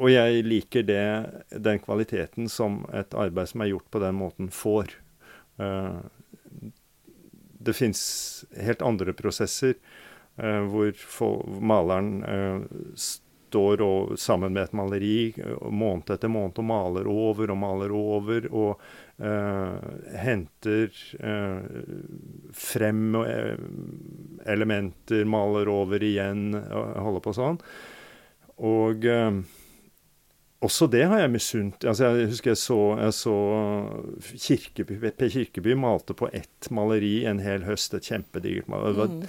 og 0.00 0.10
jeg 0.12 0.44
liker 0.46 0.86
det, 0.88 1.04
den 1.64 1.80
kvaliteten 1.82 2.48
som 2.50 2.82
et 2.96 3.14
arbeid 3.18 3.50
som 3.50 3.64
er 3.64 3.72
gjort 3.72 3.90
på 3.92 4.02
den 4.02 4.16
måten, 4.18 4.48
får. 4.52 4.94
Uh, 5.60 6.00
det 7.62 7.76
fins 7.78 8.02
helt 8.58 8.82
andre 8.82 9.12
prosesser 9.14 9.76
hvor 10.32 10.96
maleren 11.60 12.22
står 13.52 13.82
og, 13.84 14.18
sammen 14.18 14.54
med 14.54 14.64
et 14.64 14.76
maleri 14.76 15.16
måned 15.68 16.10
etter 16.14 16.30
måned 16.32 16.60
og 16.62 16.66
maler 16.66 17.08
over 17.10 17.52
og 17.52 17.58
maler 17.60 17.94
over. 17.96 18.48
Og 18.48 18.80
uh, 19.20 19.76
henter 20.22 20.88
uh, 21.20 21.82
frem 22.56 23.18
uh, 23.18 23.58
elementer, 24.48 25.26
maler 25.28 25.68
over 25.72 26.02
igjen, 26.02 26.52
og 26.56 26.96
holder 27.08 27.26
på 27.26 27.36
sånn. 27.36 27.60
Og 28.62 29.04
også 30.62 30.86
det 30.86 31.02
har 31.10 31.18
jeg 31.18 31.30
misunt. 31.32 31.84
Altså, 31.84 32.12
jeg 32.12 32.28
husker 32.30 32.52
jeg 32.52 32.60
så, 32.60 32.78
jeg 33.00 33.14
så 33.16 33.36
Kirkeby, 34.44 34.98
Per 35.18 35.30
Kirkeby 35.32 35.74
malte 35.78 36.14
på 36.14 36.28
ett 36.32 36.68
maleri 36.70 37.24
en 37.26 37.40
hel 37.42 37.64
høst, 37.66 37.94
et 37.98 38.06
kjempedigert 38.06 38.68
maleri. 38.70 38.92
Det 38.92 39.00
var 39.00 39.10
mm. 39.10 39.24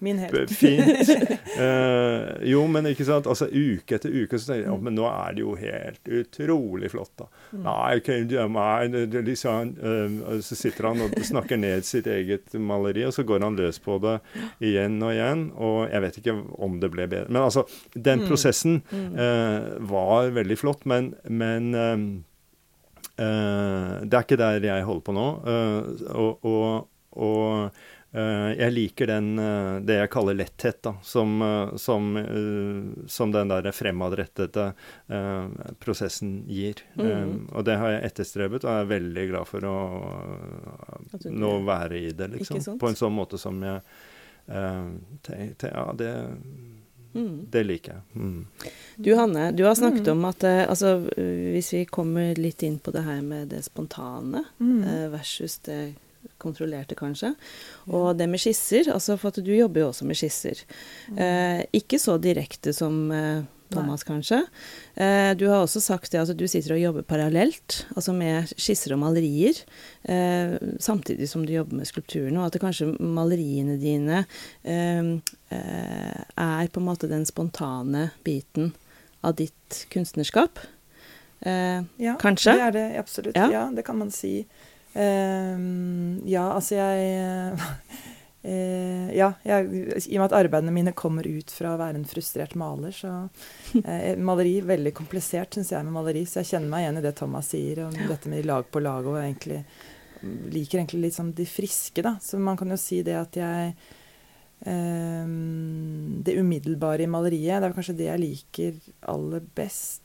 kjempefint. 0.00 1.12
uh, 1.60 2.32
jo, 2.48 2.62
men 2.72 2.88
ikke 2.92 3.04
sant. 3.08 3.28
Altså 3.28 3.50
uke 3.52 3.98
etter 3.98 4.14
uke 4.14 4.40
så 4.40 4.52
tenker 4.52 4.62
jeg 4.62 4.70
ja, 4.70 4.78
men 4.86 4.96
nå 4.96 5.04
er 5.10 5.36
det 5.36 5.44
jo 5.44 5.52
helt 5.60 6.12
utrolig 6.22 6.92
flott, 6.94 7.12
da. 7.20 7.28
Mm. 7.52 7.66
Nei, 7.66 8.46
nei 8.56 9.22
liksom, 9.28 9.74
uh, 9.82 10.40
Så 10.40 10.56
sitter 10.56 10.90
han 10.92 11.04
og 11.04 11.18
snakker 11.28 11.60
ned 11.60 11.84
sitt 11.88 12.08
eget 12.08 12.56
maleri, 12.56 13.04
og 13.04 13.12
så 13.16 13.26
går 13.26 13.44
han 13.44 13.60
løs 13.60 13.82
på 13.84 14.00
det 14.04 14.16
igjen 14.64 14.96
og 15.02 15.12
igjen. 15.12 15.46
Og 15.60 15.78
jeg 15.92 16.06
vet 16.06 16.20
ikke 16.22 16.38
om 16.64 16.80
det 16.80 16.92
ble 16.94 17.04
bedre. 17.04 17.28
Men 17.28 17.44
altså, 17.44 17.66
den 17.92 18.24
mm. 18.24 18.26
prosessen 18.32 18.80
uh, 18.88 19.76
var 19.84 20.05
var 20.06 20.32
veldig 20.36 20.58
flott, 20.60 20.86
men, 20.88 21.12
men 21.28 21.74
uh, 21.74 21.98
det 23.16 24.14
er 24.14 24.22
ikke 24.22 24.40
der 24.40 24.64
jeg 24.64 24.86
holder 24.88 25.04
på 25.06 25.16
nå. 25.16 25.26
Uh, 25.46 25.82
og, 26.14 26.48
og, 26.48 26.96
og 27.16 27.82
jeg 28.16 28.72
liker 28.72 29.10
den, 29.10 29.26
det 29.84 29.96
jeg 29.98 30.08
kaller 30.08 30.36
letthet, 30.38 30.78
da, 30.86 30.94
som, 31.04 31.34
som, 31.76 32.06
som 33.12 33.32
den 33.34 33.50
der 33.50 33.66
fremadrettede 33.76 34.70
prosessen 35.82 36.38
gir. 36.48 36.80
Mm. 36.96 37.50
og 37.50 37.66
det 37.68 37.76
har 37.76 37.92
jeg 37.92 38.06
etterstrebet, 38.08 38.64
og 38.64 38.72
jeg 38.72 38.86
er 38.86 38.88
veldig 38.94 39.26
glad 39.34 39.50
for 39.50 39.68
å 39.68 39.76
nå 41.28 41.52
være 41.68 42.00
i 42.06 42.14
det, 42.16 42.30
liksom. 42.38 42.78
På 42.80 42.88
en 42.88 42.96
sånn 42.96 43.12
måte 43.18 43.42
som 43.42 43.60
jeg 43.68 43.84
tenkte 45.26 45.74
Ja, 45.74 45.90
det 45.98 46.14
Mm. 47.16 47.36
Det 47.52 47.62
liker 47.66 47.96
jeg. 47.96 48.22
Mm. 48.22 48.72
Du 48.96 49.10
Hanne, 49.16 49.50
du 49.56 49.64
har 49.64 49.76
snakket 49.78 50.06
mm. 50.06 50.12
om 50.12 50.26
at 50.28 50.44
eh, 50.44 50.62
altså, 50.68 50.96
hvis 51.16 51.72
vi 51.74 51.84
kommer 51.88 52.36
litt 52.38 52.64
inn 52.66 52.78
på 52.78 52.92
det 52.94 53.04
her 53.06 53.22
med 53.24 53.48
det 53.54 53.62
spontane 53.66 54.44
mm. 54.58 54.82
eh, 54.84 55.06
versus 55.14 55.58
det 55.68 55.80
kontrollerte, 56.42 56.96
kanskje, 56.98 57.32
og 57.94 58.16
det 58.18 58.26
med 58.28 58.40
skisser 58.42 58.90
altså 58.92 59.14
For 59.16 59.30
at 59.30 59.44
du 59.46 59.52
jobber 59.54 59.84
jo 59.84 59.90
også 59.92 60.08
med 60.08 60.18
skisser. 60.18 60.58
Mm. 61.08 61.20
Eh, 61.22 61.60
ikke 61.80 62.00
så 62.02 62.16
direkte 62.20 62.74
som 62.76 63.06
eh, 63.14 63.44
Thomas, 63.72 64.04
Nei. 64.04 64.08
kanskje. 64.08 64.38
Eh, 64.94 65.32
du 65.38 65.46
har 65.50 65.64
også 65.64 65.80
sagt 65.82 66.12
det 66.12 66.20
at 66.22 66.32
du 66.38 66.46
sitter 66.48 66.76
og 66.76 66.82
jobber 66.82 67.06
parallelt, 67.08 67.82
altså 67.96 68.14
med 68.16 68.52
skisser 68.54 68.94
og 68.96 69.02
malerier, 69.02 69.58
eh, 70.04 70.56
samtidig 70.82 71.28
som 71.30 71.44
du 71.46 71.52
jobber 71.54 71.80
med 71.80 71.88
skulpturene, 71.88 72.38
og 72.40 72.48
at 72.48 72.56
det 72.56 72.62
kanskje 72.62 72.92
maleriene 73.00 73.78
dine 73.82 74.24
eh, 74.64 75.16
eh 75.50 76.22
er 76.36 76.68
på 76.68 76.80
en 76.80 76.86
måte 76.86 77.08
den 77.08 77.24
spontane 77.26 78.10
biten 78.24 78.74
av 79.22 79.36
ditt 79.38 79.86
kunstnerskap. 79.90 80.58
Eh, 81.40 81.82
ja, 82.02 82.16
kanskje? 82.20 82.56
det 82.56 82.66
er 82.66 82.72
det 82.72 82.86
absolutt. 82.98 83.36
Ja, 83.36 83.50
ja 83.52 83.64
det 83.74 83.84
kan 83.86 83.98
man 83.98 84.10
si. 84.10 84.46
Eh, 84.94 85.58
ja, 86.30 86.50
altså 86.54 86.78
jeg 86.78 87.58
Eh, 88.46 89.08
ja, 89.16 89.32
jeg, 89.42 89.66
i 90.06 90.18
og 90.18 90.20
med 90.20 90.28
at 90.28 90.36
arbeidene 90.38 90.74
mine 90.74 90.92
kommer 90.94 91.26
ut 91.26 91.50
fra 91.50 91.72
å 91.74 91.80
være 91.80 91.98
en 91.98 92.06
frustrert 92.06 92.54
maler, 92.58 92.94
så 92.94 93.10
eh, 93.80 94.14
Maleri 94.22 94.60
veldig 94.62 94.92
komplisert, 94.94 95.56
syns 95.56 95.72
jeg, 95.74 95.82
med 95.86 95.96
maleri. 95.96 96.22
Så 96.28 96.44
jeg 96.44 96.52
kjenner 96.52 96.70
meg 96.70 96.84
igjen 96.84 97.00
i 97.00 97.04
det 97.08 97.14
Thomas 97.18 97.50
sier 97.50 97.82
om 97.88 97.96
ja. 97.98 98.06
dette 98.12 98.30
med 98.30 98.46
lag 98.46 98.68
på 98.70 98.82
lag, 98.84 99.08
og 99.10 99.18
egentlig 99.18 99.64
liker 100.52 100.78
egentlig 100.78 101.08
litt 101.08 101.18
sånn 101.18 101.34
de 101.36 101.46
friske, 101.48 102.04
da. 102.06 102.16
Så 102.22 102.38
man 102.38 102.58
kan 102.60 102.70
jo 102.70 102.78
si 102.80 103.02
det 103.06 103.16
at 103.18 103.36
jeg 103.40 103.74
eh, 104.62 105.26
Det 106.26 106.38
umiddelbare 106.38 107.02
i 107.02 107.10
maleriet, 107.10 107.58
det 107.58 107.70
er 107.70 107.76
kanskje 107.76 107.98
det 107.98 108.10
jeg 108.12 108.24
liker 108.28 108.78
aller 109.10 109.42
best. 109.58 110.04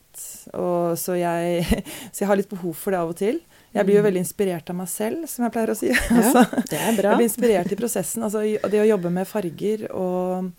Og 0.58 0.98
så 0.98 1.20
jeg, 1.20 1.84
så 2.12 2.24
jeg 2.24 2.32
har 2.32 2.42
litt 2.42 2.50
behov 2.50 2.74
for 2.74 2.96
det 2.96 3.06
av 3.06 3.14
og 3.14 3.22
til. 3.22 3.44
Jeg 3.72 3.88
blir 3.88 3.96
jo 3.96 4.02
mm. 4.02 4.08
veldig 4.10 4.22
inspirert 4.26 4.70
av 4.72 4.76
meg 4.76 4.90
selv, 4.92 5.24
som 5.32 5.46
jeg 5.46 5.54
pleier 5.56 5.72
å 5.72 5.78
si. 5.80 5.92
Ja, 5.94 6.02
altså, 6.20 6.44
det 6.68 6.80
er 6.80 6.98
bra. 6.98 7.14
Jeg 7.14 7.22
blir 7.22 7.30
inspirert 7.30 7.72
i 7.72 7.78
prosessen. 7.80 8.26
Altså, 8.28 8.44
det 8.44 8.82
å 8.82 8.90
jobbe 8.90 9.12
med 9.16 9.30
farger 9.30 9.86
og 9.96 10.50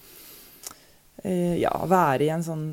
uh, 1.26 1.54
ja, 1.60 1.74
være 1.92 2.26
i 2.26 2.32
en 2.32 2.46
sånn 2.46 2.64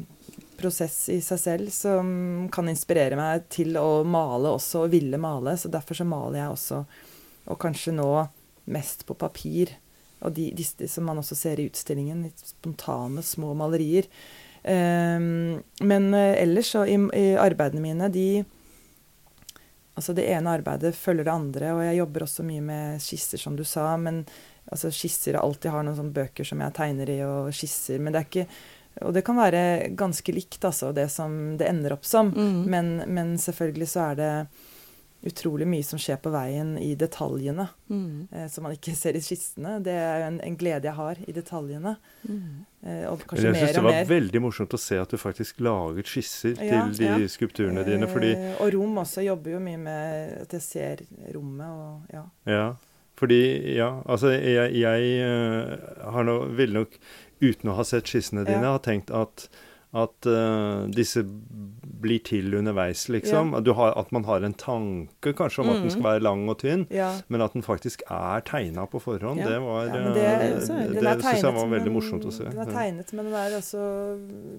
prosess 0.60 0.96
i 1.12 1.20
seg 1.24 1.40
selv 1.40 1.72
som 1.72 2.08
kan 2.52 2.68
inspirere 2.72 3.16
meg 3.20 3.46
til 3.52 3.76
å 3.80 4.04
male 4.08 4.54
også, 4.56 4.86
og 4.86 4.96
ville 4.96 5.20
male. 5.20 5.58
Så 5.60 5.72
derfor 5.72 6.00
så 6.00 6.08
maler 6.08 6.42
jeg 6.42 6.56
også, 6.56 6.84
og 7.50 7.60
kanskje 7.60 7.96
nå 8.00 8.10
mest 8.72 9.04
på 9.10 9.18
papir. 9.20 9.76
Og 10.24 10.32
de, 10.36 10.50
de 10.56 10.88
som 10.92 11.08
man 11.08 11.20
også 11.20 11.36
ser 11.36 11.60
i 11.60 11.68
utstillingen, 11.68 12.24
litt 12.28 12.44
spontane, 12.54 13.24
små 13.24 13.52
malerier. 13.60 14.08
Um, 14.64 15.60
men 15.88 16.10
uh, 16.16 16.36
ellers 16.40 16.72
så 16.76 16.86
i, 16.88 16.96
i 16.96 17.28
arbeidene 17.40 17.84
mine, 17.84 18.10
de 18.12 18.46
Altså 20.00 20.16
det 20.16 20.30
ene 20.32 20.56
arbeidet 20.56 20.96
følger 20.96 21.28
det 21.28 21.34
andre, 21.34 21.74
og 21.76 21.84
jeg 21.84 22.00
jobber 22.00 22.24
også 22.24 22.46
mye 22.48 22.64
med 22.64 23.04
skisser, 23.04 23.42
som 23.42 23.58
du 23.60 23.66
sa. 23.68 23.92
Men 24.00 24.24
altså 24.72 24.92
skisser 24.96 25.36
Jeg 25.36 25.44
alltid 25.44 25.74
har 25.74 25.84
noen 25.84 25.98
sånne 25.98 26.16
bøker 26.16 26.48
som 26.48 26.62
jeg 26.64 26.76
tegner 26.78 27.12
i, 27.12 27.18
og 27.28 27.52
skisser. 27.56 28.00
Men 28.00 28.16
det 28.16 28.22
er 28.22 28.30
ikke 28.30 28.48
Og 29.06 29.14
det 29.16 29.22
kan 29.24 29.38
være 29.38 29.92
ganske 29.96 30.34
likt, 30.34 30.64
altså, 30.66 30.90
det 30.92 31.10
som 31.12 31.58
det 31.60 31.68
ender 31.70 31.94
opp 31.96 32.08
som. 32.08 32.34
Mm. 32.36 32.64
Men, 32.72 32.88
men 33.08 33.38
selvfølgelig 33.40 33.88
så 33.88 34.10
er 34.10 34.20
det 34.20 34.32
utrolig 35.22 35.68
mye 35.68 35.84
som 35.84 36.00
skjer 36.00 36.20
på 36.24 36.32
veien 36.32 36.76
i 36.80 36.94
detaljene, 37.00 37.66
mm. 37.92 38.28
eh, 38.32 38.48
som 38.52 38.64
man 38.66 38.76
ikke 38.76 38.94
ser 38.96 39.18
i 39.20 39.22
skissene. 39.24 39.78
Det 39.84 39.94
er 39.94 40.26
en, 40.30 40.40
en 40.46 40.58
glede 40.60 40.88
jeg 40.88 40.96
har 40.96 41.20
i 41.26 41.36
detaljene. 41.36 41.96
Mm. 42.24 42.66
Eh, 42.86 43.06
og 43.10 43.26
kanskje 43.28 43.50
jeg 43.50 43.58
syns 43.60 43.76
det 43.76 43.86
var 43.90 44.12
veldig 44.14 44.42
morsomt 44.46 44.76
å 44.76 44.80
se 44.80 45.00
at 45.02 45.12
du 45.12 45.20
faktisk 45.20 45.60
laget 45.66 46.12
skisser 46.12 46.56
ja, 46.56 46.86
til 46.88 47.02
de 47.02 47.26
ja. 47.26 47.32
skulpturene 47.32 47.84
dine. 47.88 48.08
fordi... 48.12 48.32
Eh, 48.38 48.62
og 48.64 48.72
rom 48.78 49.02
også. 49.04 49.26
Jobber 49.30 49.58
jo 49.58 49.64
mye 49.64 49.82
med 49.82 50.38
at 50.46 50.56
jeg 50.56 50.64
ser 50.66 51.04
rommet 51.36 51.68
og 51.68 52.16
ja. 52.16 52.24
ja 52.48 52.68
fordi, 53.20 53.76
ja, 53.76 53.90
altså 54.08 54.30
jeg, 54.32 54.78
jeg 54.80 55.08
uh, 55.28 55.74
har 56.14 56.24
nå, 56.24 56.38
ville 56.56 56.86
nok, 56.86 56.94
uten 57.44 57.72
å 57.72 57.76
ha 57.76 57.84
sett 57.88 58.08
skissene 58.08 58.46
dine, 58.48 58.64
ja. 58.64 58.78
ha 58.78 58.80
tenkt 58.84 59.12
at 59.12 59.50
at 59.90 60.28
uh, 60.30 60.86
disse 60.94 61.24
blir 62.00 62.22
til 62.24 62.54
underveis, 62.54 63.08
liksom. 63.10 63.56
Ja. 63.58 63.74
Har, 63.74 63.96
at 64.00 64.12
man 64.12 64.26
har 64.28 64.44
en 64.46 64.54
tanke 64.54 65.34
kanskje 65.36 65.64
om 65.64 65.68
mm. 65.68 65.74
at 65.74 65.82
den 65.82 65.94
skal 65.96 66.06
være 66.06 66.24
lang 66.24 66.44
og 66.52 66.60
tynn, 66.62 66.86
ja. 66.94 67.10
men 67.28 67.44
at 67.44 67.56
den 67.58 67.66
faktisk 67.66 68.04
er 68.06 68.46
tegna 68.48 68.86
på 68.90 69.02
forhånd. 69.02 69.42
Ja. 69.42 69.50
Det 69.50 69.60
var 69.66 69.90
det, 69.90 70.00
eh, 70.00 70.14
det, 70.14 70.78
det, 70.94 71.04
det 71.04 71.16
syns 71.26 71.44
jeg 71.44 71.58
var 71.58 71.74
veldig 71.74 71.96
morsomt 71.96 72.30
å 72.30 72.34
se. 72.36 72.48
Den 72.48 72.64
er 72.64 72.72
tegnet, 72.72 73.14
men 73.18 73.32
den 73.32 73.38
er 73.40 73.58
også 73.58 73.84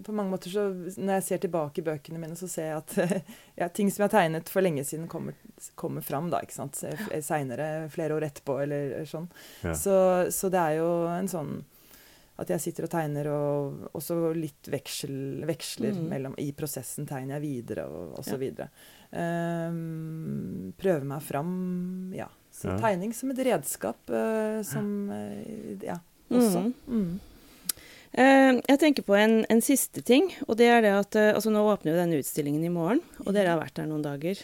På 0.05 0.15
mange 0.17 0.35
måter 0.35 0.53
så 0.53 0.67
Når 0.73 1.13
jeg 1.19 1.25
ser 1.27 1.41
tilbake 1.45 1.81
i 1.81 1.87
bøkene 1.87 2.21
mine, 2.21 2.37
så 2.39 2.49
ser 2.51 2.73
jeg 2.73 2.83
at 2.83 3.25
ja, 3.61 3.69
ting 3.69 3.91
som 3.91 4.03
jeg 4.03 4.11
har 4.11 4.17
tegnet 4.19 4.51
for 4.53 4.67
lenge 4.67 4.85
siden, 4.85 5.09
kommer, 5.11 5.39
kommer 5.79 6.05
fram 6.05 6.31
da, 6.33 6.43
ikke 6.43 6.59
sant. 6.59 6.83
Seinere, 7.25 7.89
flere 7.95 8.19
år 8.19 8.27
etterpå, 8.33 8.61
eller 8.67 8.99
sånn. 9.09 9.31
Så, 9.63 9.95
så 10.35 10.51
det 10.53 10.71
er 10.73 10.81
jo 10.83 10.91
en 11.15 11.31
sånn 11.31 11.61
at 12.41 12.51
jeg 12.55 12.63
sitter 12.65 12.87
og 12.87 12.93
tegner, 12.93 13.29
og 13.33 13.97
også 13.97 14.33
litt 14.37 14.71
veksel, 14.73 15.45
veksler 15.49 15.97
mm. 15.97 16.05
mellom 16.09 16.37
I 16.41 16.51
prosessen 16.57 17.09
tegner 17.09 17.37
jeg 17.37 17.45
videre, 17.45 17.87
og 17.89 18.21
osv. 18.23 18.45
Ja. 18.49 18.69
Um, 19.11 20.71
prøver 20.81 21.09
meg 21.09 21.25
fram, 21.27 21.51
ja. 22.17 22.31
Så 22.55 22.73
ja. 22.73 22.79
tegning 22.83 23.13
som 23.17 23.33
et 23.33 23.43
redskap 23.47 24.11
uh, 24.11 24.61
som 24.67 25.11
uh, 25.13 25.75
Ja, 25.85 26.01
også. 26.31 26.71
Mm. 26.87 27.03
Mm. 27.03 27.75
Uh, 28.11 28.57
jeg 28.57 28.81
tenker 28.83 29.07
på 29.07 29.15
en, 29.19 29.43
en, 29.53 29.61
siste 29.63 30.03
ting, 30.07 30.33
og 30.49 30.57
det 30.59 30.71
er 30.71 30.81
det 30.87 30.95
at 30.97 31.21
altså 31.29 31.53
Nå 31.53 31.63
åpner 31.71 31.93
jo 31.93 32.01
denne 32.01 32.23
utstillingen 32.23 32.65
i 32.67 32.73
morgen, 32.73 33.05
og 33.27 33.37
dere 33.37 33.53
har 33.53 33.61
vært 33.63 33.77
der 33.79 33.91
noen 33.91 34.07
dager 34.07 34.41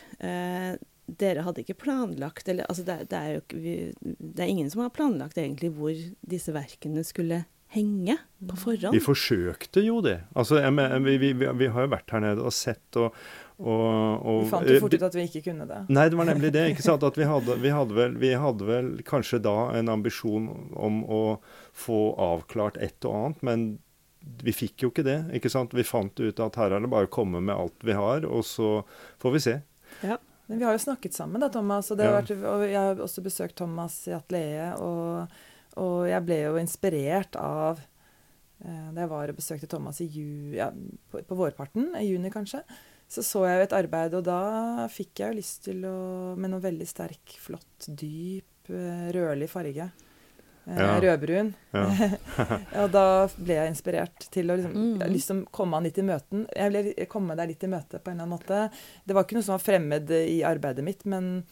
dere 1.07 1.45
hadde 1.47 1.63
ikke 1.63 1.77
planlagt 1.79 2.49
eller, 2.51 2.67
altså 2.67 2.83
det, 2.83 2.97
det, 3.13 3.19
er 3.19 3.35
jo, 3.37 3.43
vi, 3.63 3.75
det, 4.03 4.43
er 4.43 4.51
ingen 4.51 4.71
som 4.73 4.83
har 4.83 4.95
planlagt 4.95 5.39
egentlig 5.39 5.71
hvor 5.77 5.95
disse 6.27 6.51
verkene 6.55 7.05
skulle 7.07 7.45
henge 7.77 8.19
på 8.41 8.59
forhånd? 8.59 8.97
Vi 8.97 9.03
forsøkte 9.05 9.85
jo 9.85 10.01
det. 10.05 10.19
Altså, 10.35 10.61
vi, 11.05 11.17
vi, 11.23 11.33
vi, 11.37 11.69
har 11.73 11.87
jo 11.87 11.93
vært 11.93 12.15
her 12.15 12.25
nede 12.25 12.47
og 12.47 12.55
sett, 12.57 12.87
og, 12.99 13.17
Og, 13.57 14.21
og, 14.21 14.43
vi 14.43 14.49
fant 14.51 14.69
jo 14.69 14.81
fort 14.83 14.95
ut 14.99 15.05
at 15.07 15.15
vi 15.17 15.23
ikke 15.31 15.41
kunne 15.47 15.65
det. 15.69 15.79
Nei, 15.89 16.11
det 16.13 16.19
var 16.19 16.29
nemlig 16.29 16.51
det. 16.53 16.67
ikke 16.75 16.85
sant? 16.85 17.07
At 17.09 17.17
vi 17.17 17.25
hadde, 17.25 17.57
vi 17.63 17.73
hadde, 17.73 17.97
vel, 17.97 18.19
vi 18.21 18.35
hadde 18.37 18.69
vel 18.69 18.91
kanskje 19.09 19.41
da 19.47 19.71
en 19.79 19.89
ambisjon 19.89 20.51
om 20.77 21.01
å 21.09 21.23
få 21.73 22.01
avklart 22.21 22.77
et 22.85 23.09
og 23.09 23.17
annet, 23.17 23.43
men 23.49 23.67
vi 24.43 24.53
fikk 24.53 24.85
jo 24.85 24.93
ikke 24.93 25.07
det. 25.07 25.19
ikke 25.39 25.53
sant? 25.53 25.73
Vi 25.77 25.87
fant 25.87 26.21
ut 26.21 26.45
at 26.45 26.61
her 26.61 26.77
er 26.77 26.85
det 26.85 26.93
bare 26.93 27.09
å 27.09 27.15
komme 27.17 27.41
med 27.41 27.57
alt 27.57 27.87
vi 27.87 27.97
har, 27.97 28.29
og 28.29 28.45
så 28.45 28.81
får 29.23 29.37
vi 29.39 29.45
se. 29.49 29.59
Ja. 30.05 30.21
Men 30.47 30.61
vi 30.61 30.65
har 30.65 30.77
jo 30.77 30.79
snakket 30.79 31.15
sammen, 31.17 31.43
da, 31.43 31.49
Thomas. 31.51 31.91
Og, 31.91 31.99
ja. 31.99 32.13
vært, 32.15 32.31
og 32.31 32.63
jeg 32.63 32.79
har 32.79 33.01
også 33.03 33.25
besøkt 33.25 33.57
Thomas 33.59 33.97
i 34.07 34.15
atelieret. 34.15 34.79
Og, 34.79 35.41
og, 35.83 36.07
jeg 36.09 36.25
ble 36.27 36.41
jo 36.43 36.57
inspirert 36.61 37.39
av 37.41 37.81
eh, 38.65 38.89
Da 38.95 39.05
jeg 39.05 39.13
var 39.13 39.33
og 39.33 39.39
besøkte 39.39 39.71
Thomas 39.71 40.01
i 40.05 40.09
ju, 40.11 40.55
ja, 40.57 40.71
på, 41.11 41.23
på, 41.23 41.39
vårparten, 41.39 41.93
i 42.01 42.09
juni 42.09 42.33
kanskje, 42.33 42.63
så 43.09 43.23
så 43.23 43.45
jeg 43.47 43.61
jo 43.61 43.67
et 43.69 43.77
arbeid, 43.79 44.17
og 44.19 44.27
da 44.27 44.89
fikk 44.93 45.23
jeg 45.23 45.31
jo 45.31 45.39
lyst 45.39 45.63
til 45.69 45.85
å 45.87 45.99
Med 46.41 46.53
noe 46.53 46.65
veldig 46.65 46.89
sterk, 46.89 47.39
flott, 47.43 47.87
dyp, 47.87 48.73
eh, 48.73 49.09
rødlig 49.15 49.51
farge. 49.53 49.91
Eh, 50.67 50.81
ja. 50.81 51.01
Rødbrun. 51.01 51.53
Ja. 51.71 51.85
og 52.83 52.91
da 52.91 53.07
ble 53.37 53.59
jeg 53.61 53.71
inspirert 53.71 54.27
til 54.35 54.51
å 54.51 54.57
liksom, 54.59 54.75
mm. 54.75 55.05
liksom 55.13 55.45
komme 55.55 55.79
han 55.79 55.87
litt 55.87 56.01
i 56.03 56.07
møten. 56.07 56.47
Jeg 56.51 56.73
ble 56.73 57.07
komme 57.11 57.39
deg 57.39 57.53
litt 57.53 57.67
i 57.67 57.71
møte 57.71 58.01
på 58.01 58.11
en 58.11 58.19
eller 58.19 58.27
annen 58.27 58.35
måte. 58.35 58.63
Det 59.07 59.15
var 59.15 59.27
ikke 59.27 59.39
noe 59.39 59.47
som 59.47 59.55
var 59.55 59.67
fremmed 59.67 60.11
i 60.19 60.41
arbeidet 60.47 60.85
mitt, 60.87 61.07
men, 61.07 61.45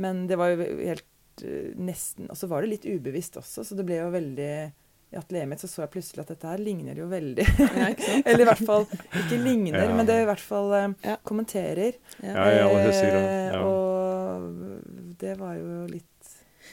men 0.00 0.24
det 0.30 0.40
var 0.40 0.54
jo 0.54 0.64
helt 0.64 1.08
nesten 1.80 2.28
Og 2.28 2.36
så 2.36 2.48
var 2.50 2.62
det 2.62 2.74
litt 2.74 2.86
ubevisst 2.86 3.38
også, 3.40 3.64
så 3.64 3.76
det 3.78 3.86
ble 3.88 4.02
jo 4.02 4.12
veldig 4.12 4.52
i 5.12 5.18
atelieret 5.18 5.48
mitt 5.50 5.60
så 5.60 5.68
så 5.68 5.82
jeg 5.82 5.92
plutselig 5.92 6.22
at 6.22 6.30
dette 6.32 6.48
her 6.48 6.60
ligner 6.62 6.96
jo 6.96 7.06
veldig. 7.10 7.44
Ja, 7.60 7.90
Eller 8.28 8.44
i 8.44 8.48
hvert 8.48 8.62
fall 8.64 8.86
ikke 9.20 9.40
ligner, 9.42 9.82
ja. 9.84 9.96
men 9.96 10.08
det 10.08 10.22
i 10.22 10.28
hvert 10.28 10.40
fall 10.40 10.72
eh, 10.78 10.86
ja. 11.04 11.16
kommenterer. 11.28 11.98
Ja, 12.24 12.46
det 12.48 12.94
sier 12.96 13.18
høyeste. 13.18 13.60
Og 13.60 15.12
det 15.20 15.34
var 15.40 15.58
jo 15.58 15.82
litt 15.90 16.08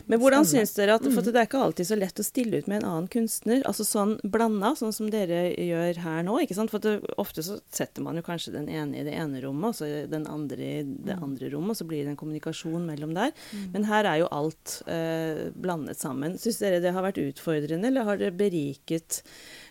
men 0.07 0.21
hvordan 0.21 0.45
syns 0.47 0.73
dere 0.77 0.95
at 0.97 1.05
For 1.05 1.21
mm. 1.21 1.29
det 1.29 1.41
er 1.41 1.47
ikke 1.47 1.61
alltid 1.63 1.89
så 1.89 1.97
lett 1.99 2.21
å 2.21 2.25
stille 2.25 2.61
ut 2.61 2.69
med 2.69 2.81
en 2.81 2.89
annen 2.89 3.09
kunstner. 3.11 3.63
Altså 3.67 3.85
sånn 3.87 4.15
blanda, 4.23 4.73
sånn 4.79 4.93
som 4.95 5.09
dere 5.11 5.49
gjør 5.53 6.01
her 6.03 6.23
nå. 6.27 6.39
ikke 6.43 6.57
sant? 6.57 6.71
For 6.73 6.83
det, 6.83 6.97
ofte 7.21 7.43
så 7.45 7.59
setter 7.73 8.05
man 8.05 8.19
jo 8.19 8.25
kanskje 8.25 8.55
den 8.55 8.69
ene 8.71 9.01
i 9.01 9.05
det 9.07 9.15
ene 9.17 9.41
rommet, 9.43 9.73
og 9.73 9.79
så 9.79 10.07
den 10.09 10.27
andre 10.29 10.59
i 10.59 10.83
det 10.83 11.17
mm. 11.17 11.25
andre 11.25 11.51
rommet, 11.53 11.75
og 11.75 11.81
så 11.81 11.89
blir 11.89 12.05
det 12.05 12.13
en 12.13 12.19
kommunikasjon 12.19 12.87
mellom 12.89 13.15
der. 13.17 13.33
Mm. 13.51 13.69
Men 13.75 13.89
her 13.89 14.09
er 14.09 14.21
jo 14.23 14.31
alt 14.39 14.79
eh, 14.89 15.47
blandet 15.55 16.01
sammen. 16.01 16.37
Syns 16.41 16.61
dere 16.63 16.83
det 16.83 16.93
har 16.95 17.05
vært 17.05 17.21
utfordrende, 17.23 17.89
eller 17.89 18.07
har 18.07 18.21
det 18.21 18.33
beriket 18.39 19.23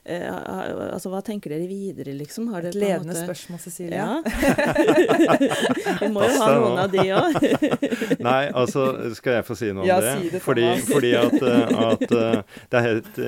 Eh, 0.09 0.93
altså, 0.95 1.11
Hva 1.13 1.21
tenker 1.25 1.53
dere 1.53 1.67
videre, 1.69 2.15
liksom? 2.17 2.49
Har 2.55 2.65
Et 2.65 2.77
ledende 2.79 3.13
måte... 3.13 3.25
spørsmål, 3.27 3.61
Cecilie. 3.61 3.99
Ja. 3.99 4.23
Vi 6.03 6.09
må 6.15 6.25
jo 6.25 6.39
ha 6.41 6.49
noen 6.55 6.81
av 6.85 6.95
de 6.95 7.05
òg. 7.13 7.37
Nei, 8.29 8.43
altså, 8.49 8.87
skal 9.19 9.39
jeg 9.39 9.49
få 9.49 9.59
si 9.59 9.69
noe 9.73 9.85
om 9.85 9.91
ja, 9.91 9.99
det? 10.05 10.15
Si 10.17 10.33
det 10.33 10.41
for 10.41 10.55
fordi, 10.55 10.69
fordi 10.89 11.13
at, 11.21 11.37
eh, 11.43 11.75
at, 11.91 12.07
eh, 12.09 12.63
det 12.73 12.81
er 12.81 12.89
helt 12.89 13.21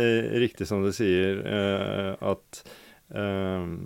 riktig 0.47 0.70
som 0.70 0.87
du 0.87 0.93
sier, 0.97 1.43
at 2.31 2.62
um, 3.12 3.76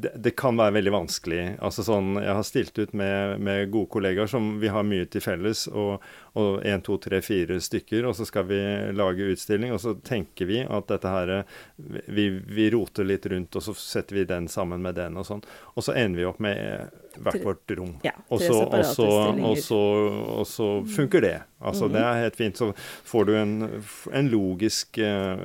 det, 0.00 0.12
det, 0.16 0.30
kan 0.30 0.56
være 0.58 0.76
veldig 0.76 0.92
vanskelig. 0.94 1.42
Altså 1.64 1.82
sånn, 1.86 2.12
Jeg 2.22 2.34
har 2.38 2.46
stilt 2.46 2.78
ut 2.78 2.92
med, 2.96 3.40
med 3.42 3.70
gode 3.72 3.90
kollegaer 3.90 4.30
som 4.30 4.50
vi 4.62 4.70
har 4.70 4.86
mye 4.86 5.08
til 5.10 5.22
felles, 5.24 5.64
og, 5.68 6.04
og 6.38 6.62
to, 6.86 6.98
tre, 7.02 7.20
fire 7.24 7.58
stykker, 7.62 8.06
og 8.06 8.14
så 8.18 8.26
skal 8.28 8.46
vi 8.50 8.60
lage 8.94 9.26
utstilling, 9.32 9.72
og 9.74 9.82
så 9.82 9.96
tenker 10.06 10.50
vi 10.50 10.60
at 10.62 10.88
dette 10.92 11.10
her 11.12 11.32
vi, 12.06 12.28
vi, 12.30 12.68
roter 12.74 13.08
litt 13.08 13.26
rundt, 13.26 13.58
og 13.58 13.64
så 13.66 13.74
setter 13.78 14.20
vi 14.20 14.28
den 14.28 14.46
sammen 14.52 14.84
med 14.84 14.98
den, 15.00 15.18
og 15.18 15.26
sånn. 15.26 15.42
Og 15.74 15.86
så 15.86 15.96
ender 15.98 16.22
vi 16.22 16.28
opp 16.28 16.38
med 16.44 16.94
hvert 17.18 17.42
vårt 17.42 17.74
rom. 17.78 17.96
Ja, 18.06 18.14
og, 18.28 18.42
så, 18.42 18.60
og, 18.68 18.84
så, 18.86 19.08
og, 19.32 19.58
så, 19.58 19.80
og, 20.36 20.44
så, 20.46 20.68
funker 20.94 21.24
det. 21.24 21.40
Altså, 21.58 21.88
mm 21.88 21.90
-hmm. 21.90 21.98
Det 21.98 22.04
er 22.06 22.22
helt 22.22 22.36
fint. 22.36 22.56
Så 22.56 22.72
får 23.04 23.24
du 23.24 23.36
en, 23.36 23.82
en 24.12 24.28
logisk 24.28 24.98
eh, 24.98 25.36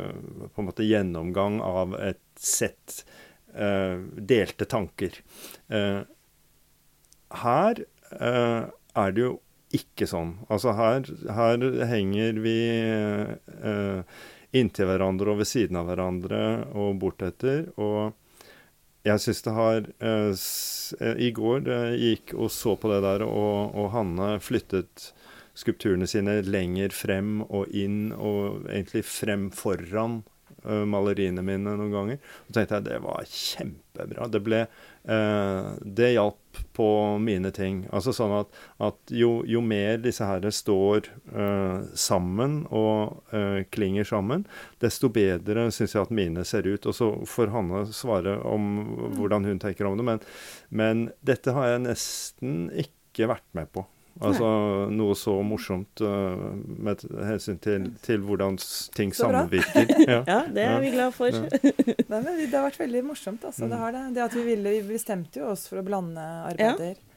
på 0.56 0.62
en 0.62 0.66
måte 0.66 0.84
gjennomgang 0.84 1.62
av 1.62 1.95
et 1.95 2.22
sett 2.38 3.06
delte 3.54 4.66
tanker. 4.70 5.20
Uh, 5.70 6.04
her 7.43 7.84
uh, 8.20 8.70
er 8.70 9.16
det 9.16 9.24
jo 9.24 9.34
ikke 9.74 10.06
sånn. 10.10 10.36
Altså 10.54 10.76
her, 10.78 11.08
her 11.34 11.64
henger 11.89 12.38
vi 12.43 12.58
inntil 14.54 14.86
hverandre 14.86 15.34
og 15.34 15.39
ved 15.39 15.49
siden 15.49 15.80
av 15.80 15.88
hverandre 15.89 16.41
og 16.78 16.99
bortetter. 17.01 17.72
Og 17.82 18.14
jeg 19.01 19.24
syns 19.24 19.41
det 19.47 19.56
har 19.58 19.89
I 21.18 21.32
går 21.34 21.72
gikk 21.97 22.36
og 22.38 22.54
så 22.54 22.76
på 22.78 22.91
det 22.93 23.01
der, 23.01 23.26
og, 23.26 23.74
og 23.74 23.89
Hanne 23.95 24.36
flyttet 24.45 25.10
skulpturene 25.58 26.06
sine 26.10 26.38
lenger 26.45 26.93
frem 26.93 27.41
og 27.45 27.74
inn, 27.74 28.12
og 28.14 28.68
egentlig 28.70 29.04
frem 29.10 29.49
foran 29.54 30.22
maleriene 30.66 31.43
mine 31.45 31.76
noen 31.78 31.93
ganger. 31.93 32.20
Og 32.47 32.55
tenkte 32.55 32.80
jeg 32.80 32.88
det 32.88 32.99
var 33.03 33.28
kjempebra. 33.30 34.28
Det 34.32 34.41
ble 34.43 34.61
uh, 34.66 35.74
Det 35.84 36.14
hjalp 36.14 36.61
på 36.78 36.88
mine 37.22 37.51
ting. 37.55 37.84
Altså 37.93 38.14
sånn 38.16 38.34
at, 38.38 38.59
at 38.84 39.14
jo, 39.14 39.41
jo, 39.49 39.61
mer 39.66 39.97
disse 40.03 40.26
her 40.28 40.45
står 40.53 41.09
uh, 41.34 41.86
sammen 41.97 42.61
og 42.70 43.34
klinger 43.74 44.05
sammen, 44.07 44.45
desto 44.84 45.09
bedre 45.14 45.66
syns 45.74 45.95
jeg 45.95 46.05
at 46.05 46.14
mine 46.14 46.45
ser 46.47 46.68
ut. 46.70 46.86
Og 46.89 46.97
så 46.97 47.09
får 47.30 47.53
Hanne 47.53 47.86
svare 47.93 48.38
om 48.47 48.70
hvordan 49.18 49.49
hun 49.49 49.61
tenker 49.61 49.89
om 49.89 49.97
det. 49.97 50.07
Men, 50.07 50.24
men 50.70 51.07
dette 51.26 51.55
har 51.55 51.74
jeg 51.74 51.88
nesten 51.88 52.70
ikke 52.86 53.30
vært 53.34 53.49
med 53.57 53.70
på. 53.74 53.86
Altså 54.22 54.45
Nei. 54.45 54.95
noe 54.99 55.16
så 55.18 55.34
morsomt 55.41 56.03
uh, 56.05 56.51
med 56.86 57.01
hensyn 57.26 57.57
til, 57.64 57.88
til, 58.05 58.22
hvordan 58.22 58.59
ting 58.93 59.14
samvirker. 59.16 59.89
Ja. 60.03 60.20
ja. 60.28 60.39
det 60.53 60.68
er 60.68 60.84
vi 60.84 60.91
glad 60.93 61.16
for. 61.16 61.34
Ja. 61.34 61.47
Nei, 62.14 62.36
det 62.45 62.53
har 62.53 62.68
vært 62.68 62.82
veldig 62.84 63.01
morsomt, 63.07 63.45
altså. 63.47 63.66
Det, 63.70 63.80
har 63.80 63.95
det. 63.95 64.03
det 64.18 64.24
at 64.28 64.36
vi 64.38 64.43
ville 64.45 64.76
Vi 64.76 64.84
bestemte 64.93 65.41
jo 65.41 65.49
oss 65.53 65.66
for 65.72 65.82
å 65.82 65.86
blande 65.88 66.22
arbeider. 66.22 66.93
Ja. 66.93 67.12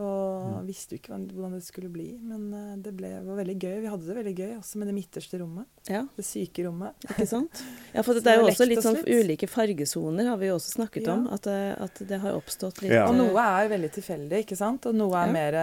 Og 0.00 0.62
mm. 0.62 0.68
visste 0.68 0.96
jo 0.96 1.00
ikke 1.02 1.12
hvordan 1.12 1.56
det 1.58 1.64
skulle 1.66 1.90
bli. 1.92 2.08
Men 2.24 2.46
eh, 2.56 2.76
det 2.80 2.94
ble, 2.96 3.10
var 3.26 3.40
veldig 3.42 3.56
gøy. 3.58 3.74
Vi 3.82 3.90
hadde 3.92 4.08
det 4.08 4.16
veldig 4.16 4.34
gøy 4.38 4.52
også 4.56 4.80
med 4.80 4.88
det 4.88 4.94
midterste 4.96 5.40
rommet. 5.42 5.68
Ja. 5.90 6.02
Det 6.16 6.24
syke 6.24 6.64
rommet. 6.66 6.96
Ikke 7.10 7.26
sant? 7.28 7.62
Ja, 7.92 8.04
for 8.04 8.14
det, 8.16 8.24
det 8.24 8.32
er 8.32 8.40
jo 8.40 8.48
også 8.48 8.68
litt 8.68 8.84
sånn 8.84 9.00
ulike 9.04 9.48
fargesoner, 9.50 10.30
har 10.32 10.40
vi 10.40 10.48
jo 10.48 10.56
også 10.56 10.76
snakket 10.78 11.10
ja. 11.10 11.16
om. 11.18 11.28
At 11.34 11.48
eh, 11.50 11.70
at 11.82 12.02
det, 12.08 12.20
har 12.22 12.36
oppstått 12.38 12.82
litt 12.84 12.94
ja. 12.94 13.04
Og 13.10 13.16
noe 13.18 13.46
er 13.60 13.70
veldig 13.72 13.92
tilfeldig, 13.98 14.42
ikke 14.46 14.58
sant? 14.58 14.88
Og 14.88 14.96
noe 14.96 15.18
er 15.20 15.32
mer 15.34 15.56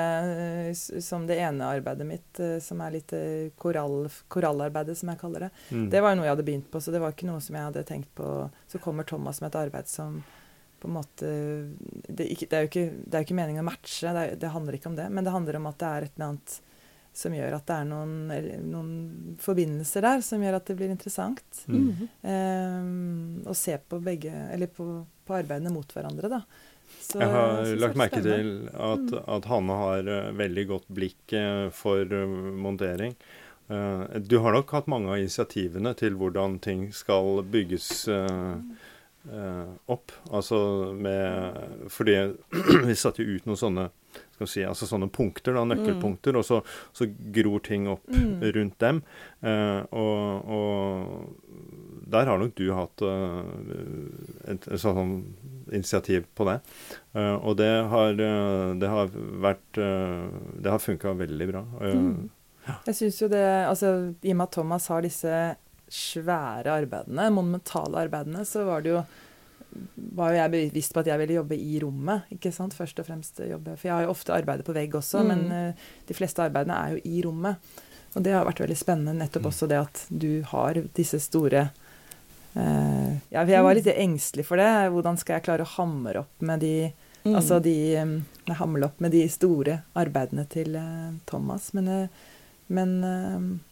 som 0.76 1.26
det 1.30 1.40
ene 1.42 1.70
arbeidet 1.70 2.08
mitt, 2.08 2.42
som 2.64 2.82
er 2.86 2.98
litt 2.98 3.14
korall, 3.62 4.10
korallarbeidet, 4.32 4.98
som 5.00 5.12
jeg 5.14 5.22
kaller 5.22 5.48
det. 5.48 5.52
Mm. 5.70 5.86
Det 5.94 6.02
var 6.04 6.14
jo 6.14 6.20
noe 6.20 6.28
jeg 6.28 6.36
hadde 6.36 6.48
begynt 6.50 6.70
på, 6.72 6.82
så 6.84 6.94
det 6.94 7.02
var 7.04 7.16
ikke 7.16 7.30
noe 7.30 7.42
som 7.44 7.58
jeg 7.58 7.70
hadde 7.70 7.86
tenkt 7.88 8.12
på. 8.18 8.28
Så 8.70 8.82
kommer 8.84 9.08
Thomas 9.08 9.42
med 9.42 9.54
et 9.54 9.60
arbeid 9.62 9.90
som 9.90 10.20
på 10.80 10.90
en 10.90 10.96
måte 10.96 11.30
det, 12.08 12.26
det, 12.26 12.50
er 12.56 12.66
jo 12.66 12.72
ikke, 12.72 12.88
er 13.12 13.26
ikke 13.26 13.38
meningen 13.38 13.64
å 13.64 13.70
matche, 13.70 14.14
det, 14.16 14.24
er, 14.24 14.40
det, 14.40 14.56
handler 14.56 14.78
ikke 14.80 14.92
om 14.92 14.98
det. 14.98 15.10
Men 15.14 15.28
det 15.28 15.36
handler 15.36 15.60
om 15.60 15.70
at 15.70 15.80
det 15.82 15.90
er 15.90 16.08
et 16.08 16.18
eller 16.18 16.32
annet 16.32 16.58
som 17.20 17.34
gjør 17.36 17.56
at 17.58 17.68
det 17.68 17.76
er 17.76 17.88
noen, 17.90 18.16
noen 18.70 18.92
forbindelser 19.42 20.06
der 20.06 20.22
som 20.24 20.44
gjør 20.44 20.60
at 20.60 20.70
det 20.70 20.76
blir 20.80 20.94
interessant. 20.94 21.64
Mm 21.68 21.94
-hmm. 22.22 23.48
å 23.50 23.54
se 23.54 23.78
på 23.78 24.00
begge, 24.00 24.32
eller 24.54 24.68
på, 24.68 25.06
på 25.26 25.34
arbeidene 25.34 25.74
mot 25.74 25.96
hverandre, 25.96 26.30
da. 26.30 26.42
Så, 26.98 27.20
jeg 27.22 27.30
har 27.30 27.66
jeg 27.66 27.80
lagt 27.80 28.00
merke 28.00 28.22
til 28.24 28.50
at, 28.74 29.06
mm. 29.12 29.20
at, 29.36 29.46
Hanne 29.46 29.78
har 29.82 30.10
uh, 30.10 30.32
veldig 30.38 30.66
godt 30.68 30.88
blikk 30.88 31.36
uh, 31.38 31.70
for 31.76 32.02
uh, 32.02 32.26
montering. 32.66 33.16
du 34.26 34.40
har 34.42 34.56
nok 34.56 34.72
hatt 34.74 34.88
mange 34.90 35.12
av 35.14 35.20
initiativene 35.22 35.92
til 35.94 36.16
hvordan 36.18 36.56
ting 36.60 36.88
skal 36.90 37.44
bygges. 37.46 38.10
Eh, 39.30 39.66
opp. 39.86 40.12
Altså 40.32 40.58
med 40.98 41.54
Fordi 41.94 42.16
vi 42.88 42.96
satte 42.98 43.22
jo 43.22 43.38
ut 43.38 43.50
noen 43.50 43.60
sånne 43.60 43.90
skal 44.10 44.48
vi 44.48 44.50
si, 44.50 44.62
altså 44.66 44.88
sånne 44.90 45.06
punkter, 45.14 45.54
da, 45.54 45.62
nøkkelpunkter, 45.70 46.34
mm. 46.34 46.40
og 46.40 46.46
så, 46.48 46.58
så, 46.98 47.06
gror 47.36 47.62
ting 47.62 47.86
opp 47.92 48.08
mm. 48.10 48.40
rundt 48.56 48.80
dem. 48.82 49.04
Eh, 49.46 49.82
og, 49.94 50.50
og, 50.50 51.60
der 52.10 52.26
har 52.26 52.42
nok 52.42 52.56
du 52.58 52.72
hatt 52.74 53.04
uh, 53.06 53.44
et, 54.50 54.66
et 54.66 54.82
sånn 54.82 55.12
initiativ 55.70 56.26
på 56.34 56.48
det. 56.50 56.56
Uh, 57.14 57.36
og 57.38 57.60
det 57.60 57.70
har, 57.92 58.18
uh, 58.18 58.74
det 58.82 58.90
har 58.90 59.14
vært 59.46 59.78
Det 59.78 60.74
har 60.74 60.82
funka 60.82 61.14
veldig 61.20 61.50
bra. 61.52 61.62
Mm. 61.86 62.32
Ja. 62.66 62.80
Jeg 62.90 62.98
syns 62.98 63.22
jo 63.22 63.30
det 63.30 63.46
Altså, 63.46 63.92
i 64.26 64.34
og 64.34 64.40
med 64.40 64.48
at 64.48 64.58
Thomas 64.58 64.90
har 64.90 65.06
disse 65.06 65.36
svære 65.94 66.76
arbeidene, 66.84 67.30
monumentale 67.34 68.06
arbeidene, 68.06 68.46
så 68.48 68.66
var 68.68 68.86
det 68.86 68.94
jo 68.94 69.02
var 69.96 70.32
jo 70.34 70.40
jeg 70.40 70.52
bevisst 70.54 70.96
på 70.96 71.04
at 71.04 71.10
jeg 71.12 71.22
ville 71.22 71.36
jobbe 71.38 71.58
i 71.58 71.80
rommet. 71.84 72.30
ikke 72.34 72.52
sant, 72.52 72.74
først 72.74 73.00
og 73.00 73.06
fremst 73.06 73.40
jobbe. 73.40 73.76
For 73.78 73.90
jeg 73.90 73.96
har 73.96 74.08
jo 74.08 74.16
ofte 74.16 74.34
arbeidet 74.34 74.66
på 74.66 74.74
vegg 74.74 74.96
også, 74.98 75.22
mm. 75.22 75.28
men 75.30 75.44
uh, 75.54 75.92
de 76.10 76.18
fleste 76.18 76.42
arbeidene 76.44 76.78
er 76.78 76.96
jo 76.96 77.04
i 77.06 77.22
rommet. 77.26 77.76
Og 78.16 78.26
det 78.26 78.34
har 78.34 78.48
vært 78.48 78.64
veldig 78.64 78.80
spennende, 78.80 79.14
nettopp 79.20 79.46
mm. 79.46 79.52
også 79.52 79.70
det 79.70 79.78
at 79.84 80.02
du 80.10 80.32
har 80.50 80.82
disse 80.98 81.20
store 81.22 81.68
uh, 82.56 83.12
ja, 83.30 83.46
Jeg 83.46 83.66
var 83.66 83.78
litt 83.78 83.92
engstelig 83.94 84.48
for 84.50 84.62
det. 84.62 84.72
Hvordan 84.90 85.22
skal 85.22 85.38
jeg 85.38 85.46
klare 85.46 85.68
å 85.68 85.74
hamre 85.78 86.26
opp 86.26 86.50
med 86.50 86.66
de 86.66 86.74
Mm. 87.20 87.34
Altså 87.36 87.58
de 87.60 88.00
um, 88.00 88.14
hamle 88.56 88.88
opp 88.88 89.02
med 89.04 89.12
de 89.12 89.26
store 89.28 89.74
arbeidene 90.00 90.46
til 90.48 90.78
uh, 90.80 91.12
Thomas. 91.28 91.66
Men, 91.76 92.08
men 92.72 92.94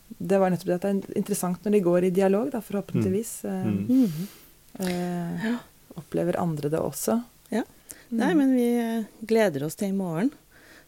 det 0.07 0.39
var 0.39 0.51
nettopp 0.51 0.69
det 0.71 0.77
at 0.77 0.85
det 0.85 0.91
er 0.91 1.19
interessant 1.19 1.65
når 1.65 1.75
de 1.75 1.85
går 1.85 2.07
i 2.07 2.13
dialog, 2.15 2.51
da, 2.53 2.61
forhåpentligvis. 2.63 3.33
Mm. 3.43 4.09
Mm. 4.81 5.57
Opplever 5.97 6.39
andre 6.39 6.71
det 6.73 6.81
også. 6.81 7.19
Ja. 7.53 7.63
Nei, 8.09 8.33
men 8.37 8.53
vi 8.55 8.67
gleder 9.27 9.65
oss 9.67 9.75
til 9.79 9.91
i 9.91 9.97
morgen. 9.97 10.31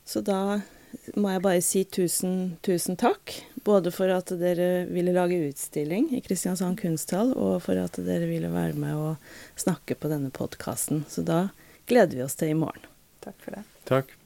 Så 0.07 0.22
da 0.26 0.61
må 1.20 1.34
jeg 1.34 1.43
bare 1.45 1.63
si 1.65 1.84
tusen, 1.86 2.36
tusen 2.65 2.97
takk. 2.99 3.36
Både 3.67 3.91
for 3.93 4.11
at 4.13 4.32
dere 4.39 4.86
ville 4.89 5.13
lage 5.13 5.41
utstilling 5.49 6.09
i 6.15 6.22
Kristiansand 6.26 6.80
kunsthall, 6.80 7.36
og 7.36 7.59
for 7.65 7.80
at 7.82 7.99
dere 8.01 8.30
ville 8.30 8.51
være 8.53 8.78
med 8.80 8.95
og 8.95 9.59
snakke 9.59 9.99
på 9.99 10.11
denne 10.11 10.32
podkasten. 10.34 11.03
Så 11.11 11.26
da 11.28 11.49
gleder 11.89 12.17
vi 12.17 12.26
oss 12.26 12.39
til 12.39 12.55
i 12.55 12.57
morgen. 12.57 12.88
Takk 13.26 13.38
for 13.43 13.59
det. 13.59 13.67
Takk. 13.89 14.18